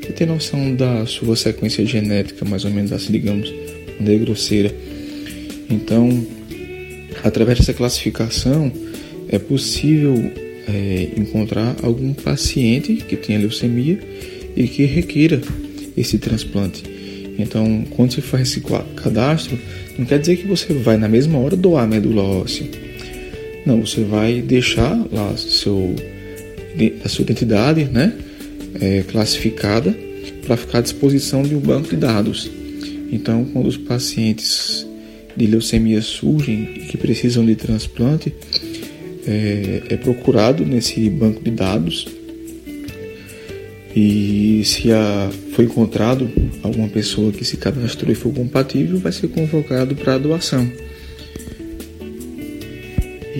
que 0.00 0.12
tem 0.12 0.26
noção 0.26 0.74
da 0.74 1.04
sua 1.06 1.36
sequência 1.36 1.84
genética, 1.84 2.44
mais 2.44 2.64
ou 2.64 2.70
menos 2.70 2.92
assim, 2.92 3.12
digamos, 3.12 3.52
de 3.98 4.18
grosseira. 4.18 4.72
Então, 5.68 6.26
através 7.22 7.58
dessa 7.58 7.72
classificação, 7.72 8.72
é 9.28 9.38
possível 9.38 10.14
é, 10.68 11.08
encontrar 11.16 11.76
algum 11.82 12.12
paciente 12.12 12.94
que 12.96 13.16
tenha 13.16 13.38
leucemia 13.38 13.98
e 14.56 14.66
que 14.66 14.84
requeira 14.84 15.40
esse 15.96 16.18
transplante. 16.18 16.82
Então, 17.38 17.84
quando 17.90 18.12
se 18.12 18.20
faz 18.20 18.48
esse 18.48 18.62
cadastro, 18.96 19.58
não 19.98 20.04
quer 20.04 20.18
dizer 20.18 20.36
que 20.36 20.46
você 20.46 20.72
vai 20.74 20.96
na 20.96 21.08
mesma 21.08 21.38
hora 21.38 21.56
doar 21.56 21.84
a 21.84 21.86
medula 21.86 22.22
óssea. 22.22 22.66
Não, 23.66 23.80
você 23.84 24.02
vai 24.02 24.40
deixar 24.40 24.98
lá 25.12 25.36
seu, 25.36 25.94
a 27.04 27.08
sua 27.08 27.22
identidade 27.22 27.84
né, 27.84 28.12
é, 28.80 29.02
classificada 29.02 29.94
para 30.46 30.56
ficar 30.56 30.78
à 30.78 30.80
disposição 30.80 31.42
de 31.42 31.54
um 31.54 31.60
banco 31.60 31.88
de 31.88 31.96
dados. 31.96 32.50
Então, 33.12 33.44
quando 33.52 33.66
os 33.66 33.76
pacientes 33.76 34.86
de 35.36 35.46
leucemia 35.46 36.00
surgem 36.00 36.68
e 36.76 36.80
que 36.86 36.96
precisam 36.96 37.44
de 37.44 37.54
transplante, 37.54 38.32
é, 39.26 39.82
é 39.90 39.96
procurado 39.96 40.64
nesse 40.64 41.08
banco 41.10 41.42
de 41.42 41.50
dados 41.50 42.06
e 43.94 44.62
se 44.64 44.92
a, 44.92 45.30
foi 45.52 45.64
encontrado 45.64 46.30
alguma 46.62 46.88
pessoa 46.88 47.32
que 47.32 47.44
se 47.44 47.56
cadastrou 47.56 48.12
e 48.12 48.14
for 48.14 48.32
compatível, 48.32 48.98
vai 48.98 49.12
ser 49.12 49.28
convocado 49.28 49.94
para 49.96 50.14
a 50.14 50.18
doação. 50.18 50.70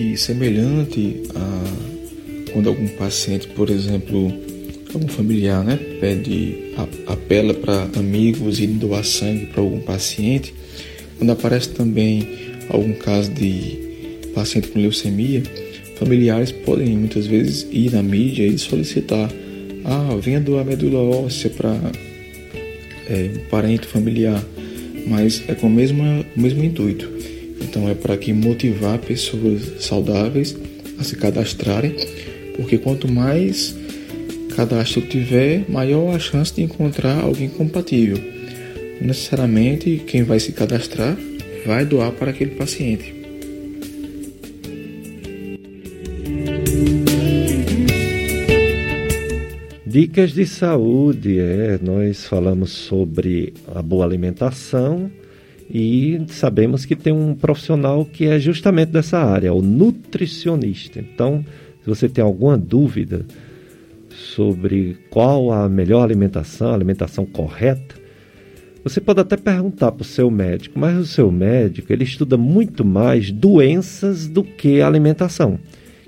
E 0.01 0.17
semelhante 0.17 1.21
a 1.35 2.51
quando 2.51 2.69
algum 2.69 2.87
paciente, 2.87 3.47
por 3.49 3.69
exemplo, 3.69 4.33
algum 4.91 5.07
familiar, 5.07 5.63
né, 5.63 5.77
pede, 5.99 6.73
apela 7.05 7.53
para 7.53 7.87
amigos 7.95 8.59
e 8.59 8.65
doar 8.65 9.05
sangue 9.05 9.45
para 9.45 9.61
algum 9.61 9.79
paciente, 9.79 10.55
quando 11.19 11.29
aparece 11.29 11.69
também 11.69 12.27
algum 12.67 12.93
caso 12.93 13.31
de 13.31 13.77
paciente 14.33 14.69
com 14.69 14.79
leucemia, 14.79 15.43
familiares 15.97 16.51
podem 16.51 16.97
muitas 16.97 17.27
vezes 17.27 17.67
ir 17.71 17.91
na 17.91 18.01
mídia 18.01 18.47
e 18.47 18.57
solicitar 18.57 19.31
ah, 19.85 20.17
venha 20.19 20.41
doar 20.41 20.65
medula 20.65 20.99
óssea 20.99 21.51
para 21.51 21.79
é, 23.07 23.29
um 23.35 23.49
parente 23.49 23.85
familiar, 23.85 24.43
mas 25.05 25.43
é 25.47 25.53
com 25.53 25.67
o 25.67 25.69
mesmo, 25.69 26.03
o 26.35 26.41
mesmo 26.41 26.63
intuito. 26.63 27.30
Então 27.71 27.87
é 27.87 27.95
para 27.95 28.17
que 28.17 28.33
motivar 28.33 28.99
pessoas 28.99 29.81
saudáveis 29.85 30.53
a 30.99 31.05
se 31.05 31.15
cadastrarem, 31.15 31.95
porque 32.57 32.77
quanto 32.77 33.09
mais 33.09 33.73
cadastro 34.53 35.01
tiver, 35.03 35.63
maior 35.69 36.13
a 36.13 36.19
chance 36.19 36.53
de 36.53 36.63
encontrar 36.63 37.21
alguém 37.21 37.47
compatível. 37.47 38.17
Não 38.99 39.07
necessariamente 39.07 40.03
quem 40.05 40.21
vai 40.21 40.37
se 40.37 40.51
cadastrar 40.51 41.17
vai 41.65 41.85
doar 41.85 42.11
para 42.11 42.31
aquele 42.31 42.51
paciente. 42.51 43.15
Dicas 49.85 50.33
de 50.33 50.45
saúde, 50.45 51.39
é, 51.39 51.79
nós 51.81 52.25
falamos 52.25 52.71
sobre 52.71 53.53
a 53.73 53.81
boa 53.81 54.03
alimentação 54.03 55.09
e 55.73 56.21
sabemos 56.27 56.83
que 56.83 56.97
tem 56.97 57.13
um 57.13 57.33
profissional 57.33 58.03
que 58.03 58.25
é 58.25 58.37
justamente 58.37 58.89
dessa 58.89 59.19
área, 59.19 59.53
o 59.53 59.61
nutricionista. 59.61 60.99
Então, 60.99 61.45
se 61.81 61.87
você 61.87 62.09
tem 62.09 62.21
alguma 62.21 62.57
dúvida 62.57 63.25
sobre 64.09 64.97
qual 65.09 65.49
a 65.53 65.69
melhor 65.69 66.03
alimentação, 66.03 66.71
a 66.71 66.73
alimentação 66.73 67.25
correta, 67.25 67.95
você 68.83 68.99
pode 68.99 69.21
até 69.21 69.37
perguntar 69.37 69.93
para 69.93 70.01
o 70.01 70.05
seu 70.05 70.29
médico, 70.29 70.77
mas 70.77 70.97
o 70.97 71.05
seu 71.05 71.31
médico 71.31 71.93
ele 71.93 72.03
estuda 72.03 72.35
muito 72.35 72.83
mais 72.83 73.31
doenças 73.31 74.27
do 74.27 74.43
que 74.43 74.81
alimentação. 74.81 75.57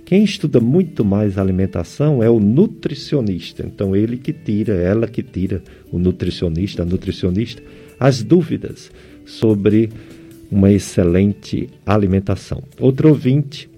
Quem 0.03 0.26
estuda 0.26 0.59
muito 0.59 1.05
mais 1.05 1.38
alimentação 1.38 2.22
é 2.22 2.30
o 2.30 2.39
nutricionista. 2.39 3.66
Então, 3.66 3.95
ele 3.95 4.18
que 4.18 4.34
tira, 4.34 4.74
ela 4.74 5.07
que 5.07 5.24
tira, 5.24 5.64
o 5.89 5.97
nutricionista, 5.97 6.82
a 6.82 6.86
nutricionista, 6.86 7.64
as 7.97 8.22
dúvidas 8.22 8.91
sobre 9.26 9.89
uma 10.51 10.71
excelente 10.71 11.69
alimentação. 11.86 12.63
Outro 12.80 13.09
ouvinte, 13.09 13.69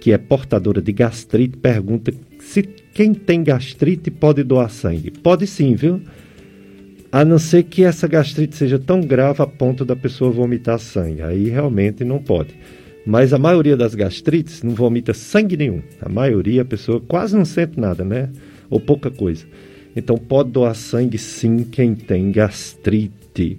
que 0.00 0.12
é 0.12 0.18
portadora 0.18 0.82
de 0.82 0.92
gastrite, 0.92 1.56
pergunta 1.56 2.12
se 2.40 2.62
quem 2.62 3.14
tem 3.14 3.42
gastrite 3.42 4.10
pode 4.10 4.42
doar 4.42 4.70
sangue. 4.70 5.10
Pode 5.10 5.46
sim, 5.46 5.74
viu? 5.74 6.00
A 7.10 7.24
não 7.24 7.38
ser 7.38 7.62
que 7.62 7.84
essa 7.84 8.06
gastrite 8.06 8.54
seja 8.56 8.78
tão 8.78 9.00
grave 9.00 9.42
a 9.42 9.46
ponto 9.46 9.84
da 9.84 9.96
pessoa 9.96 10.30
vomitar 10.30 10.78
sangue. 10.78 11.22
Aí 11.22 11.48
realmente 11.48 12.04
não 12.04 12.18
pode. 12.18 12.54
Mas 13.06 13.32
a 13.32 13.38
maioria 13.38 13.76
das 13.76 13.94
gastrites 13.94 14.62
não 14.62 14.74
vomita 14.74 15.14
sangue 15.14 15.56
nenhum. 15.56 15.80
A 16.02 16.08
maioria, 16.08 16.62
a 16.62 16.66
pessoa 16.66 17.00
quase 17.00 17.34
não 17.34 17.44
sente 17.44 17.80
nada, 17.80 18.04
né? 18.04 18.28
Ou 18.68 18.78
pouca 18.78 19.10
coisa. 19.10 19.46
Então 19.96 20.18
pode 20.18 20.50
doar 20.50 20.74
sangue 20.74 21.16
sim 21.16 21.64
quem 21.64 21.94
tem 21.94 22.30
gastrite. 22.30 23.58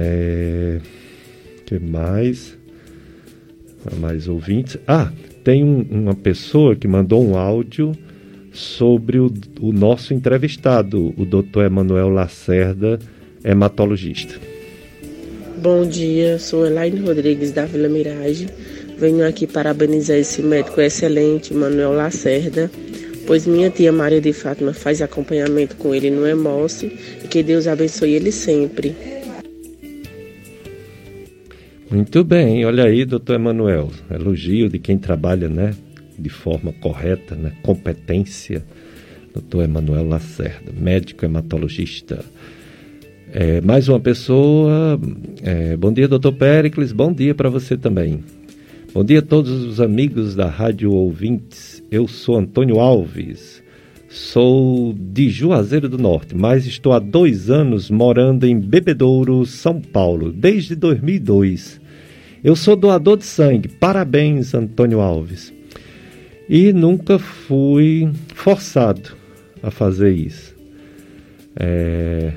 É... 0.00 0.78
que 1.66 1.78
mais? 1.78 2.56
Mais 3.98 4.28
ouvintes. 4.28 4.78
Ah, 4.86 5.10
tem 5.42 5.64
um, 5.64 5.84
uma 5.90 6.14
pessoa 6.14 6.76
que 6.76 6.86
mandou 6.86 7.26
um 7.26 7.36
áudio 7.36 7.92
sobre 8.52 9.18
o, 9.18 9.32
o 9.60 9.72
nosso 9.72 10.14
entrevistado, 10.14 11.12
o 11.16 11.24
doutor 11.24 11.64
Emanuel 11.64 12.08
Lacerda, 12.10 12.98
hematologista. 13.42 14.34
Bom 15.60 15.84
dia, 15.84 16.38
sou 16.38 16.64
Elaine 16.64 17.00
Rodrigues 17.00 17.50
da 17.50 17.64
Vila 17.64 17.88
Mirage. 17.88 18.46
Venho 18.96 19.26
aqui 19.26 19.46
parabenizar 19.46 20.16
esse 20.16 20.42
médico 20.42 20.80
excelente, 20.80 21.52
Manuel 21.52 21.92
Lacerda, 21.92 22.70
pois 23.26 23.46
minha 23.46 23.70
tia 23.70 23.92
Maria 23.92 24.20
de 24.20 24.32
Fátima 24.32 24.72
faz 24.72 25.02
acompanhamento 25.02 25.76
com 25.76 25.94
ele 25.94 26.10
no 26.10 26.26
Emoce 26.26 26.86
e 27.24 27.28
que 27.28 27.42
Deus 27.42 27.66
abençoe 27.66 28.12
ele 28.12 28.30
sempre. 28.30 29.17
Muito 31.90 32.22
bem, 32.22 32.66
olha 32.66 32.84
aí, 32.84 33.06
doutor 33.06 33.36
Emanuel, 33.36 33.90
elogio 34.10 34.68
de 34.68 34.78
quem 34.78 34.98
trabalha, 34.98 35.48
né, 35.48 35.74
de 36.18 36.28
forma 36.28 36.70
correta, 36.70 37.34
né, 37.34 37.52
competência, 37.62 38.62
doutor 39.32 39.64
Emanuel 39.64 40.06
Lacerda, 40.06 40.70
médico 40.70 41.24
hematologista. 41.24 42.22
É, 43.32 43.62
mais 43.62 43.88
uma 43.88 43.98
pessoa. 43.98 45.00
É, 45.42 45.76
bom 45.78 45.92
dia, 45.92 46.08
doutor 46.08 46.32
Pericles. 46.32 46.92
Bom 46.92 47.12
dia 47.12 47.34
para 47.34 47.48
você 47.48 47.76
também. 47.76 48.22
Bom 48.92 49.04
dia 49.04 49.18
a 49.18 49.22
todos 49.22 49.50
os 49.50 49.80
amigos 49.80 50.34
da 50.34 50.46
Rádio 50.48 50.92
Ouvintes. 50.92 51.82
Eu 51.90 52.06
sou 52.08 52.36
Antônio 52.36 52.80
Alves. 52.80 53.62
Sou 54.08 54.94
de 54.94 55.28
Juazeiro 55.28 55.88
do 55.88 55.98
Norte, 55.98 56.34
mas 56.34 56.66
estou 56.66 56.92
há 56.92 56.98
dois 56.98 57.50
anos 57.50 57.90
morando 57.90 58.46
em 58.46 58.58
Bebedouro, 58.58 59.44
São 59.44 59.80
Paulo, 59.80 60.32
desde 60.32 60.74
2002. 60.74 61.80
Eu 62.42 62.56
sou 62.56 62.74
doador 62.74 63.18
de 63.18 63.24
sangue. 63.24 63.68
Parabéns, 63.68 64.54
Antônio 64.54 65.00
Alves. 65.00 65.52
E 66.48 66.72
nunca 66.72 67.18
fui 67.18 68.08
forçado 68.34 69.10
a 69.62 69.70
fazer 69.70 70.12
isso. 70.12 70.54
É 71.54 72.32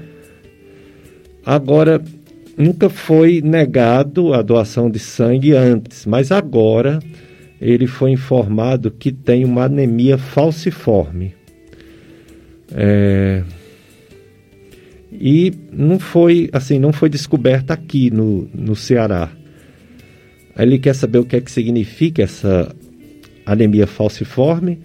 Agora, 1.45 1.99
nunca 2.55 2.87
foi 2.87 3.41
negado 3.41 4.33
a 4.33 4.43
doação 4.43 4.91
de 4.91 4.99
sangue 4.99 5.53
antes, 5.53 6.05
mas 6.05 6.31
agora 6.31 6.99
ele 7.59 7.87
foi 7.87 8.11
informado 8.11 8.91
que 8.91 9.11
tem 9.11 9.43
uma 9.43 9.63
anemia 9.63 10.19
falciforme. 10.19 11.33
É... 12.73 13.43
E 15.11 15.53
não 15.71 15.99
foi 15.99 16.49
assim, 16.53 16.79
não 16.79 16.93
foi 16.93 17.09
descoberta 17.09 17.73
aqui 17.73 18.09
no, 18.09 18.47
no 18.53 18.75
Ceará. 18.75 19.29
Ele 20.57 20.79
quer 20.79 20.95
saber 20.95 21.19
o 21.19 21.25
que 21.25 21.35
é 21.35 21.41
que 21.41 21.51
significa 21.51 22.23
essa 22.23 22.73
anemia 23.45 23.87
falciforme, 23.87 24.79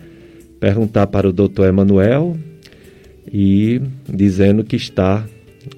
perguntar 0.58 1.06
para 1.06 1.28
o 1.28 1.32
doutor 1.32 1.68
Emanuel 1.68 2.36
e 3.32 3.80
dizendo 4.08 4.64
que 4.64 4.76
está 4.76 5.26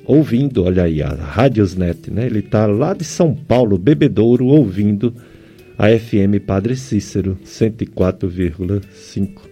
ouvindo, 0.04 0.64
olha 0.64 0.84
aí, 0.84 1.02
a 1.02 1.08
Radiosnet, 1.08 2.10
né? 2.10 2.26
Ele 2.26 2.40
está 2.40 2.66
lá 2.66 2.94
de 2.94 3.04
São 3.04 3.34
Paulo, 3.34 3.78
Bebedouro, 3.78 4.46
ouvindo 4.46 5.14
a 5.76 5.88
FM 5.88 6.44
Padre 6.46 6.76
Cícero 6.76 7.38
104,5. 7.44 9.47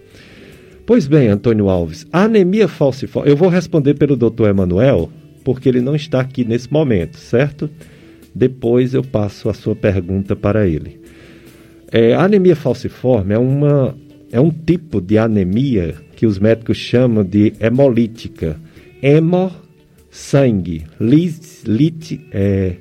Pois 0.86 1.08
bem, 1.08 1.26
Antônio 1.26 1.68
Alves, 1.68 2.06
a 2.12 2.22
anemia 2.22 2.68
falciforme, 2.68 3.28
eu 3.28 3.36
vou 3.36 3.48
responder 3.48 3.94
pelo 3.94 4.16
doutor 4.16 4.48
Emanuel, 4.48 5.10
porque 5.42 5.68
ele 5.68 5.80
não 5.80 5.96
está 5.96 6.20
aqui 6.20 6.44
nesse 6.44 6.72
momento, 6.72 7.16
certo? 7.16 7.68
Depois 8.32 8.94
eu 8.94 9.02
passo 9.02 9.48
a 9.48 9.54
sua 9.54 9.74
pergunta 9.74 10.36
para 10.36 10.64
ele. 10.64 11.00
É, 11.90 12.14
a 12.14 12.22
anemia 12.22 12.54
falciforme 12.54 13.34
é, 13.34 13.38
uma, 13.38 13.96
é 14.30 14.40
um 14.40 14.50
tipo 14.50 15.00
de 15.00 15.18
anemia 15.18 15.96
que 16.14 16.24
os 16.24 16.38
médicos 16.38 16.76
chamam 16.76 17.24
de 17.24 17.52
hemolítica. 17.58 18.56
Hemo, 19.02 19.50
sangue. 20.08 20.84
Lis, 21.00 21.64
lit, 21.66 22.20
é, 22.30 22.76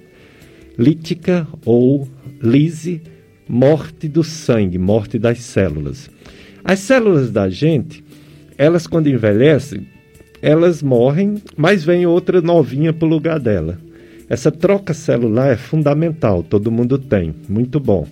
lítica 0.77 1.47
ou 1.65 2.07
lise, 2.39 3.01
morte 3.49 4.07
do 4.07 4.23
sangue, 4.23 4.77
morte 4.77 5.17
das 5.17 5.39
células. 5.39 6.13
As 6.65 6.79
células 6.79 7.29
da 7.29 7.47
gente, 7.47 8.03
elas 8.57 8.87
quando 8.87 9.07
envelhecem, 9.07 9.85
elas 10.41 10.81
morrem, 10.81 11.35
mas 11.55 11.83
vem 11.83 12.07
outra 12.07 12.41
novinha 12.41 12.91
para 12.91 13.05
o 13.05 13.09
lugar 13.09 13.39
dela. 13.39 13.77
Essa 14.27 14.51
troca 14.51 14.91
celular 14.91 15.53
é 15.53 15.55
fundamental, 15.55 16.41
todo 16.41 16.71
mundo 16.71 16.97
tem, 16.97 17.35
muito 17.47 17.79
bom. 17.79 18.07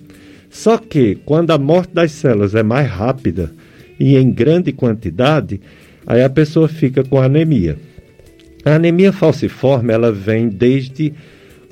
Só 0.48 0.78
que 0.78 1.16
quando 1.24 1.50
a 1.50 1.58
morte 1.58 1.92
das 1.92 2.12
células 2.12 2.54
é 2.54 2.62
mais 2.62 2.88
rápida 2.88 3.50
e 3.98 4.16
em 4.16 4.30
grande 4.30 4.70
quantidade, 4.72 5.60
aí 6.06 6.22
a 6.22 6.30
pessoa 6.30 6.68
fica 6.68 7.02
com 7.02 7.20
anemia. 7.20 7.76
A 8.64 8.76
anemia 8.76 9.12
falciforme, 9.12 9.92
ela 9.92 10.12
vem 10.12 10.48
desde 10.48 11.12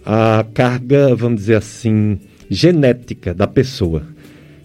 a 0.05 0.45
carga, 0.53 1.15
vamos 1.15 1.43
dizer 1.43 1.55
assim, 1.55 2.19
genética 2.51 3.33
da 3.33 3.47
pessoa. 3.47 4.03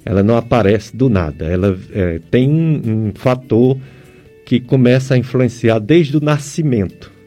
Ela 0.10 0.24
não 0.24 0.38
aparece 0.38 0.95
do 0.95 1.10
nada. 1.10 1.45
Ela 1.45 1.78
é, 1.91 2.20
tem 2.32 2.49
um, 2.49 3.08
um 3.08 3.12
fator 3.14 3.78
que 4.45 4.60
começa 4.60 5.14
a 5.14 5.18
influenciar 5.18 5.80
desde 5.80 6.16
o 6.16 6.22
nascimento 6.22 7.18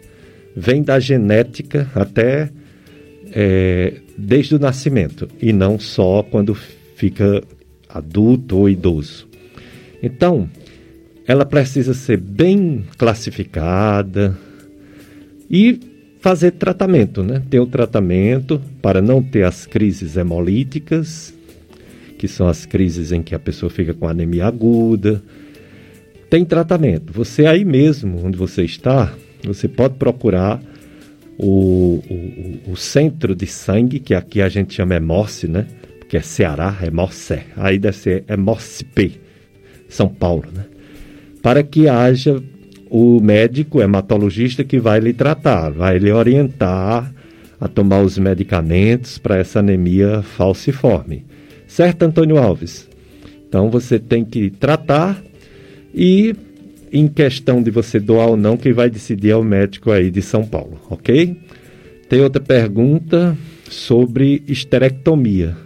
vem 0.54 0.82
da 0.82 0.98
genética 0.98 1.90
até 1.94 2.50
é, 3.32 3.94
desde 4.16 4.54
o 4.54 4.58
nascimento 4.58 5.28
e 5.40 5.52
não 5.52 5.78
só 5.78 6.22
quando 6.22 6.54
fica 6.96 7.42
adulto 7.88 8.58
ou 8.58 8.68
idoso. 8.68 9.28
Então, 10.02 10.48
ela 11.26 11.44
precisa 11.44 11.94
ser 11.94 12.18
bem 12.18 12.84
classificada 12.98 14.36
e 15.48 15.78
fazer 16.20 16.52
tratamento, 16.52 17.22
né? 17.22 17.42
Ter 17.48 17.60
o 17.60 17.66
tratamento 17.66 18.60
para 18.82 19.00
não 19.00 19.22
ter 19.22 19.44
as 19.44 19.66
crises 19.66 20.16
hemolíticas, 20.16 21.34
que 22.20 22.28
são 22.28 22.46
as 22.46 22.66
crises 22.66 23.12
em 23.12 23.22
que 23.22 23.34
a 23.34 23.38
pessoa 23.38 23.70
fica 23.70 23.94
com 23.94 24.06
anemia 24.06 24.44
aguda. 24.44 25.22
Tem 26.28 26.44
tratamento. 26.44 27.14
Você 27.14 27.46
aí 27.46 27.64
mesmo, 27.64 28.22
onde 28.22 28.36
você 28.36 28.62
está, 28.62 29.14
você 29.42 29.66
pode 29.66 29.94
procurar 29.94 30.60
o, 31.38 32.02
o, 32.10 32.72
o, 32.72 32.76
centro 32.76 33.34
de 33.34 33.46
sangue, 33.46 33.98
que 33.98 34.14
aqui 34.14 34.42
a 34.42 34.50
gente 34.50 34.74
chama 34.74 34.96
Hemorce, 34.96 35.48
né? 35.48 35.66
Porque 35.98 36.18
é 36.18 36.20
Ceará, 36.20 36.76
Hemorce. 36.82 37.38
Aí 37.56 37.78
deve 37.78 37.96
ser 37.96 38.24
P, 38.94 39.12
São 39.88 40.06
Paulo, 40.06 40.44
né? 40.54 40.66
Para 41.40 41.62
que 41.62 41.88
haja 41.88 42.42
o 42.90 43.18
médico 43.18 43.80
hematologista 43.80 44.62
que 44.62 44.78
vai 44.78 45.00
lhe 45.00 45.14
tratar, 45.14 45.70
vai 45.70 45.98
lhe 45.98 46.12
orientar 46.12 47.14
a 47.58 47.66
tomar 47.66 48.02
os 48.02 48.18
medicamentos 48.18 49.16
para 49.16 49.38
essa 49.38 49.60
anemia 49.60 50.20
falciforme. 50.20 51.29
Certo, 51.70 52.02
Antônio 52.02 52.36
Alves? 52.36 52.88
Então 53.48 53.70
você 53.70 53.96
tem 53.96 54.24
que 54.24 54.50
tratar 54.50 55.22
e 55.94 56.34
em 56.92 57.06
questão 57.06 57.62
de 57.62 57.70
você 57.70 58.00
doar 58.00 58.30
ou 58.30 58.36
não, 58.36 58.56
quem 58.56 58.72
vai 58.72 58.90
decidir 58.90 59.30
é 59.30 59.36
o 59.36 59.44
médico 59.44 59.92
aí 59.92 60.10
de 60.10 60.20
São 60.20 60.44
Paulo, 60.44 60.80
ok? 60.90 61.36
Tem 62.08 62.20
outra 62.22 62.42
pergunta 62.42 63.38
sobre 63.70 64.42
esterectomia. 64.48 65.56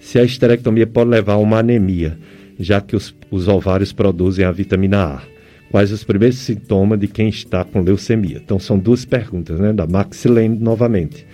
Se 0.00 0.18
a 0.18 0.24
esterectomia 0.24 0.86
pode 0.86 1.10
levar 1.10 1.34
a 1.34 1.38
uma 1.38 1.58
anemia, 1.58 2.16
já 2.58 2.80
que 2.80 2.96
os, 2.96 3.14
os 3.30 3.46
ovários 3.46 3.92
produzem 3.92 4.42
a 4.42 4.50
vitamina 4.50 5.04
A. 5.04 5.22
Quais 5.70 5.92
os 5.92 6.02
primeiros 6.02 6.38
sintomas 6.38 6.98
de 6.98 7.08
quem 7.08 7.28
está 7.28 7.62
com 7.62 7.82
leucemia? 7.82 8.40
Então 8.42 8.58
são 8.58 8.78
duas 8.78 9.04
perguntas, 9.04 9.60
né? 9.60 9.70
Da 9.74 9.86
Maxilene 9.86 10.58
novamente. 10.58 11.26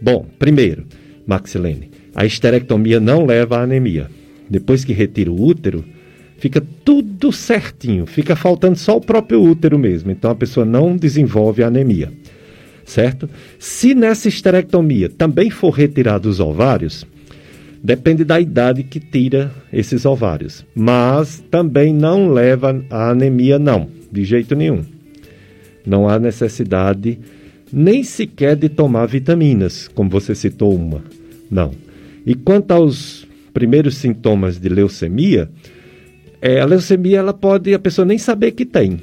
Bom, 0.00 0.26
primeiro, 0.40 0.84
Maxilene, 1.24 1.93
a 2.14 2.24
esterectomia 2.24 3.00
não 3.00 3.26
leva 3.26 3.58
à 3.58 3.62
anemia. 3.62 4.08
Depois 4.48 4.84
que 4.84 4.92
retira 4.92 5.30
o 5.30 5.42
útero, 5.42 5.84
fica 6.38 6.62
tudo 6.84 7.32
certinho, 7.32 8.06
fica 8.06 8.36
faltando 8.36 8.76
só 8.76 8.96
o 8.96 9.00
próprio 9.00 9.42
útero 9.42 9.78
mesmo. 9.78 10.10
Então 10.10 10.30
a 10.30 10.34
pessoa 10.34 10.64
não 10.64 10.96
desenvolve 10.96 11.62
anemia, 11.62 12.12
certo? 12.84 13.28
Se 13.58 13.94
nessa 13.94 14.28
esterectomia 14.28 15.08
também 15.08 15.50
for 15.50 15.70
retirado 15.70 16.28
os 16.28 16.40
ovários, 16.40 17.06
depende 17.82 18.24
da 18.24 18.40
idade 18.40 18.82
que 18.82 19.00
tira 19.00 19.50
esses 19.72 20.04
ovários, 20.04 20.64
mas 20.74 21.42
também 21.50 21.92
não 21.92 22.30
leva 22.30 22.82
a 22.90 23.10
anemia, 23.10 23.58
não, 23.58 23.88
de 24.12 24.24
jeito 24.24 24.54
nenhum. 24.54 24.84
Não 25.84 26.08
há 26.08 26.18
necessidade 26.18 27.18
nem 27.72 28.04
sequer 28.04 28.56
de 28.56 28.68
tomar 28.68 29.06
vitaminas, 29.06 29.88
como 29.88 30.08
você 30.08 30.34
citou 30.34 30.74
uma. 30.74 31.02
Não. 31.50 31.72
E 32.26 32.34
quanto 32.34 32.70
aos 32.72 33.26
primeiros 33.52 33.96
sintomas 33.96 34.58
de 34.58 34.68
leucemia, 34.68 35.48
é, 36.40 36.60
a 36.60 36.64
leucemia 36.64 37.18
ela 37.18 37.32
pode 37.32 37.72
a 37.72 37.78
pessoa 37.78 38.04
nem 38.04 38.18
saber 38.18 38.52
que 38.52 38.64
tem, 38.64 39.00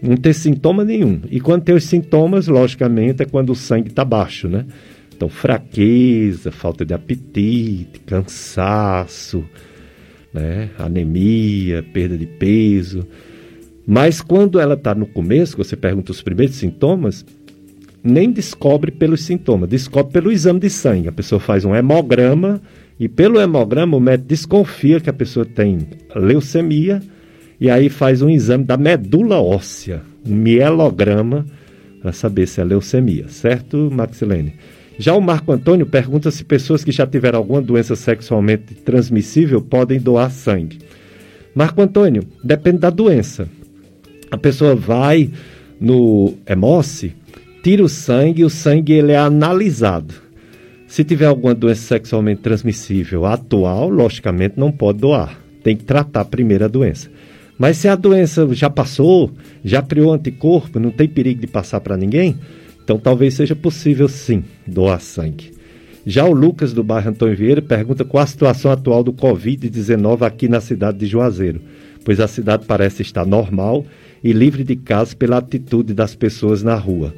não 0.00 0.16
ter 0.16 0.34
sintoma 0.34 0.84
nenhum. 0.84 1.20
E 1.30 1.40
quando 1.40 1.64
tem 1.64 1.74
os 1.74 1.84
sintomas, 1.84 2.46
logicamente, 2.46 3.22
é 3.22 3.26
quando 3.26 3.50
o 3.50 3.54
sangue 3.56 3.88
está 3.88 4.04
baixo, 4.04 4.48
né? 4.48 4.66
Então, 5.14 5.28
fraqueza, 5.28 6.52
falta 6.52 6.84
de 6.84 6.92
apetite, 6.92 8.00
cansaço, 8.04 9.44
né? 10.32 10.68
anemia, 10.78 11.82
perda 11.82 12.18
de 12.18 12.26
peso. 12.26 13.06
Mas 13.86 14.20
quando 14.20 14.60
ela 14.60 14.74
está 14.74 14.94
no 14.94 15.06
começo, 15.06 15.56
você 15.56 15.74
pergunta 15.74 16.12
os 16.12 16.20
primeiros 16.20 16.56
sintomas, 16.56 17.24
nem 18.06 18.30
descobre 18.30 18.90
pelos 18.90 19.22
sintomas, 19.22 19.68
descobre 19.68 20.12
pelo 20.12 20.30
exame 20.30 20.60
de 20.60 20.70
sangue. 20.70 21.08
A 21.08 21.12
pessoa 21.12 21.40
faz 21.40 21.64
um 21.64 21.74
hemograma 21.74 22.60
e 22.98 23.08
pelo 23.08 23.40
hemograma, 23.40 23.96
o 23.96 24.00
médico 24.00 24.28
desconfia 24.28 25.00
que 25.00 25.10
a 25.10 25.12
pessoa 25.12 25.44
tem 25.44 25.78
leucemia 26.14 27.02
e 27.60 27.68
aí 27.68 27.88
faz 27.88 28.22
um 28.22 28.30
exame 28.30 28.64
da 28.64 28.76
medula 28.76 29.40
óssea, 29.40 30.02
um 30.24 30.34
mielograma, 30.34 31.46
para 32.00 32.12
saber 32.12 32.46
se 32.46 32.60
é 32.60 32.64
leucemia, 32.64 33.28
certo, 33.28 33.90
Maxilene? 33.90 34.54
Já 34.98 35.14
o 35.14 35.20
Marco 35.20 35.52
Antônio 35.52 35.84
pergunta 35.84 36.30
se 36.30 36.44
pessoas 36.44 36.84
que 36.84 36.92
já 36.92 37.06
tiveram 37.06 37.38
alguma 37.38 37.60
doença 37.60 37.96
sexualmente 37.96 38.74
transmissível 38.74 39.60
podem 39.60 39.98
doar 40.00 40.30
sangue. 40.30 40.78
Marco 41.54 41.82
Antônio, 41.82 42.22
depende 42.42 42.78
da 42.78 42.90
doença. 42.90 43.48
A 44.30 44.38
pessoa 44.38 44.74
vai 44.74 45.30
no 45.80 46.34
hemoce, 46.46 47.14
tira 47.66 47.82
o 47.82 47.88
sangue 47.88 48.44
o 48.44 48.48
sangue 48.48 48.92
ele 48.92 49.10
é 49.10 49.16
analisado. 49.16 50.14
Se 50.86 51.02
tiver 51.02 51.26
alguma 51.26 51.52
doença 51.52 51.82
sexualmente 51.82 52.40
transmissível 52.40 53.26
atual, 53.26 53.88
logicamente 53.88 54.54
não 54.56 54.70
pode 54.70 55.00
doar. 55.00 55.36
Tem 55.64 55.76
que 55.76 55.82
tratar 55.82 56.26
primeiro 56.26 56.64
a 56.64 56.68
doença. 56.68 57.10
Mas 57.58 57.78
se 57.78 57.88
a 57.88 57.96
doença 57.96 58.46
já 58.54 58.70
passou, 58.70 59.32
já 59.64 59.82
criou 59.82 60.12
anticorpo, 60.12 60.78
não 60.78 60.92
tem 60.92 61.08
perigo 61.08 61.40
de 61.40 61.48
passar 61.48 61.80
para 61.80 61.96
ninguém, 61.96 62.38
então 62.84 63.00
talvez 63.00 63.34
seja 63.34 63.56
possível 63.56 64.08
sim 64.08 64.44
doar 64.64 65.00
sangue. 65.00 65.52
Já 66.06 66.24
o 66.24 66.32
Lucas 66.32 66.72
do 66.72 66.84
bairro 66.84 67.10
Antônio 67.10 67.36
Vieira 67.36 67.60
pergunta 67.60 68.04
qual 68.04 68.22
a 68.22 68.28
situação 68.28 68.70
atual 68.70 69.02
do 69.02 69.12
Covid-19 69.12 70.22
aqui 70.22 70.48
na 70.48 70.60
cidade 70.60 70.98
de 70.98 71.06
Juazeiro, 71.06 71.60
pois 72.04 72.20
a 72.20 72.28
cidade 72.28 72.64
parece 72.64 73.02
estar 73.02 73.26
normal 73.26 73.84
e 74.22 74.30
livre 74.32 74.62
de 74.62 74.76
casos 74.76 75.14
pela 75.14 75.38
atitude 75.38 75.92
das 75.92 76.14
pessoas 76.14 76.62
na 76.62 76.76
rua. 76.76 77.12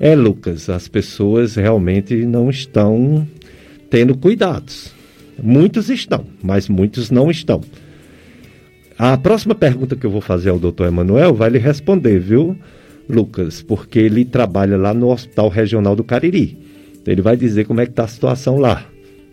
É, 0.00 0.14
Lucas, 0.14 0.68
as 0.70 0.86
pessoas 0.86 1.56
realmente 1.56 2.14
não 2.24 2.48
estão 2.48 3.26
tendo 3.90 4.16
cuidados. 4.16 4.92
Muitos 5.42 5.90
estão, 5.90 6.24
mas 6.42 6.68
muitos 6.68 7.10
não 7.10 7.30
estão. 7.30 7.60
A 8.98 9.16
próxima 9.16 9.54
pergunta 9.54 9.96
que 9.96 10.04
eu 10.04 10.10
vou 10.10 10.20
fazer 10.20 10.50
ao 10.50 10.58
doutor 10.58 10.88
Emanuel 10.88 11.34
vai 11.34 11.50
lhe 11.50 11.58
responder, 11.58 12.18
viu, 12.18 12.56
Lucas? 13.08 13.62
Porque 13.62 13.98
ele 13.98 14.24
trabalha 14.24 14.76
lá 14.76 14.92
no 14.92 15.08
Hospital 15.08 15.48
Regional 15.48 15.94
do 15.94 16.04
Cariri. 16.04 16.58
Ele 17.06 17.22
vai 17.22 17.36
dizer 17.36 17.64
como 17.64 17.80
é 17.80 17.86
que 17.86 17.92
está 17.92 18.04
a 18.04 18.08
situação 18.08 18.58
lá, 18.58 18.84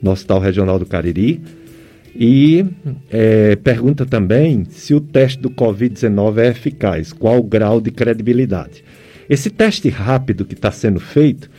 no 0.01 0.11
Hospital 0.11 0.39
Regional 0.39 0.79
do 0.79 0.85
Cariri. 0.85 1.41
E 2.15 2.65
é, 3.11 3.55
pergunta 3.57 4.05
também 4.05 4.65
se 4.69 4.93
o 4.93 5.01
teste 5.01 5.41
do 5.41 5.49
Covid-19 5.49 6.37
é 6.37 6.47
eficaz, 6.47 7.11
qual 7.11 7.39
o 7.39 7.43
grau 7.43 7.81
de 7.81 7.91
credibilidade. 7.91 8.83
Esse 9.29 9.49
teste 9.49 9.89
rápido 9.89 10.45
que 10.45 10.53
está 10.53 10.71
sendo 10.71 10.99
feito, 10.99 11.49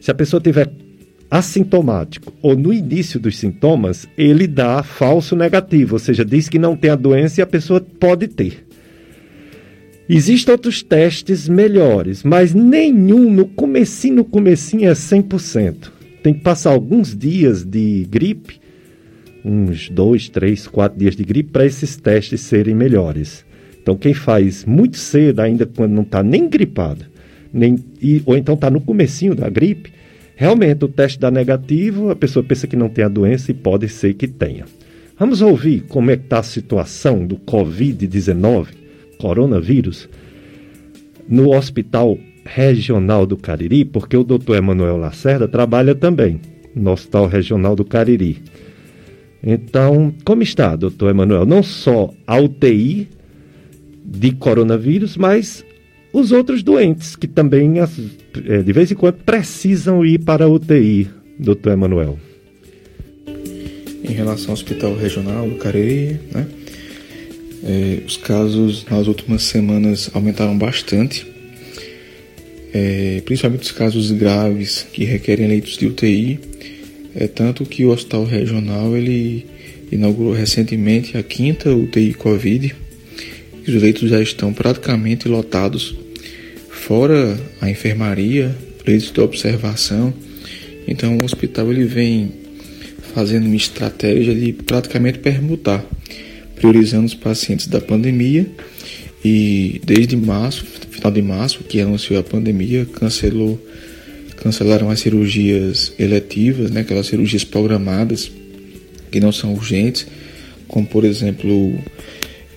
se 0.00 0.10
a 0.10 0.14
pessoa 0.14 0.40
tiver 0.40 0.70
assintomático 1.30 2.32
ou 2.40 2.56
no 2.56 2.72
início 2.72 3.18
dos 3.18 3.36
sintomas, 3.36 4.08
ele 4.16 4.46
dá 4.46 4.82
falso 4.82 5.34
negativo, 5.34 5.94
ou 5.94 5.98
seja, 5.98 6.24
diz 6.24 6.48
que 6.48 6.58
não 6.58 6.76
tem 6.76 6.90
a 6.90 6.96
doença 6.96 7.40
e 7.40 7.42
a 7.42 7.46
pessoa 7.46 7.80
pode 7.80 8.28
ter. 8.28 8.64
Existem 10.08 10.52
outros 10.52 10.82
testes 10.82 11.48
melhores, 11.48 12.22
mas 12.22 12.54
nenhum 12.54 13.32
no 13.32 13.44
comecinho, 13.44 14.16
no 14.16 14.24
comecinho 14.24 14.88
é 14.88 14.92
100%. 14.92 15.90
Tem 16.22 16.32
que 16.32 16.40
passar 16.40 16.70
alguns 16.70 17.16
dias 17.16 17.64
de 17.64 18.06
gripe, 18.08 18.60
uns 19.44 19.88
dois, 19.88 20.28
três, 20.28 20.68
quatro 20.68 20.98
dias 20.98 21.16
de 21.16 21.24
gripe 21.24 21.50
para 21.50 21.66
esses 21.66 21.96
testes 21.96 22.40
serem 22.40 22.74
melhores. 22.74 23.44
Então 23.82 23.96
quem 23.96 24.14
faz 24.14 24.64
muito 24.64 24.96
cedo, 24.96 25.40
ainda 25.40 25.66
quando 25.66 25.92
não 25.92 26.02
está 26.02 26.22
nem 26.22 26.48
gripado, 26.48 27.04
nem, 27.56 27.78
e, 28.00 28.22
ou 28.26 28.36
então 28.36 28.54
está 28.54 28.70
no 28.70 28.80
comecinho 28.80 29.34
da 29.34 29.48
gripe, 29.48 29.92
realmente 30.36 30.84
o 30.84 30.88
teste 30.88 31.18
dá 31.18 31.30
negativo, 31.30 32.10
a 32.10 32.16
pessoa 32.16 32.44
pensa 32.44 32.66
que 32.66 32.76
não 32.76 32.88
tem 32.88 33.04
a 33.04 33.08
doença 33.08 33.50
e 33.50 33.54
pode 33.54 33.88
ser 33.88 34.14
que 34.14 34.28
tenha. 34.28 34.66
Vamos 35.18 35.40
ouvir 35.40 35.84
como 35.88 36.10
é 36.10 36.16
que 36.16 36.24
está 36.24 36.40
a 36.40 36.42
situação 36.42 37.26
do 37.26 37.36
Covid-19, 37.36 38.66
coronavírus, 39.18 40.08
no 41.26 41.56
Hospital 41.56 42.18
Regional 42.44 43.26
do 43.26 43.36
Cariri, 43.36 43.84
porque 43.84 44.16
o 44.16 44.22
doutor 44.22 44.56
Emanuel 44.56 44.98
Lacerda 44.98 45.48
trabalha 45.48 45.94
também 45.94 46.40
no 46.74 46.92
Hospital 46.92 47.26
Regional 47.26 47.74
do 47.74 47.84
Cariri. 47.84 48.42
Então, 49.42 50.12
como 50.24 50.42
está, 50.42 50.76
doutor 50.76 51.10
Emanuel? 51.10 51.46
Não 51.46 51.62
só 51.62 52.12
a 52.26 52.38
UTI 52.38 53.08
de 54.04 54.32
coronavírus, 54.32 55.16
mas 55.16 55.64
os 56.18 56.32
outros 56.32 56.62
doentes 56.62 57.14
que 57.14 57.26
também, 57.26 57.74
é, 57.78 58.62
de 58.62 58.72
vez 58.72 58.90
em 58.90 58.94
quando, 58.94 59.16
precisam 59.16 60.02
ir 60.02 60.18
para 60.20 60.46
a 60.46 60.48
UTI, 60.48 61.10
doutor 61.38 61.74
Emanuel. 61.74 62.18
Em 64.02 64.12
relação 64.12 64.48
ao 64.48 64.54
Hospital 64.54 64.96
Regional 64.96 65.46
do 65.46 65.56
Cariri, 65.56 66.18
né, 66.32 66.46
é, 67.62 67.98
os 68.06 68.16
casos 68.16 68.86
nas 68.90 69.06
últimas 69.08 69.42
semanas 69.42 70.08
aumentaram 70.14 70.56
bastante, 70.56 71.26
é, 72.72 73.20
principalmente 73.26 73.64
os 73.64 73.72
casos 73.72 74.10
graves 74.10 74.86
que 74.90 75.04
requerem 75.04 75.46
leitos 75.46 75.76
de 75.76 75.86
UTI, 75.86 76.40
é 77.14 77.26
tanto 77.26 77.66
que 77.66 77.84
o 77.84 77.90
Hospital 77.90 78.24
Regional 78.24 78.96
ele 78.96 79.44
inaugurou 79.92 80.32
recentemente 80.32 81.18
a 81.18 81.22
quinta 81.22 81.74
UTI 81.74 82.14
Covid, 82.14 82.74
os 83.68 83.74
leitos 83.74 84.08
já 84.08 84.22
estão 84.22 84.54
praticamente 84.54 85.28
lotados 85.28 86.05
fora 86.86 87.36
a 87.60 87.68
enfermaria, 87.68 88.54
leitos 88.86 89.10
de 89.10 89.20
observação. 89.20 90.14
Então 90.86 91.18
o 91.18 91.24
hospital 91.24 91.72
ele 91.72 91.84
vem 91.84 92.30
fazendo 93.12 93.46
uma 93.46 93.56
estratégia 93.56 94.32
de 94.32 94.52
praticamente 94.52 95.18
permutar, 95.18 95.84
priorizando 96.54 97.06
os 97.06 97.14
pacientes 97.14 97.66
da 97.66 97.80
pandemia 97.80 98.46
e 99.24 99.80
desde 99.84 100.16
março, 100.16 100.64
final 100.64 101.10
de 101.10 101.22
março, 101.22 101.64
que 101.64 101.80
anunciou 101.80 102.20
a 102.20 102.22
pandemia, 102.22 102.86
cancelou 102.86 103.60
cancelaram 104.36 104.88
as 104.88 105.00
cirurgias 105.00 105.92
eletivas, 105.98 106.70
né, 106.70 106.82
aquelas 106.82 107.06
cirurgias 107.08 107.42
programadas 107.42 108.30
que 109.10 109.18
não 109.18 109.32
são 109.32 109.54
urgentes, 109.54 110.06
como 110.68 110.86
por 110.86 111.04
exemplo 111.04 111.76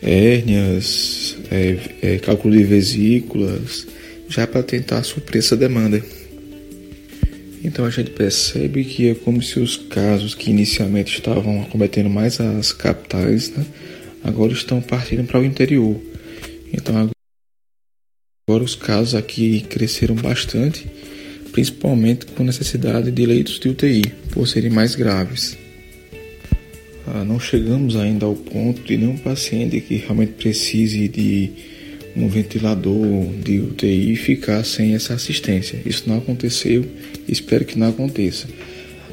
hérnias, 0.04 1.36
é, 1.50 1.78
é, 2.04 2.18
cálculo 2.20 2.56
de 2.56 2.64
vesículas, 2.64 3.88
já 4.30 4.46
para 4.46 4.64
tentar 4.64 5.04
suprir 5.04 5.40
essa 5.40 5.58
demanda. 5.58 6.02
Então 7.64 7.84
a 7.84 7.90
gente 7.90 8.12
percebe 8.12 8.86
que 8.86 9.10
é 9.10 9.16
como 9.16 9.42
se 9.42 9.60
os 9.60 9.76
casos 9.76 10.34
que 10.34 10.50
inicialmente 10.50 11.14
estavam 11.14 11.62
acometendo 11.62 12.10
mais 12.10 12.40
as 12.40 12.72
capitais, 12.72 13.50
né, 13.50 13.66
agora 14.24 14.54
estão 14.54 14.82
partindo 14.82 15.26
para 15.26 15.40
o 15.40 15.44
interior. 15.44 16.00
Então 16.72 17.10
agora 18.48 18.64
os 18.64 18.76
casos 18.76 19.16
aqui 19.16 19.62
cresceram 19.62 20.16
bastante, 20.16 20.88
principalmente 21.52 22.28
com 22.28 22.44
necessidade 22.44 23.12
de 23.12 23.26
leitos 23.26 23.60
de 23.60 23.70
UTI, 23.70 24.04
por 24.32 24.48
serem 24.48 24.70
mais 24.70 24.96
graves. 24.96 25.58
Ah, 27.08 27.26
não 27.26 27.40
chegamos 27.40 27.96
ainda 27.96 28.26
ao 28.26 28.36
ponto 28.36 28.84
de 28.84 28.96
nenhum 28.96 29.18
paciente 29.18 29.82
que 29.82 29.96
realmente 29.96 30.34
precise 30.34 31.08
de 31.08 31.52
um 32.16 32.28
ventilador 32.28 33.26
de 33.44 33.60
UTI 33.60 34.16
ficar 34.16 34.64
sem 34.64 34.94
essa 34.94 35.14
assistência. 35.14 35.80
Isso 35.86 36.04
não 36.08 36.18
aconteceu 36.18 36.86
espero 37.32 37.66
que 37.66 37.78
não 37.78 37.90
aconteça. 37.90 38.48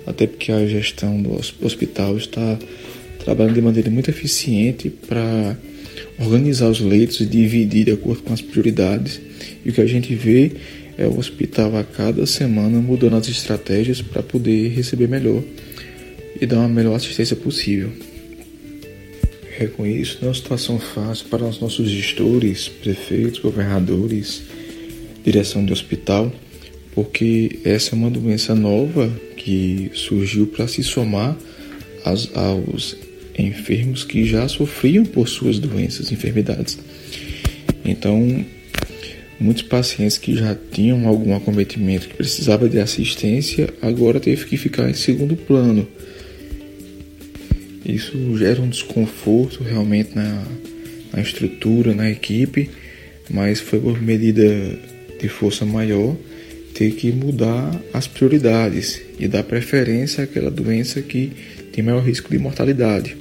Até 0.06 0.26
porque 0.26 0.52
a 0.52 0.66
gestão 0.66 1.20
do 1.20 1.38
hospital 1.60 2.16
está 2.16 2.58
trabalhando 3.24 3.54
de 3.54 3.62
maneira 3.62 3.90
muito 3.90 4.08
eficiente 4.08 4.88
para 4.88 5.56
organizar 6.18 6.68
os 6.68 6.80
leitos 6.80 7.20
e 7.20 7.26
dividir 7.26 7.86
de 7.86 7.92
acordo 7.92 8.22
com 8.22 8.32
as 8.32 8.40
prioridades. 8.40 9.20
E 9.64 9.70
o 9.70 9.72
que 9.72 9.80
a 9.80 9.86
gente 9.86 10.14
vê 10.14 10.52
é 10.96 11.06
o 11.06 11.18
hospital 11.18 11.76
a 11.76 11.84
cada 11.84 12.24
semana 12.24 12.80
mudando 12.80 13.16
as 13.16 13.28
estratégias 13.28 14.00
para 14.00 14.22
poder 14.22 14.68
receber 14.68 15.08
melhor 15.08 15.42
e 16.40 16.46
dar 16.46 16.58
uma 16.58 16.68
melhor 16.68 16.94
assistência 16.94 17.36
possível. 17.36 17.90
É 19.58 19.66
com 19.66 19.86
isso, 19.86 20.18
não 20.20 20.26
é 20.26 20.28
uma 20.28 20.34
situação 20.34 20.78
fácil 20.78 21.28
para 21.28 21.42
os 21.42 21.58
nossos 21.60 21.88
gestores, 21.88 22.68
prefeitos, 22.68 23.38
governadores, 23.38 24.42
direção 25.24 25.64
de 25.64 25.72
hospital, 25.72 26.30
porque 26.94 27.60
essa 27.64 27.94
é 27.94 27.98
uma 27.98 28.10
doença 28.10 28.54
nova 28.54 29.10
que 29.34 29.90
surgiu 29.94 30.46
para 30.46 30.68
se 30.68 30.82
somar 30.82 31.34
aos, 32.04 32.30
aos 32.36 32.96
enfermos 33.38 34.04
que 34.04 34.26
já 34.26 34.46
sofriam 34.46 35.06
por 35.06 35.26
suas 35.26 35.58
doenças, 35.58 36.12
enfermidades. 36.12 36.78
Então, 37.82 38.44
muitos 39.40 39.62
pacientes 39.62 40.18
que 40.18 40.34
já 40.34 40.54
tinham 40.54 41.08
algum 41.08 41.34
acometimento 41.34 42.08
que 42.08 42.14
precisava 42.14 42.68
de 42.68 42.78
assistência, 42.78 43.72
agora 43.80 44.20
teve 44.20 44.44
que 44.44 44.58
ficar 44.58 44.90
em 44.90 44.94
segundo 44.94 45.34
plano 45.34 45.88
isso 47.86 48.36
gera 48.36 48.60
um 48.60 48.68
desconforto 48.68 49.62
realmente 49.62 50.10
na, 50.14 50.44
na 51.12 51.22
estrutura, 51.22 51.94
na 51.94 52.10
equipe, 52.10 52.68
mas 53.30 53.60
foi 53.60 53.78
por 53.78 54.02
medida 54.02 54.44
de 55.20 55.28
força 55.28 55.64
maior 55.64 56.16
ter 56.74 56.90
que 56.92 57.12
mudar 57.12 57.80
as 57.92 58.06
prioridades 58.06 59.00
e 59.18 59.28
dar 59.28 59.44
preferência 59.44 60.24
àquela 60.24 60.50
doença 60.50 61.00
que 61.00 61.32
tem 61.72 61.84
maior 61.84 62.00
risco 62.00 62.28
de 62.28 62.38
mortalidade. 62.38 63.16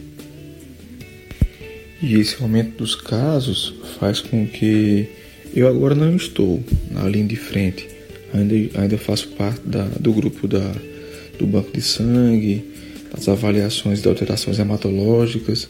E 2.01 2.19
esse 2.19 2.41
aumento 2.41 2.77
dos 2.77 2.95
casos 2.95 3.73
faz 3.99 4.19
com 4.19 4.45
que 4.45 5.07
eu 5.55 5.67
agora 5.67 5.95
não 5.95 6.15
estou 6.15 6.61
na 6.91 7.07
linha 7.07 7.27
de 7.27 7.35
frente, 7.35 7.87
ainda, 8.33 8.79
ainda 8.79 8.97
faço 8.97 9.29
parte 9.29 9.61
da, 9.65 9.83
do 9.99 10.11
grupo 10.11 10.47
da, 10.47 10.75
do 11.39 11.47
banco 11.47 11.71
de 11.71 11.81
sangue, 11.81 12.74
as 13.17 13.29
avaliações 13.29 14.01
de 14.01 14.07
alterações 14.07 14.59
hematológicas, 14.59 15.67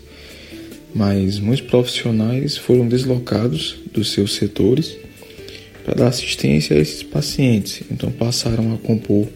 mas 0.93 1.39
muitos 1.39 1.65
profissionais 1.65 2.57
foram 2.57 2.87
deslocados 2.87 3.77
dos 3.93 4.11
seus 4.11 4.35
setores 4.35 4.97
para 5.83 5.93
dar 5.93 6.07
assistência 6.07 6.75
a 6.75 6.79
esses 6.79 7.03
pacientes. 7.03 7.83
Então 7.91 8.11
passaram 8.11 8.73
a 8.73 8.77
compor 8.77 9.27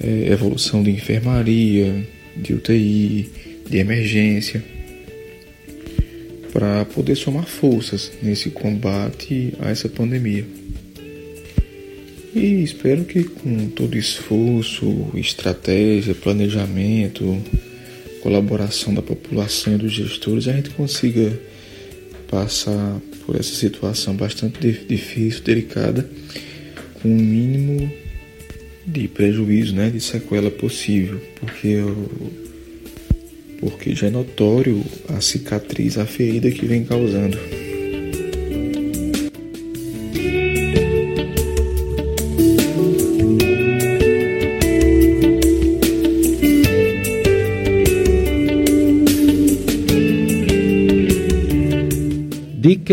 é, 0.00 0.32
evolução 0.32 0.82
de 0.82 0.90
enfermaria, 0.90 2.06
de 2.36 2.54
UTI, 2.54 3.30
de 3.68 3.78
emergência, 3.78 4.62
para 6.52 6.84
poder 6.84 7.16
somar 7.16 7.46
forças 7.46 8.12
nesse 8.22 8.50
combate 8.50 9.54
a 9.58 9.70
essa 9.70 9.88
pandemia. 9.88 10.61
E 12.34 12.62
espero 12.62 13.04
que 13.04 13.24
com 13.24 13.68
todo 13.68 13.96
esforço, 13.96 15.10
estratégia, 15.14 16.14
planejamento, 16.14 17.38
colaboração 18.22 18.94
da 18.94 19.02
população 19.02 19.74
e 19.74 19.78
dos 19.78 19.92
gestores, 19.92 20.48
a 20.48 20.52
gente 20.52 20.70
consiga 20.70 21.38
passar 22.28 22.98
por 23.26 23.36
essa 23.36 23.54
situação 23.54 24.16
bastante 24.16 24.58
difícil, 24.88 25.42
delicada, 25.42 26.08
com 27.02 27.08
o 27.08 27.12
mínimo 27.12 27.92
de 28.86 29.06
prejuízo, 29.08 29.74
né, 29.74 29.90
de 29.90 30.00
sequela 30.00 30.50
possível, 30.50 31.20
porque 31.38 31.68
eu, 31.68 32.08
porque 33.60 33.94
já 33.94 34.06
é 34.06 34.10
notório 34.10 34.82
a 35.08 35.20
cicatriz, 35.20 35.98
a 35.98 36.06
ferida 36.06 36.50
que 36.50 36.64
vem 36.64 36.84
causando. 36.84 37.38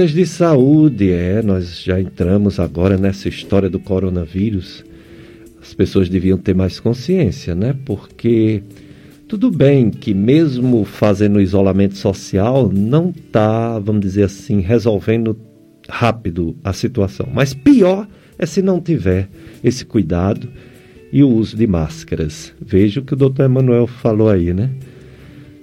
De 0.07 0.25
saúde, 0.25 1.11
é, 1.11 1.41
nós 1.41 1.83
já 1.83 1.99
entramos 1.99 2.57
agora 2.57 2.97
nessa 2.97 3.27
história 3.27 3.69
do 3.69 3.81
coronavírus. 3.81 4.85
As 5.61 5.73
pessoas 5.73 6.07
deviam 6.07 6.37
ter 6.37 6.55
mais 6.55 6.79
consciência, 6.79 7.53
né? 7.53 7.75
Porque 7.85 8.63
tudo 9.27 9.51
bem 9.51 9.91
que 9.91 10.13
mesmo 10.13 10.85
fazendo 10.85 11.41
isolamento 11.41 11.97
social 11.97 12.71
não 12.73 13.09
está, 13.09 13.77
vamos 13.77 13.99
dizer 13.99 14.23
assim, 14.23 14.61
resolvendo 14.61 15.37
rápido 15.89 16.55
a 16.63 16.71
situação. 16.71 17.27
Mas 17.33 17.53
pior 17.53 18.07
é 18.37 18.45
se 18.45 18.61
não 18.61 18.79
tiver 18.79 19.27
esse 19.61 19.83
cuidado 19.83 20.47
e 21.11 21.21
o 21.21 21.29
uso 21.29 21.57
de 21.57 21.67
máscaras. 21.67 22.53
Veja 22.61 23.01
o 23.01 23.03
que 23.03 23.13
o 23.13 23.17
doutor 23.17 23.43
Emanuel 23.43 23.85
falou 23.85 24.29
aí, 24.29 24.53
né? 24.53 24.69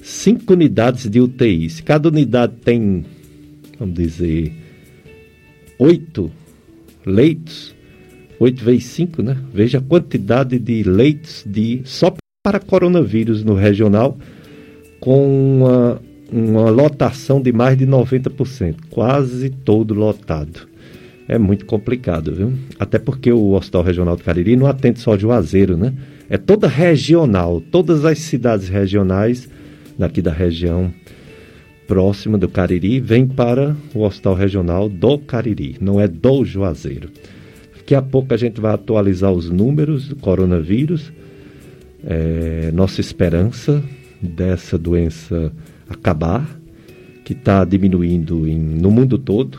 Cinco 0.02 0.52
unidades 0.52 1.08
de 1.08 1.20
UTI. 1.20 1.70
Se 1.70 1.82
cada 1.82 2.08
unidade 2.08 2.52
tem, 2.62 3.04
vamos 3.78 3.94
dizer, 3.94 4.52
oito 5.78 6.30
leitos, 7.04 7.74
oito 8.40 8.64
vezes 8.64 8.84
cinco, 8.84 9.22
né? 9.22 9.36
Veja 9.52 9.78
a 9.78 9.82
quantidade 9.82 10.58
de 10.58 10.82
leitos 10.82 11.44
de 11.46 11.82
só 11.84 12.14
para 12.42 12.60
coronavírus 12.60 13.42
no 13.44 13.54
regional, 13.54 14.16
com 15.00 15.58
uma, 15.58 16.02
uma 16.30 16.70
lotação 16.70 17.40
de 17.40 17.52
mais 17.52 17.76
de 17.76 17.86
90%, 17.86 18.76
quase 18.90 19.50
todo 19.50 19.94
lotado 19.94 20.68
é 21.28 21.38
muito 21.38 21.66
complicado, 21.66 22.32
viu? 22.32 22.52
Até 22.78 22.98
porque 22.98 23.32
o 23.32 23.52
Hospital 23.52 23.82
Regional 23.82 24.16
do 24.16 24.22
Cariri 24.22 24.56
não 24.56 24.66
atende 24.66 25.00
só 25.00 25.18
Juazeiro, 25.18 25.76
né? 25.76 25.92
É 26.28 26.38
toda 26.38 26.68
regional, 26.68 27.60
todas 27.60 28.04
as 28.04 28.18
cidades 28.18 28.68
regionais 28.68 29.48
daqui 29.98 30.22
da 30.22 30.32
região 30.32 30.92
próxima 31.86 32.36
do 32.36 32.48
Cariri 32.48 33.00
vêm 33.00 33.26
para 33.26 33.76
o 33.94 34.02
Hospital 34.02 34.34
Regional 34.34 34.88
do 34.88 35.18
Cariri, 35.18 35.76
não 35.80 36.00
é 36.00 36.08
do 36.08 36.44
Juazeiro. 36.44 37.10
Daqui 37.76 37.94
a 37.94 38.02
pouco 38.02 38.34
a 38.34 38.36
gente 38.36 38.60
vai 38.60 38.74
atualizar 38.74 39.32
os 39.32 39.48
números 39.48 40.08
do 40.08 40.16
coronavírus. 40.16 41.12
É, 42.04 42.70
nossa 42.72 43.00
esperança 43.00 43.82
dessa 44.20 44.76
doença 44.76 45.52
acabar, 45.88 46.58
que 47.24 47.32
está 47.32 47.64
diminuindo 47.64 48.46
em, 48.46 48.58
no 48.58 48.90
mundo 48.90 49.18
todo, 49.18 49.58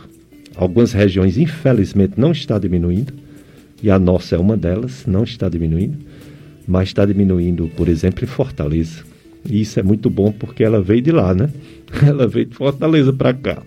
Algumas 0.58 0.92
regiões, 0.92 1.38
infelizmente, 1.38 2.14
não 2.18 2.32
está 2.32 2.58
diminuindo, 2.58 3.14
e 3.82 3.92
a 3.92 4.00
nossa 4.00 4.36
é 4.36 4.40
uma 4.40 4.58
delas, 4.58 5.06
não 5.06 5.24
está 5.24 5.48
diminuindo, 5.48 6.00
mas 6.68 6.90
está 6.90 7.06
diminuindo, 7.06 7.70
por 7.78 7.88
exemplo, 7.88 8.24
em 8.24 8.28
Fortaleza. 8.28 9.04
E 9.50 9.62
isso 9.62 9.80
é 9.80 9.84
muito 9.84 10.10
bom 10.10 10.32
porque 10.32 10.64
ela 10.64 10.82
veio 10.82 11.02
de 11.02 11.12
lá, 11.12 11.34
né? 11.34 11.50
Ela 12.06 12.28
veio 12.28 12.48
de 12.48 12.56
Fortaleza 12.56 13.14
para 13.14 13.34
cá. 13.34 13.64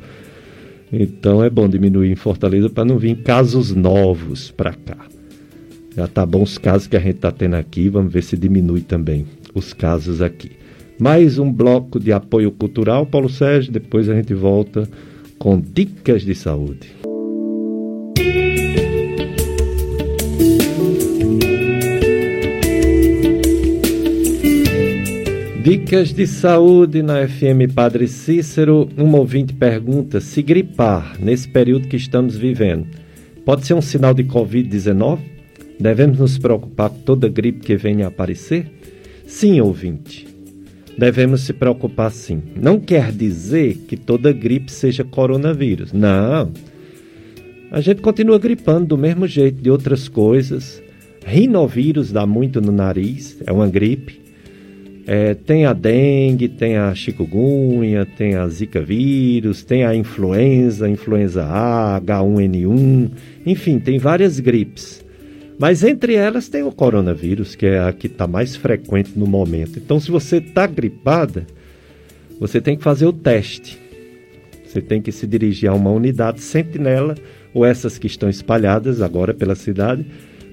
Então 0.93 1.43
é 1.43 1.49
bom 1.49 1.69
diminuir 1.69 2.11
em 2.11 2.17
Fortaleza 2.17 2.69
para 2.69 2.85
não 2.85 2.99
vir 2.99 3.23
casos 3.23 3.75
novos 3.75 4.51
para 4.51 4.75
cá. 4.75 4.99
Já 5.97 6.07
tá 6.07 6.27
bom 6.27 6.43
os 6.43 6.59
casos 6.59 6.87
que 6.87 6.97
a 6.97 7.01
gente 7.01 7.17
está 7.17 7.33
tendo 7.33 7.55
aqui, 7.55 7.89
vamos 7.89 8.13
ver 8.13 8.23
se 8.23 8.37
diminui 8.37 8.81
também 8.81 9.27
os 9.55 9.73
casos 9.73 10.21
aqui. 10.21 10.53
Mais 10.99 11.39
um 11.39 11.51
bloco 11.51 11.99
de 11.99 12.13
apoio 12.13 12.51
cultural, 12.51 13.07
Paulo 13.07 13.29
Sérgio, 13.29 13.73
depois 13.73 14.09
a 14.09 14.15
gente 14.15 14.35
volta 14.35 14.89
com 15.39 15.59
dicas 15.61 16.23
de 16.23 16.35
saúde. 16.35 17.01
Dicas 25.71 26.13
de 26.13 26.27
saúde 26.27 27.01
na 27.01 27.29
FM 27.29 27.73
Padre 27.73 28.09
Cícero. 28.09 28.89
Um 28.99 29.15
ouvinte 29.15 29.55
pergunta: 29.55 30.21
se 30.21 30.43
gripar 30.43 31.17
nesse 31.21 31.47
período 31.47 31.87
que 31.87 31.95
estamos 31.95 32.37
vivendo, 32.37 32.89
pode 33.45 33.65
ser 33.65 33.75
um 33.75 33.81
sinal 33.81 34.13
de 34.13 34.25
Covid-19? 34.25 35.21
Devemos 35.79 36.19
nos 36.19 36.39
preocupar 36.39 36.91
com 36.91 36.99
toda 37.03 37.29
gripe 37.29 37.61
que 37.61 37.77
venha 37.77 38.07
a 38.07 38.09
aparecer? 38.09 38.67
Sim, 39.25 39.61
ouvinte 39.61 40.27
devemos 40.99 41.43
se 41.43 41.53
preocupar 41.53 42.11
sim. 42.11 42.43
Não 42.57 42.81
quer 42.81 43.13
dizer 43.13 43.77
que 43.87 43.97
toda 43.97 44.33
gripe 44.33 44.73
seja 44.73 45.05
coronavírus. 45.05 45.93
Não. 45.93 46.51
A 47.71 47.81
gente 47.81 48.03
continua 48.03 48.41
gripando 48.41 48.89
do 48.89 48.99
mesmo 48.99 49.25
jeito 49.25 49.63
de 49.63 49.71
outras 49.71 50.09
coisas. 50.09 50.83
Rinovírus 51.25 52.11
dá 52.11 52.27
muito 52.27 52.61
no 52.61 52.73
nariz, 52.73 53.41
é 53.47 53.53
uma 53.53 53.69
gripe. 53.69 54.20
É, 55.13 55.35
tem 55.35 55.67
a 55.67 55.73
dengue, 55.73 56.49
tem 56.49 56.77
a 56.77 56.95
chikungunya, 56.95 58.07
tem 58.07 58.37
a 58.37 58.47
zika 58.47 58.81
vírus, 58.81 59.65
tem 59.65 59.85
a 59.85 59.93
influenza, 59.93 60.89
influenza 60.89 61.45
A, 61.47 62.01
H1N1, 62.01 63.11
enfim, 63.45 63.81
tem 63.81 63.99
várias 63.99 64.39
gripes. 64.39 65.05
Mas 65.59 65.83
entre 65.83 66.15
elas 66.15 66.49
tem 66.49 66.63
o 66.63 66.71
coronavírus, 66.71 67.57
que 67.57 67.67
é 67.67 67.81
a 67.81 67.93
que 67.93 68.07
está 68.07 68.29
mais 68.29 68.55
frequente 68.55 69.11
no 69.17 69.27
momento. 69.27 69.81
Então, 69.81 69.99
se 69.99 70.13
você 70.13 70.37
está 70.37 70.65
gripada, 70.65 71.45
você 72.39 72.61
tem 72.61 72.77
que 72.77 72.85
fazer 72.85 73.07
o 73.07 73.13
teste. 73.13 73.81
Você 74.65 74.81
tem 74.81 75.03
que 75.03 75.11
se 75.11 75.27
dirigir 75.27 75.69
a 75.69 75.75
uma 75.75 75.91
unidade 75.91 76.41
sentinela, 76.41 77.17
ou 77.53 77.67
essas 77.67 77.99
que 77.99 78.07
estão 78.07 78.29
espalhadas 78.29 79.03
agora 79.03 79.35
pela 79.35 79.57
cidade, 79.57 80.07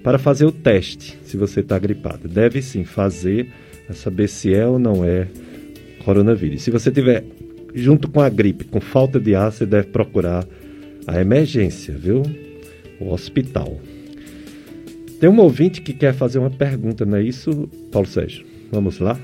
para 0.04 0.18
fazer 0.18 0.46
o 0.46 0.52
teste, 0.52 1.16
se 1.26 1.38
você 1.38 1.60
está 1.60 1.78
gripada. 1.78 2.28
Deve 2.28 2.60
sim 2.64 2.84
fazer, 2.84 3.52
para 3.88 3.96
saber 3.96 4.28
se 4.28 4.54
é 4.54 4.68
ou 4.68 4.78
não 4.78 5.04
é 5.04 5.28
coronavírus. 6.04 6.62
Se 6.62 6.70
você 6.70 6.92
tiver 6.92 7.24
junto 7.74 8.10
com 8.10 8.20
a 8.20 8.30
gripe, 8.30 8.66
com 8.66 8.82
falta 8.82 9.20
de 9.20 9.34
ar, 9.34 9.52
você 9.52 9.66
deve 9.66 9.88
procurar 9.88 10.46
a 11.08 11.22
emergência, 11.22 11.96
viu? 11.98 12.22
O 13.00 13.14
hospital. 13.14 13.80
Tem 15.20 15.30
um 15.30 15.40
ouvinte 15.40 15.82
que 15.82 15.94
quer 15.94 16.14
fazer 16.14 16.38
uma 16.38 16.50
pergunta, 16.50 17.06
não 17.06 17.18
é 17.18 17.24
isso, 17.24 17.70
Paulo 17.92 18.08
Sérgio? 18.08 18.46
Vamos 18.72 19.00
lá? 19.00 19.18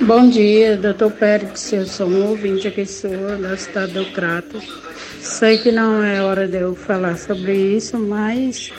Bom 0.00 0.28
dia, 0.28 0.76
doutor 0.76 1.12
Pérez. 1.12 1.72
Eu 1.72 1.86
sou 1.86 2.08
um 2.08 2.30
ouvinte 2.30 2.66
aqui 2.66 2.86
sua, 2.86 3.36
da 3.36 3.56
cidade 3.56 3.92
do 3.92 4.06
Crato. 4.06 4.60
Sei 5.20 5.58
que 5.58 5.70
não 5.70 6.02
é 6.02 6.22
hora 6.22 6.48
de 6.48 6.56
eu 6.56 6.74
falar 6.74 7.16
sobre 7.18 7.54
isso, 7.54 7.98
mas 7.98 8.72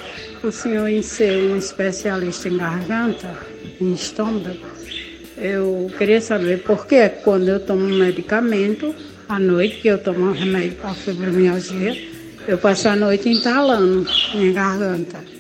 o 0.44 0.52
senhor, 0.52 0.88
em 0.88 1.02
ser 1.02 1.52
um 1.52 1.57
especialista 1.57 2.49
em 2.49 2.57
garganta, 2.57 3.38
em 3.80 3.94
estômago, 3.94 4.57
eu 5.38 5.89
queria 5.97 6.19
saber 6.22 6.64
por 6.64 6.88
que 6.88 7.07
quando 7.23 7.47
eu 7.47 7.59
tomo 7.59 7.85
um 7.85 7.97
medicamento, 7.97 8.93
à 9.30 9.39
noite, 9.39 9.77
que 9.81 9.88
eu 9.88 9.97
tomo 9.97 10.26
um 10.26 10.31
remédio 10.31 10.73
para 10.73 10.93
fibromialgia, 10.93 11.95
eu 12.47 12.57
passo 12.57 12.88
a 12.88 12.95
noite 12.95 13.30
entalando 13.30 14.05
minha 14.34 14.53
garganta 14.53 15.38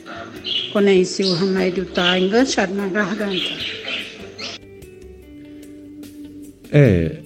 quando 0.71 0.89
esse 0.89 1.23
o 1.23 1.33
remédio 1.33 1.83
está 1.83 2.19
enganchado 2.19 2.73
na 2.73 2.87
garganta. 2.87 3.41
É, 6.71 7.17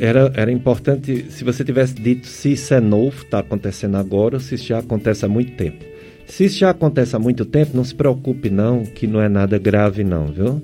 era, 0.00 0.32
era 0.34 0.50
importante, 0.50 1.26
se 1.28 1.44
você 1.44 1.64
tivesse 1.64 1.94
dito 1.94 2.26
se 2.26 2.52
isso 2.52 2.72
é 2.72 2.80
novo, 2.80 3.22
está 3.22 3.40
acontecendo 3.40 3.96
agora, 3.96 4.36
ou 4.36 4.40
se 4.40 4.54
isso 4.54 4.66
já 4.66 4.78
acontece 4.78 5.24
há 5.24 5.28
muito 5.28 5.52
tempo. 5.56 5.84
Se 6.26 6.44
isso 6.44 6.58
já 6.58 6.70
acontece 6.70 7.14
há 7.14 7.18
muito 7.18 7.44
tempo, 7.44 7.76
não 7.76 7.84
se 7.84 7.94
preocupe 7.94 8.48
não, 8.48 8.84
que 8.84 9.06
não 9.06 9.20
é 9.20 9.28
nada 9.28 9.58
grave 9.58 10.02
não, 10.04 10.28
viu? 10.28 10.62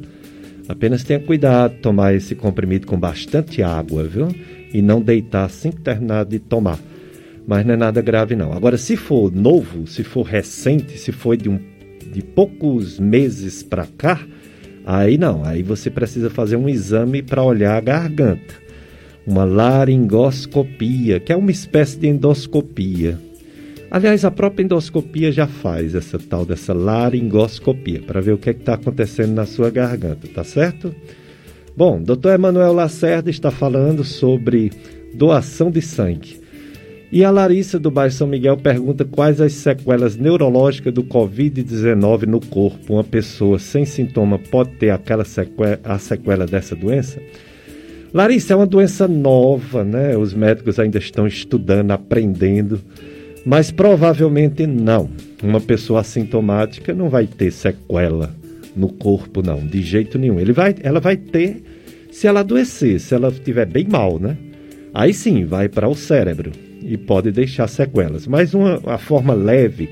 Apenas 0.71 1.03
tenha 1.03 1.19
cuidado, 1.19 1.81
tomar 1.83 2.15
esse 2.15 2.37
comprimido 2.37 2.87
com 2.87 2.97
bastante 2.97 3.61
água, 3.61 4.05
viu? 4.05 4.29
E 4.73 4.81
não 4.81 5.03
deitar 5.03 5.47
assim 5.47 5.73
que 5.73 5.81
terminar 5.81 6.25
de 6.25 6.39
tomar. 6.39 6.79
Mas 7.45 7.67
não 7.67 7.75
é 7.75 7.77
nada 7.77 8.01
grave 8.01 8.37
não. 8.37 8.53
Agora, 8.53 8.79
se 8.79 8.97
for 8.97 9.35
novo, 9.35 9.89
se 9.89 10.05
for 10.05 10.23
recente, 10.23 10.97
se 10.97 11.11
for 11.11 11.37
de 11.37 11.49
um 11.49 11.59
de 12.13 12.23
poucos 12.23 13.01
meses 13.01 13.65
para 13.65 13.85
cá, 13.99 14.25
aí 14.87 15.19
não, 15.19 15.45
aí 15.45 15.61
você 15.65 15.91
precisa 15.91 16.31
fazer 16.31 16.55
um 16.55 16.69
exame 16.69 17.21
para 17.21 17.43
olhar 17.43 17.77
a 17.77 17.81
garganta. 17.81 18.55
Uma 19.27 19.43
laringoscopia, 19.43 21.19
que 21.19 21.33
é 21.33 21.37
uma 21.37 21.51
espécie 21.51 21.99
de 21.99 22.07
endoscopia. 22.07 23.19
Aliás, 23.91 24.25
a 24.25 24.31
própria 24.31 24.63
endoscopia 24.63 25.33
já 25.33 25.49
faz 25.49 25.95
essa 25.95 26.19
tal 26.19 26.47
dessa 26.47 26.73
laringoscopia, 26.73 28.01
para 28.01 28.21
ver 28.21 28.33
o 28.33 28.39
que 28.39 28.51
é 28.51 28.53
está 28.53 28.75
acontecendo 28.75 29.35
na 29.35 29.47
sua 29.47 29.69
garganta, 29.69 30.29
tá 30.29 30.45
certo? 30.45 30.95
Bom, 31.77 32.01
doutor 32.01 32.35
Emanuel 32.35 32.73
Lacerda 32.73 33.31
está 33.31 33.51
falando 33.51 34.05
sobre 34.05 34.71
doação 35.15 35.71
de 35.71 35.83
sangue. 35.83 36.41
E 37.13 37.25
a 37.25 37.31
Larissa 37.31 37.77
do 37.77 37.91
bairro 37.91 38.13
São 38.13 38.29
Miguel 38.29 38.57
pergunta 38.57 39.05
quais 39.05 39.41
as 39.41 39.53
sequelas 39.55 40.17
neurológicas 40.17 40.95
do 40.95 41.03
Covid-19 41.03 42.27
no 42.27 42.39
corpo. 42.39 42.93
Uma 42.93 43.03
pessoa 43.03 43.59
sem 43.59 43.85
sintoma 43.85 44.39
pode 44.39 44.71
ter 44.77 44.91
aquela 44.91 45.25
sequela, 45.25 45.81
a 45.83 45.99
sequela 45.99 46.47
dessa 46.47 46.77
doença? 46.77 47.21
Larissa, 48.15 48.53
é 48.53 48.57
uma 48.57 48.67
doença 48.67 49.09
nova, 49.09 49.83
né? 49.83 50.17
Os 50.17 50.33
médicos 50.33 50.79
ainda 50.79 50.99
estão 50.99 51.27
estudando, 51.27 51.91
aprendendo, 51.91 52.81
mas 53.45 53.71
provavelmente 53.71 54.67
não. 54.67 55.11
Uma 55.43 55.61
pessoa 55.61 56.01
assintomática 56.01 56.93
não 56.93 57.09
vai 57.09 57.27
ter 57.27 57.51
sequela 57.51 58.35
no 58.77 58.89
corpo, 58.89 59.43
não, 59.43 59.67
de 59.67 59.83
jeito 59.83 60.19
nenhum. 60.19 60.39
Ele 60.39 60.53
vai, 60.53 60.75
ela 60.83 61.01
vai 61.01 61.17
ter 61.17 61.63
se 62.11 62.27
ela 62.27 62.41
adoecer, 62.41 63.01
se 63.01 63.15
ela 63.15 63.29
estiver 63.29 63.67
bem 63.67 63.87
mal, 63.89 64.19
né? 64.19 64.37
Aí 64.93 65.15
sim, 65.15 65.45
vai 65.45 65.69
para 65.69 65.89
o 65.89 65.95
cérebro 65.95 66.53
e 66.83 66.97
pode 66.97 67.31
deixar 67.31 67.69
sequelas. 67.69 68.27
Mas 68.27 68.55
uma, 68.55 68.79
uma 68.79 68.99
forma 68.99 69.35
leve 69.35 69.89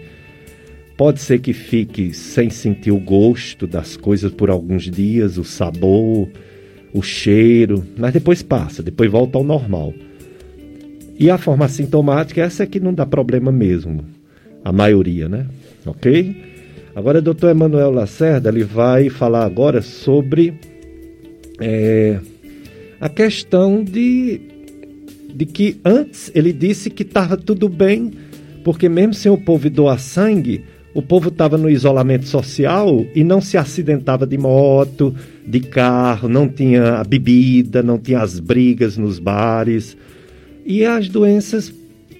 pode 0.97 1.21
ser 1.21 1.39
que 1.39 1.53
fique 1.53 2.13
sem 2.13 2.51
sentir 2.51 2.91
o 2.91 2.99
gosto 2.99 3.67
das 3.67 3.97
coisas 3.97 4.33
por 4.33 4.51
alguns 4.51 4.91
dias, 4.91 5.39
o 5.39 5.45
sabor, 5.45 6.29
o 6.93 7.03
cheiro, 7.03 7.87
mas 7.97 8.13
depois 8.13 8.43
passa, 8.43 8.83
depois 8.83 9.11
volta 9.11 9.39
ao 9.39 9.45
normal. 9.45 9.95
E 11.19 11.31
a 11.31 11.37
forma 11.37 11.67
sintomática, 11.69 12.41
essa 12.41 12.63
é 12.63 12.67
que 12.67 12.79
não 12.79 12.95
dá 12.95 13.05
problema 13.05 13.51
mesmo, 13.51 14.05
a 14.65 14.71
maioria, 14.71 15.29
né? 15.29 15.47
Ok? 15.85 16.37
Agora, 16.95 17.19
o 17.19 17.23
doutor 17.23 17.51
Emanuel 17.51 17.91
Lacerda, 17.91 18.49
ele 18.49 18.63
vai 18.63 19.09
falar 19.09 19.45
agora 19.45 19.83
sobre 19.83 20.55
é, 21.61 22.21
a 23.01 23.09
questão 23.09 23.83
de, 23.83 24.41
de 25.35 25.45
que 25.47 25.81
antes 25.85 26.31
ele 26.35 26.53
disse 26.53 26.89
que 26.89 27.03
estava 27.03 27.37
tudo 27.37 27.69
bem, 27.69 28.13
porque 28.65 28.89
mesmo 28.89 29.15
sem 29.15 29.31
o 29.31 29.39
povo 29.39 29.69
doar 29.69 29.99
sangue, 29.99 30.65
o 30.95 31.03
povo 31.03 31.29
estava 31.29 31.59
no 31.59 31.69
isolamento 31.69 32.27
social 32.27 33.05
e 33.15 33.23
não 33.23 33.41
se 33.41 33.57
acidentava 33.57 34.27
de 34.27 34.39
moto, 34.39 35.15
de 35.47 35.61
carro, 35.61 36.29
não 36.29 36.49
tinha 36.49 37.03
bebida, 37.05 37.83
não 37.83 37.99
tinha 37.99 38.21
as 38.21 38.41
brigas 38.41 38.97
nos 38.97 39.19
bares. 39.19 39.97
E 40.69 40.85
as 40.85 41.09
doenças 41.09 41.73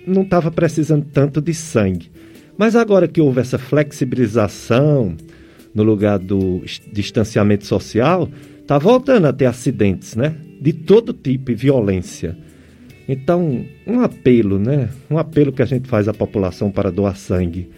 não 0.07 0.23
estavam 0.23 0.51
precisando 0.51 1.05
tanto 1.13 1.39
de 1.39 1.53
sangue. 1.53 2.11
Mas 2.57 2.75
agora 2.75 3.07
que 3.07 3.21
houve 3.21 3.41
essa 3.41 3.59
flexibilização 3.59 5.15
no 5.75 5.83
lugar 5.83 6.19
do 6.19 6.63
distanciamento 6.91 7.67
social, 7.67 8.27
está 8.63 8.79
voltando 8.79 9.27
a 9.27 9.35
ter 9.35 9.45
acidentes, 9.45 10.17
né? 10.17 10.35
De 10.59 10.73
todo 10.73 11.13
tipo 11.13 11.51
e 11.51 11.55
violência. 11.55 12.35
Então, 13.07 13.67
um 13.87 14.01
apelo, 14.01 14.59
né? 14.59 14.89
Um 15.11 15.19
apelo 15.19 15.53
que 15.53 15.61
a 15.61 15.67
gente 15.67 15.87
faz 15.87 16.09
à 16.09 16.15
população 16.15 16.71
para 16.71 16.91
doar 16.91 17.19
sangue. 17.19 17.69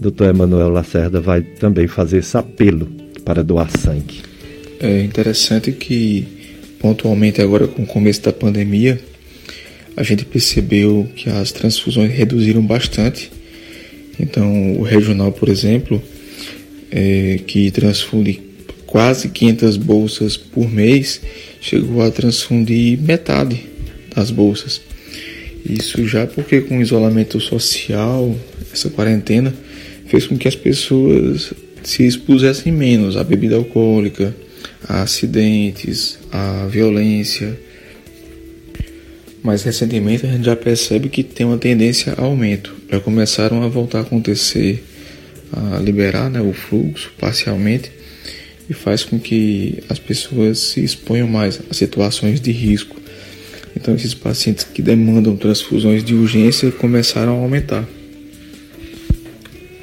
Doutor 0.00 0.28
Emanuel 0.30 0.70
Lacerda 0.70 1.20
vai 1.20 1.40
também 1.40 1.86
fazer 1.86 2.18
esse 2.18 2.36
apelo 2.36 2.88
para 3.24 3.44
doar 3.44 3.70
sangue. 3.70 4.22
É 4.80 5.02
interessante 5.02 5.70
que, 5.70 6.26
pontualmente 6.80 7.40
agora 7.40 7.68
com 7.68 7.84
o 7.84 7.86
começo 7.86 8.22
da 8.22 8.32
pandemia, 8.32 9.00
a 9.96 10.02
gente 10.02 10.24
percebeu 10.24 11.08
que 11.16 11.30
as 11.30 11.50
transfusões 11.52 12.12
reduziram 12.12 12.64
bastante 12.64 13.30
então, 14.18 14.74
o 14.78 14.82
regional, 14.82 15.30
por 15.32 15.48
exemplo, 15.48 16.02
é, 16.90 17.40
que 17.46 17.70
transfunde 17.70 18.40
quase 18.86 19.28
500 19.28 19.76
bolsas 19.76 20.36
por 20.36 20.70
mês, 20.70 21.20
chegou 21.60 22.02
a 22.02 22.10
transfundir 22.10 22.98
metade 23.00 23.66
das 24.14 24.30
bolsas. 24.30 24.80
Isso 25.68 26.06
já 26.06 26.26
porque 26.26 26.60
com 26.62 26.78
o 26.78 26.82
isolamento 26.82 27.40
social, 27.40 28.34
essa 28.72 28.88
quarentena, 28.88 29.52
fez 30.06 30.26
com 30.26 30.38
que 30.38 30.48
as 30.48 30.54
pessoas 30.54 31.52
se 31.82 32.06
expusessem 32.06 32.72
menos 32.72 33.16
à 33.16 33.24
bebida 33.24 33.56
alcoólica, 33.56 34.34
a 34.88 35.02
acidentes, 35.02 36.18
à 36.32 36.66
violência. 36.66 37.58
Mas 39.46 39.62
recentemente 39.62 40.26
a 40.26 40.28
gente 40.28 40.44
já 40.44 40.56
percebe 40.56 41.08
que 41.08 41.22
tem 41.22 41.46
uma 41.46 41.56
tendência 41.56 42.12
a 42.18 42.22
aumento 42.22 42.74
já 42.90 42.98
começaram 42.98 43.62
a 43.62 43.68
voltar 43.68 43.98
a 43.98 44.00
acontecer, 44.00 44.82
a 45.52 45.78
liberar 45.78 46.28
né, 46.28 46.40
o 46.40 46.52
fluxo 46.52 47.12
parcialmente 47.16 47.92
e 48.68 48.74
faz 48.74 49.04
com 49.04 49.20
que 49.20 49.78
as 49.88 50.00
pessoas 50.00 50.58
se 50.58 50.82
exponham 50.82 51.28
mais 51.28 51.60
a 51.70 51.72
situações 51.72 52.40
de 52.40 52.50
risco. 52.50 53.00
Então, 53.76 53.94
esses 53.94 54.14
pacientes 54.14 54.64
que 54.64 54.82
demandam 54.82 55.36
transfusões 55.36 56.02
de 56.02 56.12
urgência 56.12 56.72
começaram 56.72 57.38
a 57.38 57.40
aumentar. 57.40 57.88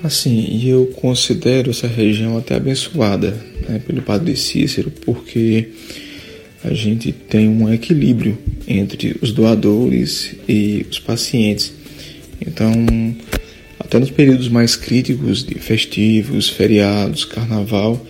Assim, 0.04 0.62
eu 0.68 0.88
considero 0.88 1.72
essa 1.72 1.88
região 1.88 2.38
até 2.38 2.56
abençoada 2.56 3.32
né, 3.70 3.82
pelo 3.88 4.02
Padre 4.02 4.36
Cícero, 4.36 4.92
porque 5.06 5.70
a 6.64 6.74
gente 6.74 7.12
tem 7.12 7.50
um 7.50 7.72
equilíbrio 7.72 8.38
entre 8.68 9.18
os 9.22 9.32
doadores 9.32 10.34
e 10.48 10.86
os 10.90 11.00
pacientes. 11.00 11.74
Então, 12.40 12.74
até 13.80 14.00
nos 14.00 14.10
períodos 14.10 14.48
mais 14.48 14.76
críticos 14.76 15.44
de 15.44 15.56
festivos, 15.56 16.50
feriados, 16.50 17.26
carnaval, 17.26 18.06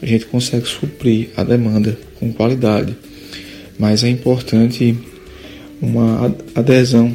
a 0.00 0.06
gente 0.06 0.26
consegue 0.26 0.66
suprir 0.66 1.28
a 1.36 1.44
demanda 1.44 1.98
com 2.18 2.32
qualidade. 2.32 2.96
Mas 3.78 4.02
é 4.02 4.08
importante 4.08 4.96
uma 5.80 6.34
adesão 6.54 7.14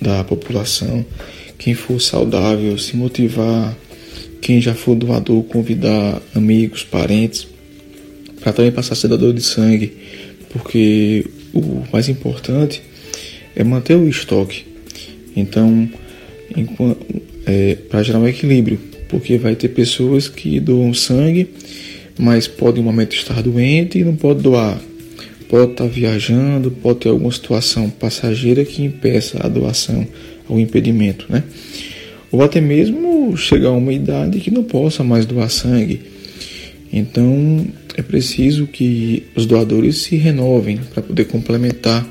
da 0.00 0.22
população, 0.24 1.04
quem 1.58 1.74
for 1.74 2.00
saudável, 2.00 2.76
se 2.78 2.96
motivar, 2.96 3.76
quem 4.40 4.60
já 4.60 4.74
for 4.74 4.94
doador, 4.94 5.42
convidar 5.44 6.20
amigos, 6.34 6.84
parentes, 6.84 7.48
para 8.40 8.52
também 8.52 8.70
passar 8.70 8.92
a 8.92 8.96
ser 8.96 9.08
doador 9.08 9.32
de 9.32 9.40
sangue, 9.40 9.96
porque 10.54 11.26
o 11.52 11.82
mais 11.92 12.08
importante 12.08 12.80
é 13.56 13.64
manter 13.64 13.96
o 13.96 14.08
estoque. 14.08 14.64
Então, 15.36 15.88
é, 17.44 17.74
para 17.90 18.04
gerar 18.04 18.20
um 18.20 18.28
equilíbrio, 18.28 18.78
porque 19.08 19.36
vai 19.36 19.56
ter 19.56 19.68
pessoas 19.68 20.28
que 20.28 20.60
doam 20.60 20.94
sangue, 20.94 21.48
mas 22.16 22.46
pode 22.46 22.78
em 22.78 22.82
um 22.82 22.84
momento 22.84 23.16
estar 23.16 23.42
doente 23.42 23.98
e 23.98 24.04
não 24.04 24.14
pode 24.14 24.42
doar. 24.42 24.80
Pode 25.48 25.72
estar 25.72 25.86
viajando, 25.86 26.70
pode 26.70 27.00
ter 27.00 27.08
alguma 27.08 27.32
situação 27.32 27.90
passageira 27.90 28.64
que 28.64 28.82
impeça 28.82 29.38
a 29.44 29.48
doação 29.48 30.06
ou 30.48 30.58
impedimento, 30.58 31.26
né? 31.28 31.42
Ou 32.30 32.42
até 32.42 32.60
mesmo 32.60 33.36
chegar 33.36 33.68
a 33.68 33.72
uma 33.72 33.92
idade 33.92 34.40
que 34.40 34.50
não 34.50 34.64
possa 34.64 35.04
mais 35.04 35.26
doar 35.26 35.50
sangue. 35.50 36.00
Então 36.92 37.66
é 37.94 38.02
preciso 38.02 38.66
que 38.66 39.24
os 39.34 39.46
doadores 39.46 39.98
se 39.98 40.16
renovem 40.16 40.78
para 40.92 41.02
poder 41.02 41.26
complementar 41.26 42.06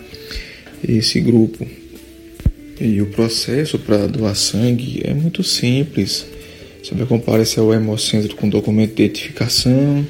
esse 0.87 1.19
grupo. 1.19 1.67
E 2.79 3.01
o 3.01 3.07
processo 3.07 3.77
para 3.77 4.07
doar 4.07 4.35
sangue 4.35 5.01
é 5.03 5.13
muito 5.13 5.43
simples. 5.43 6.25
Você 6.81 6.95
vai 6.95 7.05
comparecer 7.05 7.59
ao 7.59 7.73
hemocentro 7.73 8.35
com 8.35 8.49
documento 8.49 8.95
de 8.95 9.03
identificação, 9.03 10.05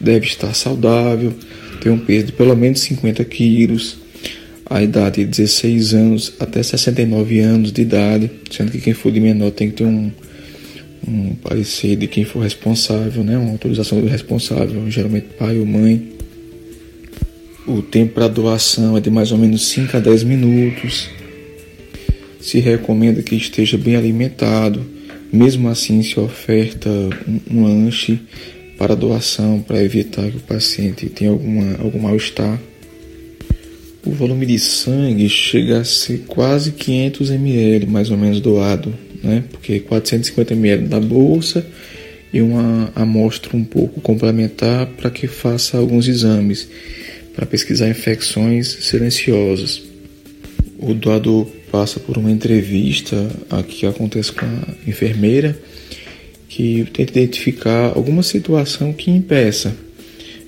deve 0.00 0.26
estar 0.26 0.54
saudável, 0.54 1.32
ter 1.80 1.90
um 1.90 1.98
peso 1.98 2.26
de 2.26 2.32
pelo 2.32 2.54
menos 2.54 2.80
50 2.80 3.24
quilos, 3.24 3.96
a 4.68 4.82
idade 4.82 5.24
de 5.24 5.30
16 5.30 5.94
anos 5.94 6.32
até 6.38 6.62
69 6.62 7.40
anos 7.40 7.72
de 7.72 7.82
idade, 7.82 8.30
sendo 8.50 8.72
que 8.72 8.80
quem 8.80 8.92
for 8.92 9.12
de 9.12 9.20
menor 9.20 9.50
tem 9.50 9.70
que 9.70 9.76
ter 9.76 9.84
um, 9.84 10.10
um 11.06 11.34
parecer 11.34 11.96
de 11.96 12.06
quem 12.06 12.24
for 12.24 12.40
responsável, 12.40 13.22
né? 13.22 13.36
uma 13.38 13.52
autorização 13.52 14.00
do 14.00 14.06
responsável, 14.06 14.90
geralmente 14.90 15.26
pai 15.38 15.58
ou 15.58 15.66
mãe. 15.66 16.12
O 17.66 17.82
tempo 17.82 18.14
para 18.14 18.28
doação 18.28 18.96
é 18.96 19.00
de 19.00 19.10
mais 19.10 19.32
ou 19.32 19.38
menos 19.38 19.66
5 19.66 19.96
a 19.96 20.00
10 20.00 20.22
minutos 20.24 21.08
se 22.46 22.60
recomenda 22.60 23.22
que 23.24 23.34
esteja 23.34 23.76
bem 23.76 23.96
alimentado. 23.96 24.80
Mesmo 25.32 25.68
assim, 25.68 26.00
se 26.00 26.20
oferta 26.20 26.88
um, 27.26 27.40
um 27.50 27.64
lanche 27.64 28.20
para 28.78 28.94
doação 28.94 29.60
para 29.60 29.82
evitar 29.82 30.30
que 30.30 30.36
o 30.36 30.40
paciente 30.40 31.08
tenha 31.08 31.32
alguma, 31.32 31.76
algum 31.78 31.98
mal-estar. 31.98 32.60
O 34.04 34.12
volume 34.12 34.46
de 34.46 34.60
sangue 34.60 35.28
chega 35.28 35.80
a 35.80 35.84
ser 35.84 36.24
quase 36.28 36.70
500 36.70 37.30
ml, 37.32 37.86
mais 37.86 38.10
ou 38.12 38.16
menos 38.16 38.40
doado, 38.40 38.94
né? 39.26 39.44
porque 39.50 39.80
450 39.80 40.54
ml 40.54 40.88
da 40.88 41.00
bolsa 41.00 41.66
e 42.32 42.40
uma 42.40 42.90
amostra 42.94 43.56
um 43.56 43.64
pouco 43.64 44.00
complementar 44.00 44.86
para 44.86 45.10
que 45.10 45.26
faça 45.26 45.78
alguns 45.78 46.06
exames 46.06 46.68
para 47.34 47.46
pesquisar 47.46 47.88
infecções 47.88 48.68
silenciosas. 48.80 49.82
O 50.78 50.94
doador 50.94 51.46
passa 51.70 51.98
por 52.00 52.16
uma 52.16 52.30
entrevista 52.30 53.28
que 53.68 53.86
acontece 53.86 54.32
com 54.32 54.46
a 54.46 54.88
enfermeira 54.88 55.58
que 56.48 56.86
tenta 56.92 57.18
identificar 57.18 57.92
alguma 57.94 58.22
situação 58.22 58.92
que 58.92 59.10
impeça. 59.10 59.76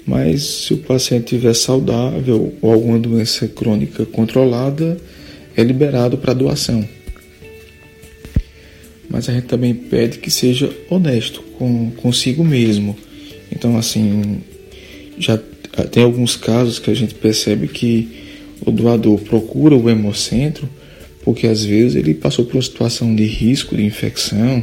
Mas 0.07 0.43
se 0.43 0.73
o 0.73 0.79
paciente 0.79 1.35
estiver 1.35 1.55
saudável 1.55 2.55
ou 2.63 2.73
alguma 2.73 2.99
doença 2.99 3.47
crônica 3.47 4.07
controlada, 4.07 4.97
é 5.55 5.63
liberado 5.63 6.17
para 6.17 6.33
doação. 6.33 6.83
Mas 9.09 9.29
a 9.29 9.33
gente 9.33 9.47
também 9.47 9.75
pede 9.75 10.19
que 10.19 10.31
seja 10.31 10.71
honesto 10.91 11.43
com 11.59 11.91
consigo 11.93 12.45
mesmo. 12.45 12.97
Então, 13.51 13.77
assim, 13.77 14.41
já 15.19 15.39
tem 15.91 16.03
alguns 16.03 16.37
casos 16.37 16.79
que 16.79 16.91
a 16.91 16.95
gente 16.95 17.15
percebe 17.15 17.69
que 17.69 18.09
o 18.65 18.71
doador 18.71 19.19
procura 19.21 19.75
o 19.75 19.89
hemocentro 19.89 20.69
porque 21.29 21.47
às 21.47 21.63
vezes 21.63 21.95
ele 21.95 22.15
passou 22.15 22.47
por 22.47 22.55
uma 22.55 22.63
situação 22.63 23.15
de 23.15 23.25
risco 23.25 23.77
de 23.77 23.85
infecção, 23.85 24.63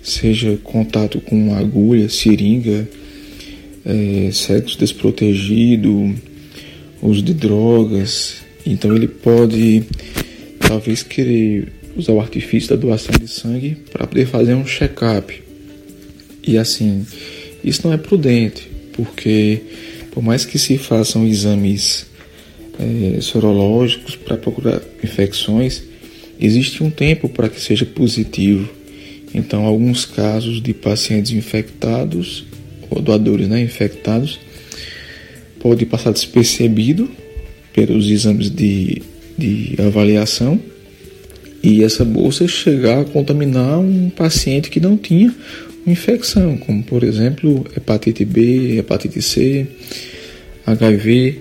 seja 0.00 0.56
contato 0.62 1.20
com 1.20 1.52
agulha, 1.52 2.08
seringa, 2.08 2.88
é, 3.84 4.30
sexo 4.32 4.78
desprotegido, 4.78 6.14
uso 7.02 7.20
de 7.22 7.34
drogas. 7.34 8.36
Então 8.64 8.94
ele 8.94 9.08
pode 9.08 9.82
talvez 10.60 11.02
querer 11.02 11.72
usar 11.96 12.12
o 12.12 12.20
artifício 12.20 12.70
da 12.70 12.76
doação 12.76 13.14
de 13.18 13.28
sangue 13.28 13.76
para 13.92 14.06
poder 14.06 14.26
fazer 14.26 14.54
um 14.54 14.64
check-up. 14.64 15.42
E 16.46 16.56
assim, 16.56 17.06
isso 17.62 17.86
não 17.86 17.92
é 17.92 17.96
prudente, 17.96 18.68
porque 18.92 19.60
por 20.10 20.22
mais 20.22 20.44
que 20.44 20.58
se 20.58 20.78
façam 20.78 21.26
exames 21.26 22.06
é, 22.78 23.20
sorológicos 23.20 24.16
para 24.16 24.36
procurar 24.36 24.80
infecções, 25.02 25.82
existe 26.40 26.82
um 26.82 26.90
tempo 26.90 27.28
para 27.28 27.48
que 27.48 27.60
seja 27.60 27.84
positivo. 27.84 28.68
Então, 29.32 29.64
alguns 29.64 30.04
casos 30.04 30.60
de 30.60 30.74
pacientes 30.74 31.32
infectados, 31.32 32.44
ou 32.90 33.00
doadores 33.00 33.46
né, 33.46 33.60
infectados, 33.60 34.40
pode 35.60 35.86
passar 35.86 36.10
despercebido 36.10 37.08
pelos 37.72 38.10
exames 38.10 38.50
de, 38.50 39.02
de 39.38 39.76
avaliação 39.78 40.60
e 41.62 41.84
essa 41.84 42.04
bolsa 42.04 42.48
chegar 42.48 43.00
a 43.00 43.04
contaminar 43.04 43.78
um 43.78 44.08
paciente 44.10 44.70
que 44.70 44.80
não 44.80 44.96
tinha 44.96 45.34
infecção, 45.86 46.56
como 46.56 46.82
por 46.82 47.02
exemplo 47.02 47.66
hepatite 47.76 48.24
B, 48.24 48.78
hepatite 48.78 49.20
C, 49.20 49.66
HIV. 50.66 51.40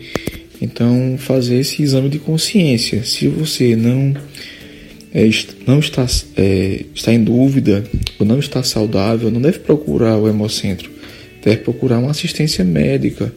Então, 0.62 1.16
fazer 1.18 1.60
esse 1.60 1.82
exame 1.82 2.10
de 2.10 2.20
consciência. 2.20 3.04
Se 3.04 3.28
você 3.28 3.76
não, 3.78 4.14
é, 5.14 5.30
não 5.66 5.80
está, 5.80 6.06
é, 6.36 6.86
está 6.94 7.14
em 7.14 7.24
dúvida 7.24 7.84
ou 8.20 8.26
não 8.26 8.40
está 8.40 8.62
saudável, 8.62 9.32
não 9.32 9.42
deve 9.42 9.60
procurar 9.60 10.18
o 10.18 10.28
hemocentro, 10.28 10.92
deve 11.44 11.58
procurar 11.58 12.00
uma 12.00 12.12
assistência 12.12 12.66
médica, 12.66 13.32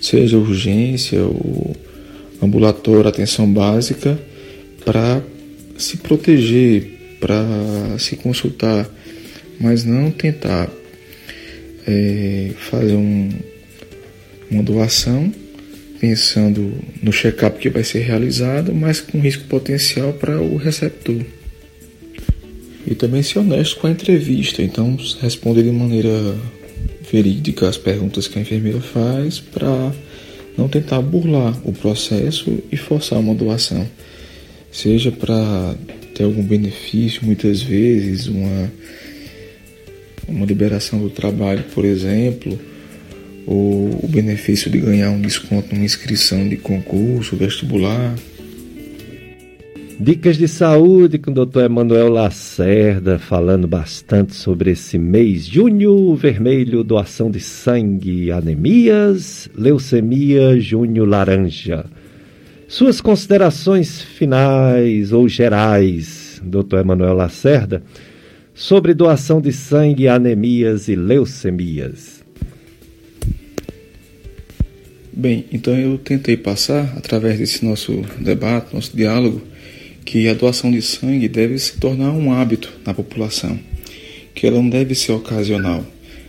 seja 0.00 0.36
urgência 0.36 1.22
ou 1.22 1.76
ambulatório, 2.42 3.08
atenção 3.08 3.50
básica, 3.52 4.18
para 4.84 5.22
se 5.78 5.96
proteger, 5.96 7.16
para 7.20 7.98
se 7.98 8.16
consultar, 8.16 8.88
mas 9.60 9.84
não 9.84 10.10
tentar 10.10 10.68
é, 11.86 12.50
fazer 12.56 12.94
um, 12.94 13.30
uma 14.50 14.62
doação 14.62 15.32
pensando 16.00 16.72
no 17.02 17.12
check-up 17.12 17.58
que 17.58 17.70
vai 17.70 17.82
ser 17.82 18.00
realizado, 18.00 18.74
mas 18.74 19.00
com 19.00 19.18
risco 19.18 19.44
potencial 19.44 20.12
para 20.12 20.40
o 20.40 20.56
receptor. 20.56 21.22
E 22.86 22.94
também 22.94 23.22
ser 23.22 23.40
honesto 23.40 23.76
com 23.80 23.86
a 23.86 23.90
entrevista, 23.90 24.62
então 24.62 24.96
responder 25.20 25.62
de 25.62 25.70
maneira 25.70 26.36
verídica 27.10 27.68
as 27.68 27.76
perguntas 27.76 28.28
que 28.28 28.38
a 28.38 28.42
enfermeira 28.42 28.80
faz 28.80 29.40
para 29.40 29.92
não 30.56 30.68
tentar 30.68 31.00
burlar 31.00 31.58
o 31.64 31.72
processo 31.72 32.58
e 32.70 32.76
forçar 32.76 33.18
uma 33.18 33.34
doação 33.34 33.86
seja 34.70 35.10
para 35.10 35.74
ter 36.14 36.24
algum 36.24 36.42
benefício, 36.42 37.24
muitas 37.24 37.62
vezes, 37.62 38.26
uma, 38.26 38.72
uma 40.26 40.46
liberação 40.46 40.98
do 41.00 41.10
trabalho, 41.10 41.64
por 41.74 41.84
exemplo, 41.84 42.58
ou 43.46 44.00
o 44.02 44.08
benefício 44.08 44.70
de 44.70 44.78
ganhar 44.78 45.10
um 45.10 45.20
desconto 45.20 45.74
numa 45.74 45.84
inscrição 45.84 46.48
de 46.48 46.56
concurso, 46.56 47.36
vestibular. 47.36 48.14
Dicas 50.00 50.36
de 50.36 50.46
saúde 50.46 51.18
com 51.18 51.32
o 51.32 51.46
Dr. 51.46 51.62
Emanuel 51.62 52.08
Lacerda, 52.08 53.18
falando 53.18 53.66
bastante 53.66 54.32
sobre 54.34 54.70
esse 54.70 54.96
mês. 54.96 55.44
Junho 55.44 56.14
Vermelho, 56.14 56.84
doação 56.84 57.28
de 57.28 57.40
sangue, 57.40 58.30
anemias, 58.30 59.48
leucemia, 59.56 60.60
junho 60.60 61.04
laranja. 61.04 61.84
Suas 62.70 63.00
considerações 63.00 64.02
finais 64.02 65.10
ou 65.10 65.26
gerais, 65.26 66.38
Dr. 66.44 66.80
Emanuel 66.80 67.14
Lacerda, 67.14 67.82
sobre 68.54 68.92
doação 68.92 69.40
de 69.40 69.54
sangue, 69.54 70.06
anemias 70.06 70.86
e 70.86 70.94
leucemias. 70.94 72.22
Bem, 75.10 75.46
então 75.50 75.74
eu 75.78 75.96
tentei 75.96 76.36
passar, 76.36 76.92
através 76.94 77.38
desse 77.38 77.64
nosso 77.64 78.02
debate, 78.20 78.74
nosso 78.74 78.94
diálogo, 78.94 79.40
que 80.04 80.28
a 80.28 80.34
doação 80.34 80.70
de 80.70 80.82
sangue 80.82 81.26
deve 81.26 81.58
se 81.58 81.78
tornar 81.78 82.12
um 82.12 82.30
hábito 82.30 82.70
na 82.84 82.92
população, 82.92 83.58
que 84.34 84.46
ela 84.46 84.58
não 84.58 84.68
deve 84.68 84.94
ser 84.94 85.12
ocasional, 85.12 85.82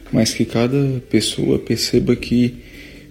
mas 0.09 0.33
que 0.33 0.45
cada 0.45 1.01
pessoa 1.09 1.59
perceba 1.59 2.15
que 2.15 2.55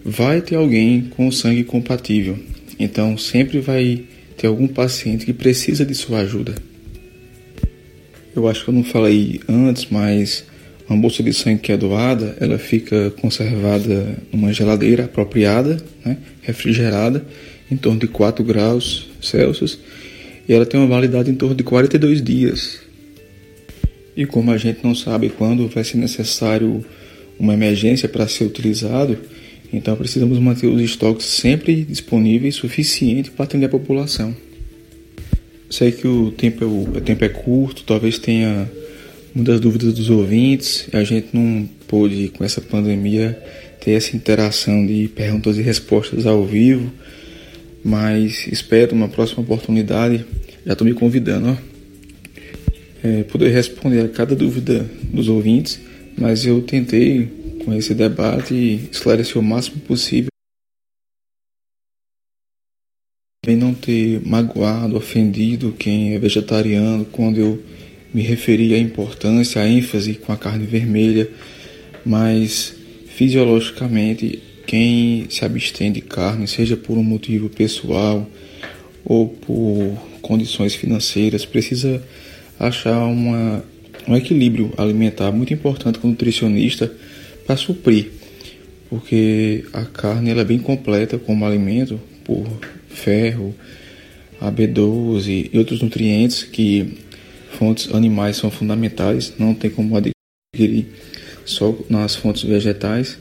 vai 0.03 0.41
ter 0.41 0.57
alguém 0.57 1.03
com 1.15 1.31
sangue 1.31 1.63
compatível, 1.63 2.39
então 2.79 3.19
sempre 3.19 3.61
vai 3.61 4.05
ter 4.37 4.47
algum 4.47 4.69
paciente 4.69 5.27
que 5.27 5.33
precisa 5.33 5.85
de 5.85 5.95
sua 5.95 6.21
ajuda. 6.21 6.55
Eu 8.35 8.47
acho 8.47 8.65
que 8.65 8.71
eu 8.71 8.75
não 8.75 8.85
falei 8.85 9.41
antes, 9.49 9.89
mas 9.91 10.45
uma 10.89 10.99
bolsa 10.99 11.23
de 11.23 11.33
sangue 11.33 11.61
que 11.61 11.73
é 11.73 11.77
doada, 11.77 12.37
ela 12.41 12.57
fica 12.57 13.11
conservada 13.21 14.17
numa 14.33 14.53
geladeira 14.53 15.05
apropriada, 15.05 15.77
né, 16.05 16.17
refrigerada, 16.41 17.27
em 17.71 17.77
torno 17.77 18.01
de 18.01 18.07
4 18.07 18.43
graus 18.45 19.09
Celsius, 19.21 19.79
e 20.49 20.53
ela 20.53 20.65
tem 20.65 20.81
uma 20.81 20.89
validade 20.89 21.31
em 21.31 21.35
torno 21.35 21.55
de 21.55 21.63
42 21.63 22.23
dias. 22.23 22.81
E 24.17 24.25
como 24.25 24.51
a 24.51 24.57
gente 24.57 24.81
não 24.83 24.95
sabe 24.95 25.29
quando 25.29 25.69
vai 25.69 25.85
ser 25.85 25.99
necessário 25.99 26.85
uma 27.39 27.55
emergência 27.55 28.09
para 28.09 28.27
ser 28.27 28.45
utilizado, 28.45 29.19
então 29.73 29.97
precisamos 29.97 30.39
manter 30.39 30.67
os 30.67 30.81
estoques 30.81 31.27
sempre 31.27 31.83
disponíveis, 31.85 32.55
suficiente 32.55 33.31
para 33.31 33.45
atender 33.45 33.67
a 33.67 33.71
população. 33.71 34.35
Sei 35.71 35.93
que 35.93 36.07
o 36.07 36.31
tempo 36.31 36.65
é, 36.65 36.67
o 36.67 37.01
tempo 37.01 37.25
é 37.25 37.29
curto, 37.29 37.83
talvez 37.85 38.19
tenha 38.19 38.71
muitas 39.35 39.61
dúvidas 39.61 39.93
dos 39.93 40.09
ouvintes. 40.09 40.89
A 40.93 41.05
gente 41.05 41.29
não 41.33 41.69
pôde, 41.87 42.29
com 42.29 42.43
essa 42.43 42.61
pandemia, 42.61 43.39
ter 43.81 43.93
essa 43.93 44.17
interação 44.17 44.87
de 44.87 45.09
perguntas 45.09 45.59
e 45.59 45.63
respostas 45.63 46.27
ao 46.27 46.45
vivo, 46.45 46.91
mas 47.85 48.47
espero 48.51 48.95
uma 48.95 49.09
próxima 49.09 49.43
oportunidade, 49.43 50.25
já 50.67 50.73
estou 50.73 50.87
me 50.87 50.95
convidando, 50.95 51.51
ó, 51.51 51.57
é, 53.03 53.23
poder 53.25 53.51
responder 53.51 54.01
a 54.01 54.09
cada 54.09 54.35
dúvida 54.35 54.89
dos 55.13 55.29
ouvintes, 55.29 55.79
mas 56.17 56.45
eu 56.45 56.61
tentei 56.63 57.29
com 57.69 57.75
esse 57.75 57.93
debate 57.93 58.55
e 58.55 58.89
esclarecer 58.91 59.37
o 59.37 59.43
máximo 59.43 59.81
possível. 59.81 60.31
Também 63.45 63.61
não 63.61 63.75
ter 63.75 64.27
magoado, 64.27 64.97
ofendido 64.97 65.75
quem 65.79 66.15
é 66.15 66.19
vegetariano 66.19 67.05
quando 67.05 67.37
eu 67.37 67.63
me 68.13 68.23
referi 68.23 68.75
à 68.75 68.79
importância, 68.79 69.61
à 69.61 69.69
ênfase 69.69 70.15
com 70.15 70.33
a 70.33 70.37
carne 70.39 70.65
vermelha, 70.65 71.31
mas 72.07 72.75
fisiologicamente 73.09 74.43
quem 74.67 75.27
se 75.29 75.45
abstém 75.45 75.93
de 75.93 76.01
carne, 76.01 76.49
seja 76.49 76.75
por 76.75 76.97
um 76.97 77.05
motivo 77.05 77.51
pessoal 77.51 78.27
ou 79.05 79.29
por 79.29 79.95
condições 80.23 80.75
financeiras, 80.75 81.45
precisa 81.45 82.03
achar 82.59 83.05
uma, 83.05 83.63
um 84.07 84.17
equilíbrio 84.17 84.73
alimentar 84.79 85.31
muito 85.31 85.53
importante 85.53 85.99
com 85.99 86.09
o 86.09 86.11
nutricionista 86.13 86.91
para 87.49 87.57
suprir, 87.57 88.11
porque 88.91 89.65
a 89.73 89.83
carne 89.87 90.29
ela 90.29 90.43
é 90.43 90.45
bem 90.45 90.59
completa 90.59 91.19
como 91.19 91.47
alimento 91.47 91.99
por 92.23 92.47
ferro, 92.91 93.55
a 94.39 94.53
B12 94.53 95.49
e 95.51 95.59
outros 95.59 95.81
nutrientes 95.81 96.43
que 96.43 96.99
fontes 97.53 97.89
animais 97.95 98.37
são 98.37 98.51
fundamentais, 98.51 99.33
não 99.39 99.55
tem 99.55 99.71
como 99.71 99.97
adquirir 99.97 100.89
só 101.47 101.75
nas 101.89 102.15
fontes 102.15 102.43
vegetais, 102.43 103.19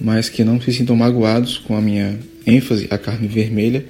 mas 0.00 0.30
que 0.30 0.42
não 0.42 0.58
se 0.58 0.72
sintam 0.72 0.96
magoados 0.96 1.58
com 1.58 1.76
a 1.76 1.80
minha 1.82 2.18
ênfase 2.46 2.88
à 2.90 2.96
carne 2.96 3.28
vermelha, 3.28 3.84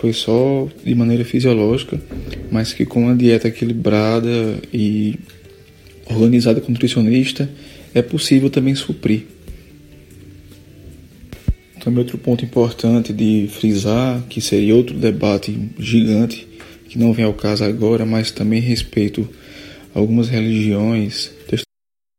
foi 0.00 0.14
só 0.14 0.66
de 0.82 0.94
maneira 0.94 1.26
fisiológica, 1.26 2.00
mas 2.50 2.72
que 2.72 2.86
com 2.86 3.02
uma 3.02 3.14
dieta 3.14 3.48
equilibrada 3.48 4.56
e 4.72 5.18
organizada 6.06 6.58
com 6.58 6.72
nutricionista, 6.72 7.50
é 7.94 8.02
possível 8.02 8.50
também 8.50 8.74
suprir. 8.74 9.26
Também 11.80 11.98
outro 11.98 12.16
ponto 12.16 12.44
importante 12.44 13.12
de 13.12 13.48
frisar, 13.50 14.22
que 14.28 14.40
seria 14.40 14.74
outro 14.74 14.96
debate 14.96 15.70
gigante, 15.78 16.46
que 16.88 16.98
não 16.98 17.12
vem 17.12 17.24
ao 17.24 17.34
caso 17.34 17.64
agora, 17.64 18.06
mas 18.06 18.30
também 18.30 18.60
respeito 18.60 19.28
algumas 19.94 20.28
religiões, 20.28 21.30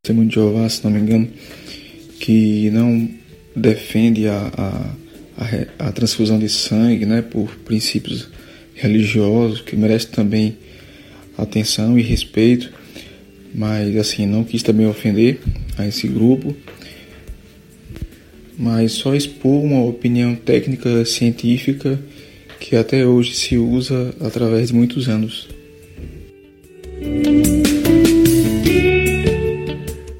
testemunho 0.03 0.27
de 0.27 0.35
Jeová, 0.35 0.67
se 0.67 0.83
não 0.83 0.91
me 0.91 0.99
engano, 0.99 1.29
que 2.19 2.69
não 2.71 3.09
defende 3.55 4.27
a, 4.27 4.51
a, 4.57 4.95
a, 5.37 5.87
a 5.87 5.91
transfusão 5.91 6.37
de 6.37 6.49
sangue 6.49 7.05
né, 7.05 7.21
por 7.21 7.49
princípios 7.59 8.27
religiosos, 8.75 9.61
que 9.61 9.77
merece 9.77 10.07
também 10.07 10.57
atenção 11.37 11.97
e 11.97 12.01
respeito 12.01 12.83
mas 13.53 13.95
assim, 13.95 14.25
não 14.25 14.43
quis 14.43 14.63
também 14.63 14.87
ofender 14.87 15.39
a 15.77 15.87
esse 15.87 16.07
grupo, 16.07 16.55
mas 18.57 18.93
só 18.93 19.15
expor 19.15 19.63
uma 19.63 19.83
opinião 19.83 20.35
técnica 20.35 21.03
científica 21.05 21.99
que 22.59 22.75
até 22.75 23.05
hoje 23.05 23.35
se 23.35 23.57
usa 23.57 24.13
através 24.21 24.69
de 24.69 24.75
muitos 24.75 25.09
anos. 25.09 25.49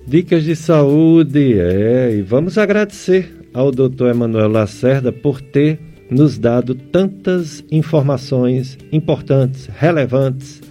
Dicas 0.05 0.43
de 0.43 0.55
saúde, 0.55 1.59
é, 1.59 2.15
e 2.15 2.21
vamos 2.21 2.57
agradecer 2.57 3.33
ao 3.53 3.71
Dr. 3.71 4.09
Emanuel 4.11 4.49
Lacerda 4.49 5.11
por 5.11 5.41
ter 5.41 5.79
nos 6.09 6.37
dado 6.37 6.75
tantas 6.75 7.63
informações 7.71 8.77
importantes, 8.91 9.67
relevantes. 9.67 10.61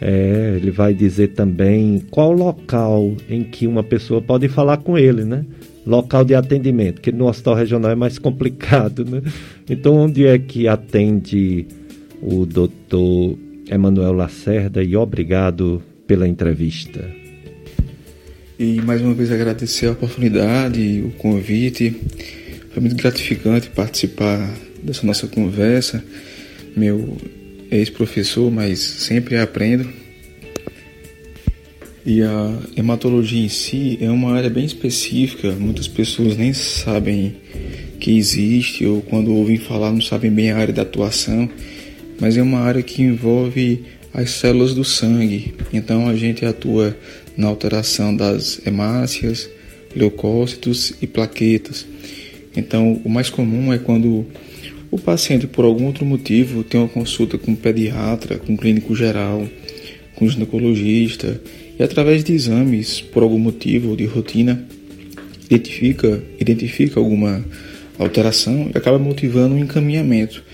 É, 0.00 0.54
ele 0.56 0.70
vai 0.70 0.92
dizer 0.92 1.28
também 1.28 2.02
qual 2.10 2.32
local 2.32 3.16
em 3.28 3.42
que 3.42 3.66
uma 3.66 3.82
pessoa 3.82 4.20
pode 4.20 4.48
falar 4.48 4.78
com 4.78 4.98
ele, 4.98 5.24
né? 5.24 5.44
Local 5.86 6.24
de 6.24 6.34
atendimento, 6.34 7.00
que 7.00 7.12
no 7.12 7.26
hospital 7.26 7.54
regional 7.54 7.90
é 7.90 7.94
mais 7.94 8.18
complicado, 8.18 9.04
né? 9.04 9.22
Então, 9.68 9.94
onde 9.96 10.26
é 10.26 10.38
que 10.38 10.66
atende 10.66 11.66
o 12.20 12.44
doutor 12.44 13.38
Emanuel 13.70 14.12
Lacerda? 14.12 14.82
E 14.82 14.96
obrigado 14.96 15.82
pela 16.06 16.26
entrevista. 16.26 17.04
E 18.58 18.80
mais 18.82 19.00
uma 19.00 19.14
vez 19.14 19.32
agradecer 19.32 19.86
a 19.86 19.92
oportunidade, 19.92 21.02
o 21.06 21.10
convite. 21.12 21.94
Foi 22.70 22.80
muito 22.80 22.96
gratificante 22.96 23.68
participar 23.70 24.54
dessa 24.82 25.06
nossa 25.06 25.26
conversa. 25.26 26.04
Meu 26.76 27.16
ex-professor, 27.70 28.50
mas 28.50 28.78
sempre 28.78 29.36
aprendo. 29.36 29.88
E 32.06 32.22
a 32.22 32.58
hematologia 32.76 33.42
em 33.42 33.48
si 33.48 33.98
é 34.00 34.10
uma 34.10 34.34
área 34.34 34.50
bem 34.50 34.64
específica, 34.64 35.52
muitas 35.52 35.88
pessoas 35.88 36.36
nem 36.36 36.52
sabem 36.52 37.36
que 37.98 38.16
existe 38.16 38.84
ou 38.84 39.00
quando 39.00 39.34
ouvem 39.34 39.56
falar 39.56 39.90
não 39.90 40.02
sabem 40.02 40.30
bem 40.30 40.50
a 40.50 40.58
área 40.58 40.74
da 40.74 40.82
atuação, 40.82 41.48
mas 42.20 42.36
é 42.36 42.42
uma 42.42 42.60
área 42.60 42.82
que 42.82 43.00
envolve 43.00 43.84
as 44.12 44.30
células 44.30 44.74
do 44.74 44.84
sangue. 44.84 45.54
Então 45.72 46.06
a 46.06 46.14
gente 46.14 46.44
atua 46.44 46.94
na 47.36 47.48
alteração 47.48 48.14
das 48.14 48.60
hemácias, 48.66 49.48
leucócitos 49.96 50.92
e 51.00 51.06
plaquetas. 51.06 51.86
Então, 52.56 53.00
o 53.04 53.08
mais 53.08 53.30
comum 53.30 53.72
é 53.72 53.78
quando 53.78 54.26
o 54.94 54.98
paciente, 54.98 55.48
por 55.48 55.64
algum 55.64 55.86
outro 55.86 56.06
motivo, 56.06 56.62
tem 56.62 56.80
uma 56.80 56.88
consulta 56.88 57.36
com 57.36 57.50
um 57.50 57.56
pediatra, 57.56 58.38
com 58.38 58.52
um 58.52 58.56
clínico 58.56 58.94
geral, 58.94 59.44
com 60.14 60.24
um 60.24 60.28
ginecologista, 60.28 61.40
e 61.76 61.82
através 61.82 62.22
de 62.22 62.32
exames, 62.32 63.00
por 63.00 63.24
algum 63.24 63.40
motivo 63.40 63.96
de 63.96 64.04
rotina, 64.04 64.64
identifica, 65.50 66.22
identifica 66.40 67.00
alguma 67.00 67.44
alteração 67.98 68.70
e 68.72 68.78
acaba 68.78 68.96
motivando 68.96 69.56
um 69.56 69.58
encaminhamento. 69.58 70.44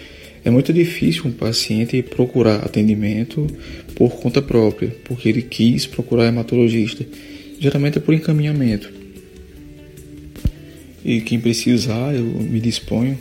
É 0.43 0.49
muito 0.49 0.73
difícil 0.73 1.27
um 1.27 1.33
paciente 1.33 2.01
procurar 2.03 2.65
atendimento 2.65 3.47
por 3.95 4.13
conta 4.23 4.41
própria, 4.41 4.97
porque 5.05 5.29
ele 5.29 5.43
quis 5.43 5.85
procurar 5.85 6.29
hematologista. 6.29 7.05
Geralmente 7.59 7.99
é 7.99 8.01
por 8.01 8.15
encaminhamento. 8.15 8.91
E 11.05 11.21
quem 11.21 11.39
precisar, 11.39 12.15
eu 12.15 12.25
me 12.25 12.59
disponho 12.59 13.19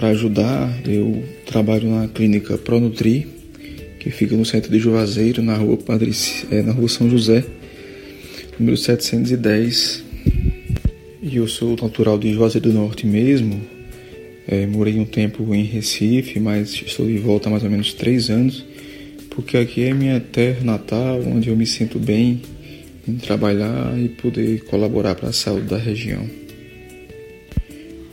para 0.00 0.08
ajudar. 0.08 0.80
Eu 0.88 1.22
trabalho 1.44 1.90
na 1.90 2.08
clínica 2.08 2.56
Pronutri, 2.56 3.26
que 3.98 4.10
fica 4.10 4.34
no 4.34 4.46
centro 4.46 4.72
de 4.72 4.78
Juazeiro, 4.78 5.42
na 5.42 5.54
rua, 5.54 5.76
Padre, 5.76 6.10
é, 6.50 6.62
na 6.62 6.72
rua 6.72 6.88
São 6.88 7.10
José, 7.10 7.44
número 8.58 8.78
710. 8.78 10.02
E 11.22 11.36
eu 11.36 11.46
sou 11.46 11.76
natural 11.76 12.18
de 12.18 12.32
Juazeiro 12.32 12.70
do 12.70 12.74
Norte 12.74 13.06
mesmo. 13.06 13.60
É, 14.48 14.66
morei 14.66 14.98
um 14.98 15.04
tempo 15.04 15.54
em 15.54 15.64
Recife, 15.64 16.40
mas 16.40 16.72
estou 16.72 17.06
de 17.06 17.18
volta 17.18 17.50
há 17.50 17.52
mais 17.52 17.62
ou 17.62 17.68
menos 17.68 17.92
três 17.92 18.30
anos, 18.30 18.64
porque 19.28 19.58
aqui 19.58 19.82
é 19.82 19.92
minha 19.92 20.18
terra 20.18 20.64
natal, 20.64 21.20
onde 21.26 21.50
eu 21.50 21.56
me 21.56 21.66
sinto 21.66 21.98
bem 21.98 22.40
em 23.06 23.16
trabalhar 23.16 23.92
e 23.98 24.08
poder 24.08 24.64
colaborar 24.64 25.14
para 25.14 25.28
a 25.28 25.32
saúde 25.32 25.66
da 25.66 25.76
região. 25.76 26.39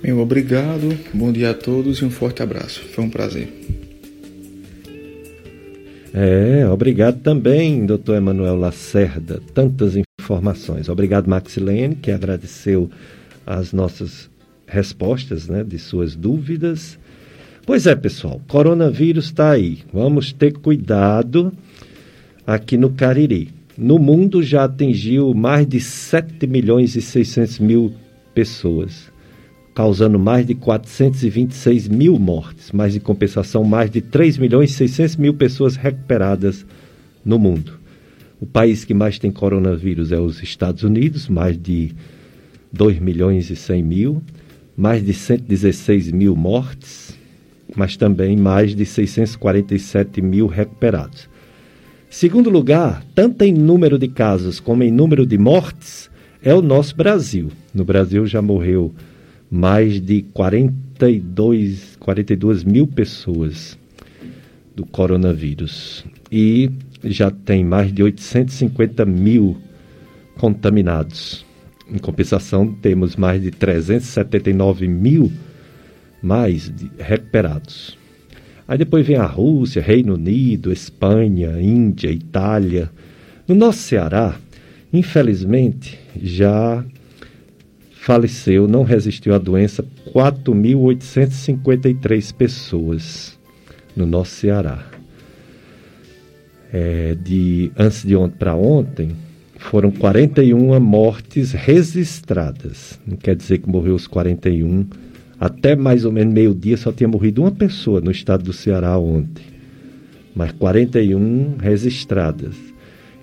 Meu 0.03 0.19
obrigado, 0.19 0.95
bom 1.11 1.31
dia 1.31 1.49
a 1.49 1.53
todos 1.55 1.97
e 1.99 2.05
um 2.05 2.11
forte 2.11 2.43
abraço. 2.43 2.83
Foi 2.93 3.03
um 3.03 3.09
prazer. 3.09 3.51
É, 6.13 6.67
obrigado 6.69 7.19
também, 7.21 7.83
doutor 7.83 8.15
Emanuel 8.15 8.55
Lacerda. 8.55 9.41
Tantas 9.55 9.97
informações. 10.21 10.87
Obrigado, 10.87 11.27
Maxilene, 11.27 11.95
que 11.95 12.11
agradeceu 12.11 12.91
as 13.45 13.73
nossas 13.73 14.29
respostas 14.67 15.47
né, 15.47 15.63
de 15.63 15.79
suas 15.79 16.15
dúvidas. 16.15 16.99
Pois 17.65 17.87
é, 17.87 17.95
pessoal, 17.95 18.39
coronavírus 18.47 19.25
está 19.25 19.49
aí. 19.49 19.79
Vamos 19.91 20.31
ter 20.31 20.53
cuidado 20.53 21.51
aqui 22.45 22.77
no 22.77 22.91
Cariri. 22.91 23.49
No 23.75 23.97
mundo 23.97 24.43
já 24.43 24.65
atingiu 24.65 25.33
mais 25.33 25.67
de 25.67 25.79
7 25.79 26.45
milhões 26.45 26.95
e 26.95 27.01
600 27.01 27.59
mil 27.59 27.93
pessoas 28.33 29.16
causando 29.77 30.17
mais 30.17 30.43
de 30.43 30.55
426 30.55 31.87
mil 31.87 32.17
mortes, 32.17 32.71
mas 32.71 32.95
em 32.95 32.99
compensação 32.99 33.63
mais 33.63 33.91
de 33.91 34.01
3 34.01 34.39
milhões 34.39 34.71
e 34.71 34.73
600 34.73 35.17
mil 35.17 35.35
pessoas 35.35 35.75
recuperadas 35.75 36.65
no 37.23 37.37
mundo. 37.37 37.73
O 38.41 38.47
país 38.47 38.83
que 38.83 38.95
mais 38.95 39.19
tem 39.19 39.29
coronavírus 39.29 40.11
é 40.11 40.19
os 40.19 40.41
Estados 40.41 40.81
Unidos, 40.81 41.29
mais 41.29 41.55
de 41.55 41.91
2 42.73 42.97
milhões 42.97 43.51
e 43.51 43.55
100 43.55 43.83
mil, 43.83 44.23
mais 44.75 45.05
de 45.05 45.13
116 45.13 46.11
mil 46.11 46.35
mortes, 46.35 47.15
mas 47.75 47.95
também 47.95 48.35
mais 48.35 48.75
de 48.75 48.83
647 48.83 50.23
mil 50.23 50.47
recuperados. 50.47 51.29
Segundo 52.09 52.49
lugar, 52.49 53.05
tanto 53.13 53.43
em 53.43 53.53
número 53.53 53.99
de 53.99 54.07
casos 54.07 54.59
como 54.59 54.81
em 54.81 54.89
número 54.89 55.23
de 55.23 55.37
mortes, 55.37 56.09
é 56.41 56.51
o 56.51 56.63
nosso 56.63 56.95
Brasil. 56.95 57.51
No 57.71 57.85
Brasil 57.85 58.25
já 58.25 58.41
morreu 58.41 58.91
mais 59.49 60.01
de 60.01 60.23
42, 60.33 61.97
42 61.99 62.63
mil 62.63 62.87
pessoas 62.87 63.77
do 64.75 64.85
coronavírus 64.85 66.05
e 66.31 66.69
já 67.03 67.31
tem 67.31 67.63
mais 67.63 67.91
de 67.93 68.03
850 68.03 69.05
mil 69.05 69.57
contaminados. 70.37 71.45
Em 71.89 71.97
compensação, 71.97 72.73
temos 72.73 73.15
mais 73.15 73.41
de 73.41 73.49
379 73.49 74.87
mil 74.87 75.31
mais 76.21 76.71
recuperados. 76.97 77.97
Aí 78.67 78.77
depois 78.77 79.07
vem 79.07 79.15
a 79.15 79.25
Rússia, 79.25 79.81
Reino 79.81 80.15
Unido, 80.15 80.73
Espanha, 80.73 81.61
Índia, 81.61 82.11
Itália. 82.11 82.91
No 83.47 83.55
nosso 83.55 83.79
Ceará, 83.79 84.35
infelizmente, 84.91 85.97
já 86.21 86.83
faleceu, 88.07 88.67
não 88.69 88.83
resistiu 88.83 89.35
à 89.35 89.37
doença, 89.37 89.85
4.853 90.13 92.33
pessoas 92.33 93.37
no 93.93 94.05
nosso 94.05 94.31
Ceará. 94.31 94.87
É, 96.71 97.17
de 97.21 97.69
antes 97.77 98.05
de 98.05 98.15
ontem 98.15 98.37
para 98.37 98.55
ontem, 98.55 99.11
foram 99.57 99.91
41 99.91 100.79
mortes 100.79 101.51
registradas. 101.51 102.97
Não 103.05 103.17
quer 103.17 103.35
dizer 103.35 103.57
que 103.57 103.69
morreu 103.69 103.95
os 103.95 104.07
41. 104.07 104.87
Até 105.37 105.75
mais 105.75 106.05
ou 106.05 106.11
menos 106.13 106.33
meio-dia 106.33 106.77
só 106.77 106.93
tinha 106.93 107.09
morrido 107.09 107.41
uma 107.41 107.51
pessoa 107.51 107.99
no 107.99 108.11
estado 108.11 108.45
do 108.45 108.53
Ceará 108.53 108.97
ontem. 108.97 109.43
Mas 110.33 110.53
41 110.53 111.57
registradas. 111.59 112.55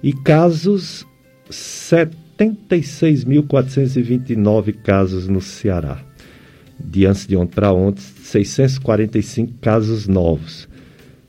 E 0.02 0.12
casos 0.12 1.06
7 1.48 2.24
76.429 2.39 4.74
casos 4.82 5.28
no 5.28 5.40
Ceará. 5.40 6.05
De 6.78 7.06
antes 7.06 7.27
de 7.27 7.35
ontem 7.36 7.55
para 7.55 7.73
ontem, 7.73 8.01
645 8.01 9.55
casos 9.61 10.06
novos. 10.09 10.69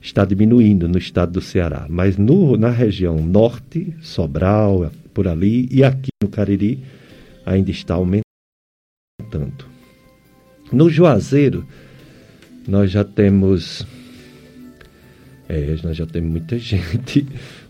Está 0.00 0.24
diminuindo 0.24 0.88
no 0.88 0.96
estado 0.98 1.32
do 1.32 1.40
Ceará. 1.40 1.86
Mas 1.88 2.16
no, 2.16 2.56
na 2.56 2.70
região 2.70 3.16
norte, 3.16 3.94
Sobral, 4.00 4.90
por 5.14 5.28
ali, 5.28 5.68
e 5.70 5.84
aqui 5.84 6.08
no 6.22 6.28
Cariri, 6.28 6.80
ainda 7.44 7.70
está 7.70 7.94
aumentando. 7.94 8.24
No 10.72 10.90
Juazeiro, 10.90 11.66
nós 12.66 12.90
já 12.90 13.04
temos. 13.04 13.86
É, 15.48 15.76
nós 15.82 15.96
já 15.96 16.06
temos 16.06 16.30
muita 16.30 16.58
gente 16.58 17.26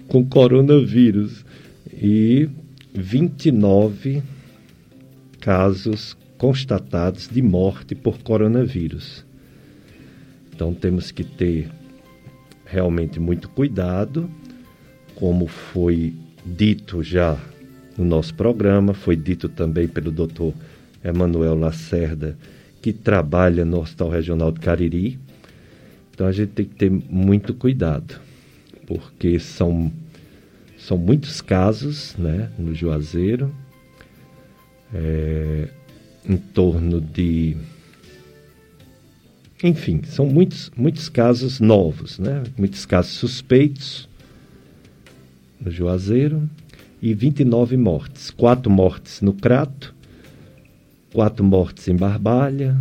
com 0.08 0.26
coronavírus. 0.26 1.44
E 1.92 2.48
29 3.00 4.22
casos 5.40 6.16
constatados 6.36 7.28
de 7.28 7.40
morte 7.40 7.94
por 7.94 8.18
coronavírus. 8.22 9.24
Então 10.54 10.72
temos 10.74 11.10
que 11.10 11.24
ter 11.24 11.70
realmente 12.64 13.20
muito 13.20 13.48
cuidado, 13.48 14.28
como 15.14 15.46
foi 15.46 16.14
dito 16.44 17.02
já 17.02 17.38
no 17.96 18.04
nosso 18.04 18.34
programa, 18.34 18.92
foi 18.92 19.16
dito 19.16 19.48
também 19.48 19.88
pelo 19.88 20.10
Dr. 20.10 20.50
Emanuel 21.02 21.54
Lacerda, 21.54 22.36
que 22.82 22.92
trabalha 22.92 23.64
no 23.64 23.80
Hospital 23.80 24.10
Regional 24.10 24.52
de 24.52 24.60
Cariri. 24.60 25.18
Então 26.12 26.26
a 26.26 26.32
gente 26.32 26.50
tem 26.50 26.66
que 26.66 26.74
ter 26.74 26.90
muito 26.90 27.54
cuidado, 27.54 28.20
porque 28.86 29.38
são, 29.38 29.90
são 30.78 30.96
muitos 30.96 31.40
casos 31.40 32.14
né, 32.16 32.50
no 32.58 32.74
Juazeiro, 32.74 33.54
é, 34.94 35.68
em 36.28 36.36
torno 36.36 37.00
de. 37.00 37.56
Enfim, 39.62 40.02
são 40.04 40.26
muitos, 40.26 40.70
muitos 40.76 41.08
casos 41.08 41.60
novos, 41.60 42.18
né? 42.18 42.42
muitos 42.58 42.84
casos 42.84 43.12
suspeitos 43.12 44.08
no 45.58 45.70
Juazeiro 45.70 46.48
e 47.00 47.14
29 47.14 47.76
mortes. 47.76 48.30
Quatro 48.30 48.70
mortes 48.70 49.22
no 49.22 49.32
Crato, 49.32 49.94
quatro 51.12 51.42
mortes 51.42 51.88
em 51.88 51.96
Barbalha. 51.96 52.76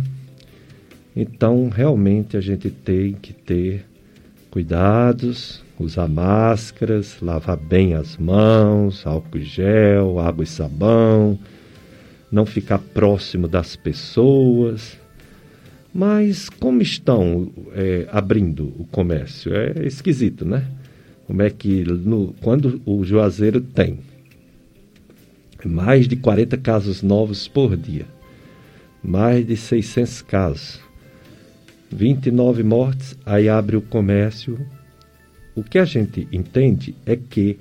Então, 1.14 1.70
realmente, 1.70 2.36
a 2.36 2.40
gente 2.42 2.68
tem 2.68 3.14
que 3.14 3.32
ter 3.32 3.86
cuidados, 4.50 5.64
usar 5.78 6.08
máscaras, 6.08 7.20
lavar 7.20 7.56
bem 7.56 7.94
as 7.94 8.16
mãos, 8.16 9.06
álcool 9.06 9.40
gel, 9.40 10.18
água 10.18 10.44
e 10.44 10.46
sabão, 10.46 11.38
não 12.30 12.46
ficar 12.46 12.78
próximo 12.78 13.46
das 13.46 13.76
pessoas. 13.76 14.98
Mas 15.92 16.48
como 16.48 16.82
estão 16.82 17.50
é, 17.72 18.06
abrindo 18.10 18.72
o 18.78 18.86
comércio? 18.90 19.54
É 19.54 19.86
esquisito, 19.86 20.44
né? 20.44 20.66
Como 21.26 21.42
é 21.42 21.50
que 21.50 21.82
no, 21.84 22.34
quando 22.40 22.80
o 22.84 23.04
Juazeiro 23.04 23.60
tem 23.60 23.98
mais 25.64 26.06
de 26.06 26.16
40 26.16 26.56
casos 26.58 27.02
novos 27.02 27.48
por 27.48 27.76
dia, 27.76 28.06
mais 29.02 29.46
de 29.46 29.56
600 29.56 30.22
casos, 30.22 30.80
29 31.90 32.62
mortes, 32.62 33.16
aí 33.24 33.48
abre 33.48 33.76
o 33.76 33.82
comércio. 33.82 34.58
O 35.56 35.64
que 35.64 35.78
a 35.78 35.86
gente 35.86 36.28
entende 36.30 36.94
é 37.06 37.16
que 37.16 37.58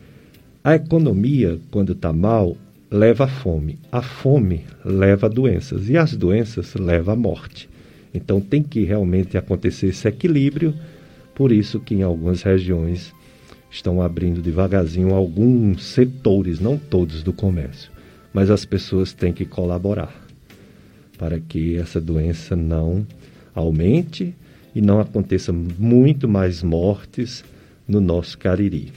a 0.61 0.75
economia, 0.75 1.57
quando 1.71 1.93
está 1.93 2.11
mal, 2.11 2.57
leva 2.91 3.23
à 3.23 3.27
fome. 3.27 3.79
A 3.89 4.01
fome 4.01 4.65
leva 4.83 5.27
a 5.27 5.29
doenças 5.29 5.87
e 5.87 5.97
as 5.97 6.13
doenças 6.13 6.73
levam 6.75 7.13
à 7.13 7.17
morte. 7.17 7.69
Então 8.13 8.41
tem 8.41 8.61
que 8.61 8.83
realmente 8.83 9.37
acontecer 9.37 9.87
esse 9.87 10.05
equilíbrio, 10.09 10.73
por 11.33 11.53
isso 11.53 11.79
que 11.79 11.95
em 11.95 12.03
algumas 12.03 12.41
regiões 12.41 13.13
estão 13.71 14.01
abrindo 14.01 14.41
devagarzinho 14.41 15.13
alguns 15.13 15.85
setores, 15.85 16.59
não 16.59 16.77
todos 16.77 17.23
do 17.23 17.31
comércio, 17.31 17.89
mas 18.33 18.49
as 18.49 18.65
pessoas 18.65 19.13
têm 19.13 19.31
que 19.31 19.45
colaborar 19.45 20.13
para 21.17 21.39
que 21.39 21.77
essa 21.77 22.01
doença 22.01 22.57
não 22.57 23.07
aumente 23.53 24.35
e 24.73 24.81
não 24.81 24.99
aconteça 24.99 25.53
muito 25.53 26.27
mais 26.27 26.61
mortes 26.61 27.43
no 27.87 28.01
nosso 28.01 28.37
Cariri. 28.37 28.91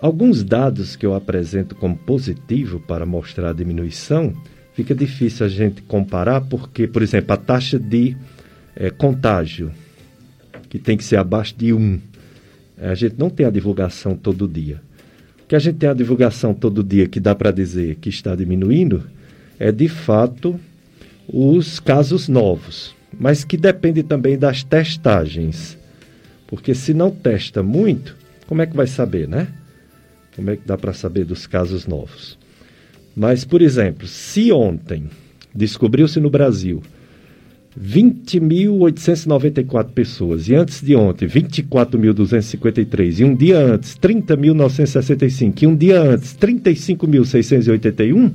Alguns 0.00 0.42
dados 0.42 0.96
que 0.96 1.04
eu 1.04 1.14
apresento 1.14 1.74
como 1.74 1.94
positivo 1.94 2.80
para 2.80 3.04
mostrar 3.04 3.50
a 3.50 3.52
diminuição, 3.52 4.34
fica 4.72 4.94
difícil 4.94 5.44
a 5.44 5.48
gente 5.48 5.82
comparar 5.82 6.40
porque, 6.40 6.86
por 6.86 7.02
exemplo, 7.02 7.34
a 7.34 7.36
taxa 7.36 7.78
de 7.78 8.16
é, 8.74 8.88
contágio, 8.90 9.70
que 10.70 10.78
tem 10.78 10.96
que 10.96 11.04
ser 11.04 11.16
abaixo 11.16 11.54
de 11.56 11.72
1, 11.72 12.00
a 12.78 12.94
gente 12.94 13.16
não 13.18 13.28
tem 13.28 13.44
a 13.44 13.50
divulgação 13.50 14.16
todo 14.16 14.48
dia. 14.48 14.80
O 15.42 15.46
que 15.46 15.54
a 15.54 15.58
gente 15.58 15.76
tem 15.76 15.88
a 15.88 15.94
divulgação 15.94 16.54
todo 16.54 16.82
dia 16.82 17.06
que 17.06 17.20
dá 17.20 17.34
para 17.34 17.50
dizer 17.50 17.96
que 17.96 18.08
está 18.08 18.34
diminuindo 18.34 19.02
é, 19.58 19.70
de 19.70 19.88
fato, 19.88 20.58
os 21.28 21.78
casos 21.78 22.26
novos, 22.26 22.94
mas 23.18 23.44
que 23.44 23.58
depende 23.58 24.02
também 24.02 24.38
das 24.38 24.64
testagens. 24.64 25.76
Porque 26.50 26.74
se 26.74 26.92
não 26.92 27.10
testa 27.10 27.62
muito, 27.62 28.16
como 28.46 28.60
é 28.60 28.66
que 28.66 28.76
vai 28.76 28.88
saber, 28.88 29.28
né? 29.28 29.48
Como 30.34 30.50
é 30.50 30.56
que 30.56 30.66
dá 30.66 30.76
para 30.76 30.92
saber 30.92 31.24
dos 31.24 31.46
casos 31.46 31.86
novos? 31.86 32.36
Mas, 33.16 33.44
por 33.44 33.62
exemplo, 33.62 34.06
se 34.06 34.52
ontem 34.52 35.04
descobriu-se 35.54 36.20
no 36.20 36.28
Brasil 36.28 36.82
20.894 37.78 39.90
pessoas. 39.90 40.48
E 40.48 40.54
antes 40.54 40.80
de 40.82 40.96
ontem, 40.96 41.28
24.253. 41.28 43.20
E 43.20 43.24
um 43.24 43.34
dia 43.34 43.58
antes, 43.58 43.94
30.965. 43.96 45.62
E 45.62 45.66
um 45.66 45.76
dia 45.76 46.00
antes, 46.00 46.34
35.681. 46.36 48.32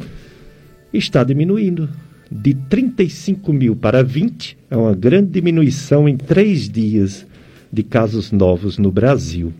Está 0.94 1.24
diminuindo. 1.24 1.90
De 2.32 2.56
35 2.56 3.54
mil 3.54 3.76
para 3.76 4.04
20 4.04 4.58
é 4.70 4.76
uma 4.76 4.96
grande 4.96 5.30
diminuição 5.30 6.10
em 6.10 6.18
três 6.18 6.68
dias 6.68 7.24
de 7.72 7.84
casos 7.84 8.32
novos 8.32 8.78
no 8.78 8.92
Brasil. 8.92 9.54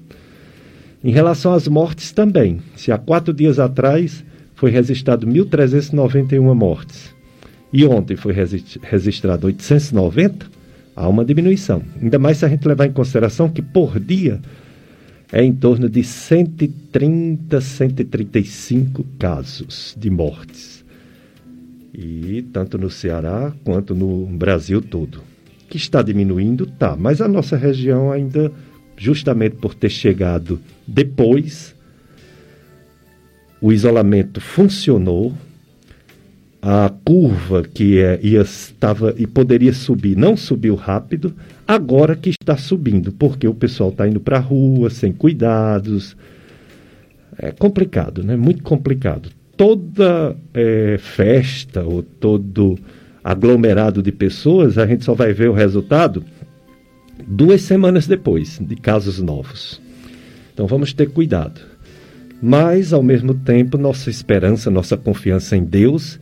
Em 1.04 1.12
relação 1.12 1.54
às 1.54 1.68
mortes 1.68 2.12
também. 2.12 2.60
Se 2.76 2.92
há 2.92 2.98
quatro 2.98 3.34
dias 3.34 3.60
atrás 3.60 4.24
foi 4.56 4.72
registrado 4.72 5.28
1.391 5.28 6.54
mortes 6.54 7.16
e 7.76 7.86
ontem 7.86 8.16
foi 8.16 8.34
registrado 8.82 9.48
890, 9.48 10.46
há 10.96 11.10
uma 11.10 11.26
diminuição. 11.26 11.84
Ainda 12.02 12.18
mais 12.18 12.38
se 12.38 12.46
a 12.46 12.48
gente 12.48 12.66
levar 12.66 12.86
em 12.86 12.94
consideração 12.94 13.50
que 13.50 13.62
por 13.62 14.00
dia 14.00 14.40
é 15.30 15.44
em 15.44 15.54
torno 15.54 15.90
de 15.90 16.02
130, 16.02 17.60
135 17.60 19.06
casos 19.20 19.94
de 20.00 20.10
mortes. 20.10 20.86
E 21.94 22.46
tanto 22.54 22.78
no 22.78 22.90
Ceará 22.90 23.52
quanto 23.66 23.94
no 23.94 24.26
Brasil 24.26 24.82
todo. 24.82 25.22
Que 25.70 25.78
está 25.78 26.02
diminuindo, 26.02 26.66
tá, 26.66 26.96
mas 26.96 27.22
a 27.22 27.28
nossa 27.28 27.58
região 27.58 28.12
ainda, 28.12 28.52
justamente 28.98 29.56
por 29.56 29.74
ter 29.74 29.90
chegado 29.90 30.60
depois, 30.88 31.76
o 33.62 33.72
isolamento 33.74 34.40
funcionou, 34.40 35.34
a 36.62 36.92
curva 37.04 37.64
que 37.64 38.00
é, 38.00 38.20
ia, 38.24 38.42
estava 38.42 39.14
e 39.18 39.28
poderia 39.28 39.72
subir 39.72 40.18
não 40.18 40.36
subiu 40.36 40.74
rápido, 40.74 41.36
agora 41.68 42.16
que 42.16 42.30
está 42.30 42.58
subindo, 42.58 43.12
porque 43.12 43.48
o 43.48 43.54
pessoal 43.54 43.90
está 43.90 44.08
indo 44.08 44.20
para 44.20 44.38
a 44.38 44.42
rua 44.42 44.90
sem 44.90 45.12
cuidados. 45.12 46.18
É 47.38 47.52
complicado, 47.52 48.24
né? 48.24 48.36
Muito 48.36 48.64
complicado. 48.64 49.30
Toda 49.56 50.36
é, 50.54 50.98
festa 51.00 51.84
ou 51.84 52.02
todo 52.02 52.80
aglomerado 53.26 54.04
de 54.04 54.12
pessoas, 54.12 54.78
a 54.78 54.86
gente 54.86 55.04
só 55.04 55.16
vai 55.16 55.34
ver 55.34 55.50
o 55.50 55.54
resultado 55.54 56.24
duas 57.26 57.62
semanas 57.62 58.06
depois 58.06 58.60
de 58.62 58.76
casos 58.76 59.20
novos. 59.20 59.82
Então 60.54 60.68
vamos 60.68 60.94
ter 60.94 61.10
cuidado. 61.10 61.60
Mas, 62.40 62.94
ao 62.94 63.02
mesmo 63.02 63.34
tempo, 63.34 63.80
nossa 63.80 64.12
esperança, 64.12 64.70
nossa 64.70 64.96
confiança 64.96 65.58
em 65.58 65.64
Deus 65.64 66.20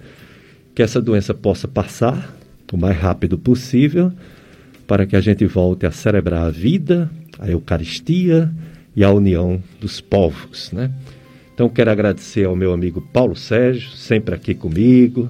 que 0.74 0.82
essa 0.82 1.02
doença 1.02 1.34
possa 1.34 1.68
passar 1.68 2.34
o 2.72 2.78
mais 2.78 2.98
rápido 2.98 3.38
possível, 3.38 4.12
para 4.88 5.06
que 5.06 5.16
a 5.16 5.22
gente 5.22 5.46
volte 5.46 5.86
a 5.86 5.92
celebrar 5.92 6.46
a 6.46 6.50
vida, 6.50 7.08
a 7.38 7.48
Eucaristia 7.48 8.50
e 8.96 9.04
a 9.04 9.12
união 9.12 9.62
dos 9.80 10.02
povos, 10.02 10.72
né? 10.72 10.90
Então 11.54 11.70
quero 11.70 11.92
agradecer 11.92 12.46
ao 12.46 12.56
meu 12.56 12.74
amigo 12.74 13.00
Paulo 13.14 13.36
Sérgio, 13.36 13.92
sempre 13.92 14.34
aqui 14.34 14.56
comigo, 14.56 15.30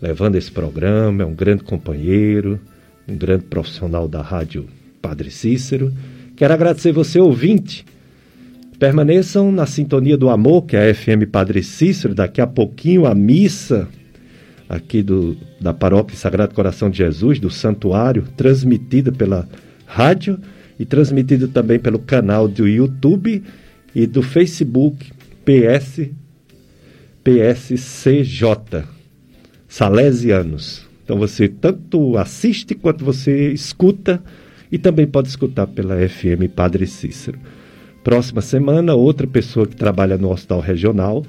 levando 0.00 0.36
esse 0.36 0.50
programa, 0.50 1.22
é 1.22 1.26
um 1.26 1.34
grande 1.34 1.64
companheiro, 1.64 2.60
um 3.08 3.16
grande 3.16 3.44
profissional 3.44 4.08
da 4.08 4.22
rádio 4.22 4.66
Padre 5.00 5.30
Cícero. 5.30 5.92
Quero 6.36 6.54
agradecer 6.54 6.92
você 6.92 7.18
ouvinte. 7.18 7.84
Permaneçam 8.78 9.50
na 9.50 9.66
sintonia 9.66 10.16
do 10.16 10.28
amor, 10.28 10.66
que 10.66 10.76
é 10.76 10.90
a 10.90 10.94
FM 10.94 11.28
Padre 11.30 11.62
Cícero, 11.62 12.14
daqui 12.14 12.40
a 12.40 12.46
pouquinho 12.46 13.06
a 13.06 13.14
missa 13.14 13.88
aqui 14.68 15.02
do, 15.02 15.36
da 15.60 15.72
Paróquia 15.72 16.16
Sagrado 16.16 16.54
Coração 16.54 16.90
de 16.90 16.98
Jesus, 16.98 17.40
do 17.40 17.50
Santuário, 17.50 18.24
transmitida 18.36 19.10
pela 19.10 19.48
rádio 19.86 20.38
e 20.78 20.84
transmitida 20.84 21.48
também 21.48 21.78
pelo 21.78 21.98
canal 21.98 22.46
do 22.46 22.68
YouTube 22.68 23.42
e 23.94 24.06
do 24.06 24.22
Facebook 24.22 25.10
PS, 25.44 26.10
PSCJ, 27.24 28.84
Salesianos. 29.68 30.88
Então 31.04 31.18
você 31.18 31.46
tanto 31.46 32.16
assiste 32.16 32.74
quanto 32.74 33.04
você 33.04 33.52
escuta 33.52 34.22
e 34.72 34.78
também 34.78 35.06
pode 35.06 35.28
escutar 35.28 35.66
pela 35.66 35.96
FM 36.08 36.50
Padre 36.54 36.86
Cícero. 36.86 37.38
Próxima 38.02 38.40
semana, 38.40 38.94
outra 38.94 39.26
pessoa 39.26 39.66
que 39.66 39.76
trabalha 39.76 40.16
no 40.16 40.30
Hospital 40.30 40.60
Regional, 40.60 41.24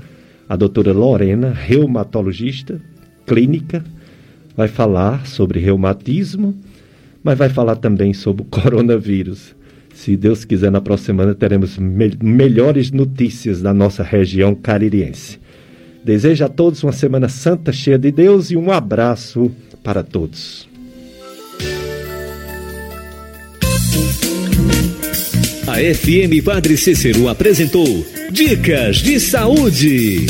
a 0.48 0.56
doutora 0.56 0.94
Lorena, 0.94 1.52
reumatologista, 1.52 2.82
clínica, 3.26 3.84
vai 4.56 4.68
falar 4.68 5.28
sobre 5.28 5.60
reumatismo, 5.60 6.56
mas 7.24 7.38
vai 7.38 7.50
falar 7.50 7.76
também 7.76 8.14
sobre 8.14 8.44
o 8.44 8.46
coronavírus. 8.50 9.56
Se 9.94 10.16
Deus 10.16 10.46
quiser, 10.46 10.72
na 10.72 10.80
próxima 10.80 11.08
semana 11.08 11.36
teremos 11.36 11.78
me 11.78 12.12
melhores 12.22 12.92
notícias 12.92 13.62
da 13.62 13.74
nossa 13.74 14.04
região 14.04 14.56
caririense. 14.56 15.40
Desejo 16.04 16.46
a 16.46 16.50
todos 16.50 16.84
uma 16.84 16.92
semana 16.92 17.30
santa, 17.30 17.72
cheia 17.72 17.98
de 17.98 18.12
Deus 18.12 18.52
e 18.52 18.58
um 18.58 18.72
abraço 18.72 19.52
para 19.84 20.04
todos. 20.04 20.68
A 25.68 25.76
FM 25.94 26.44
Padre 26.44 26.76
Cícero 26.78 27.28
apresentou 27.28 28.06
Dicas 28.32 28.98
de 28.98 29.20
Saúde. 29.20 30.26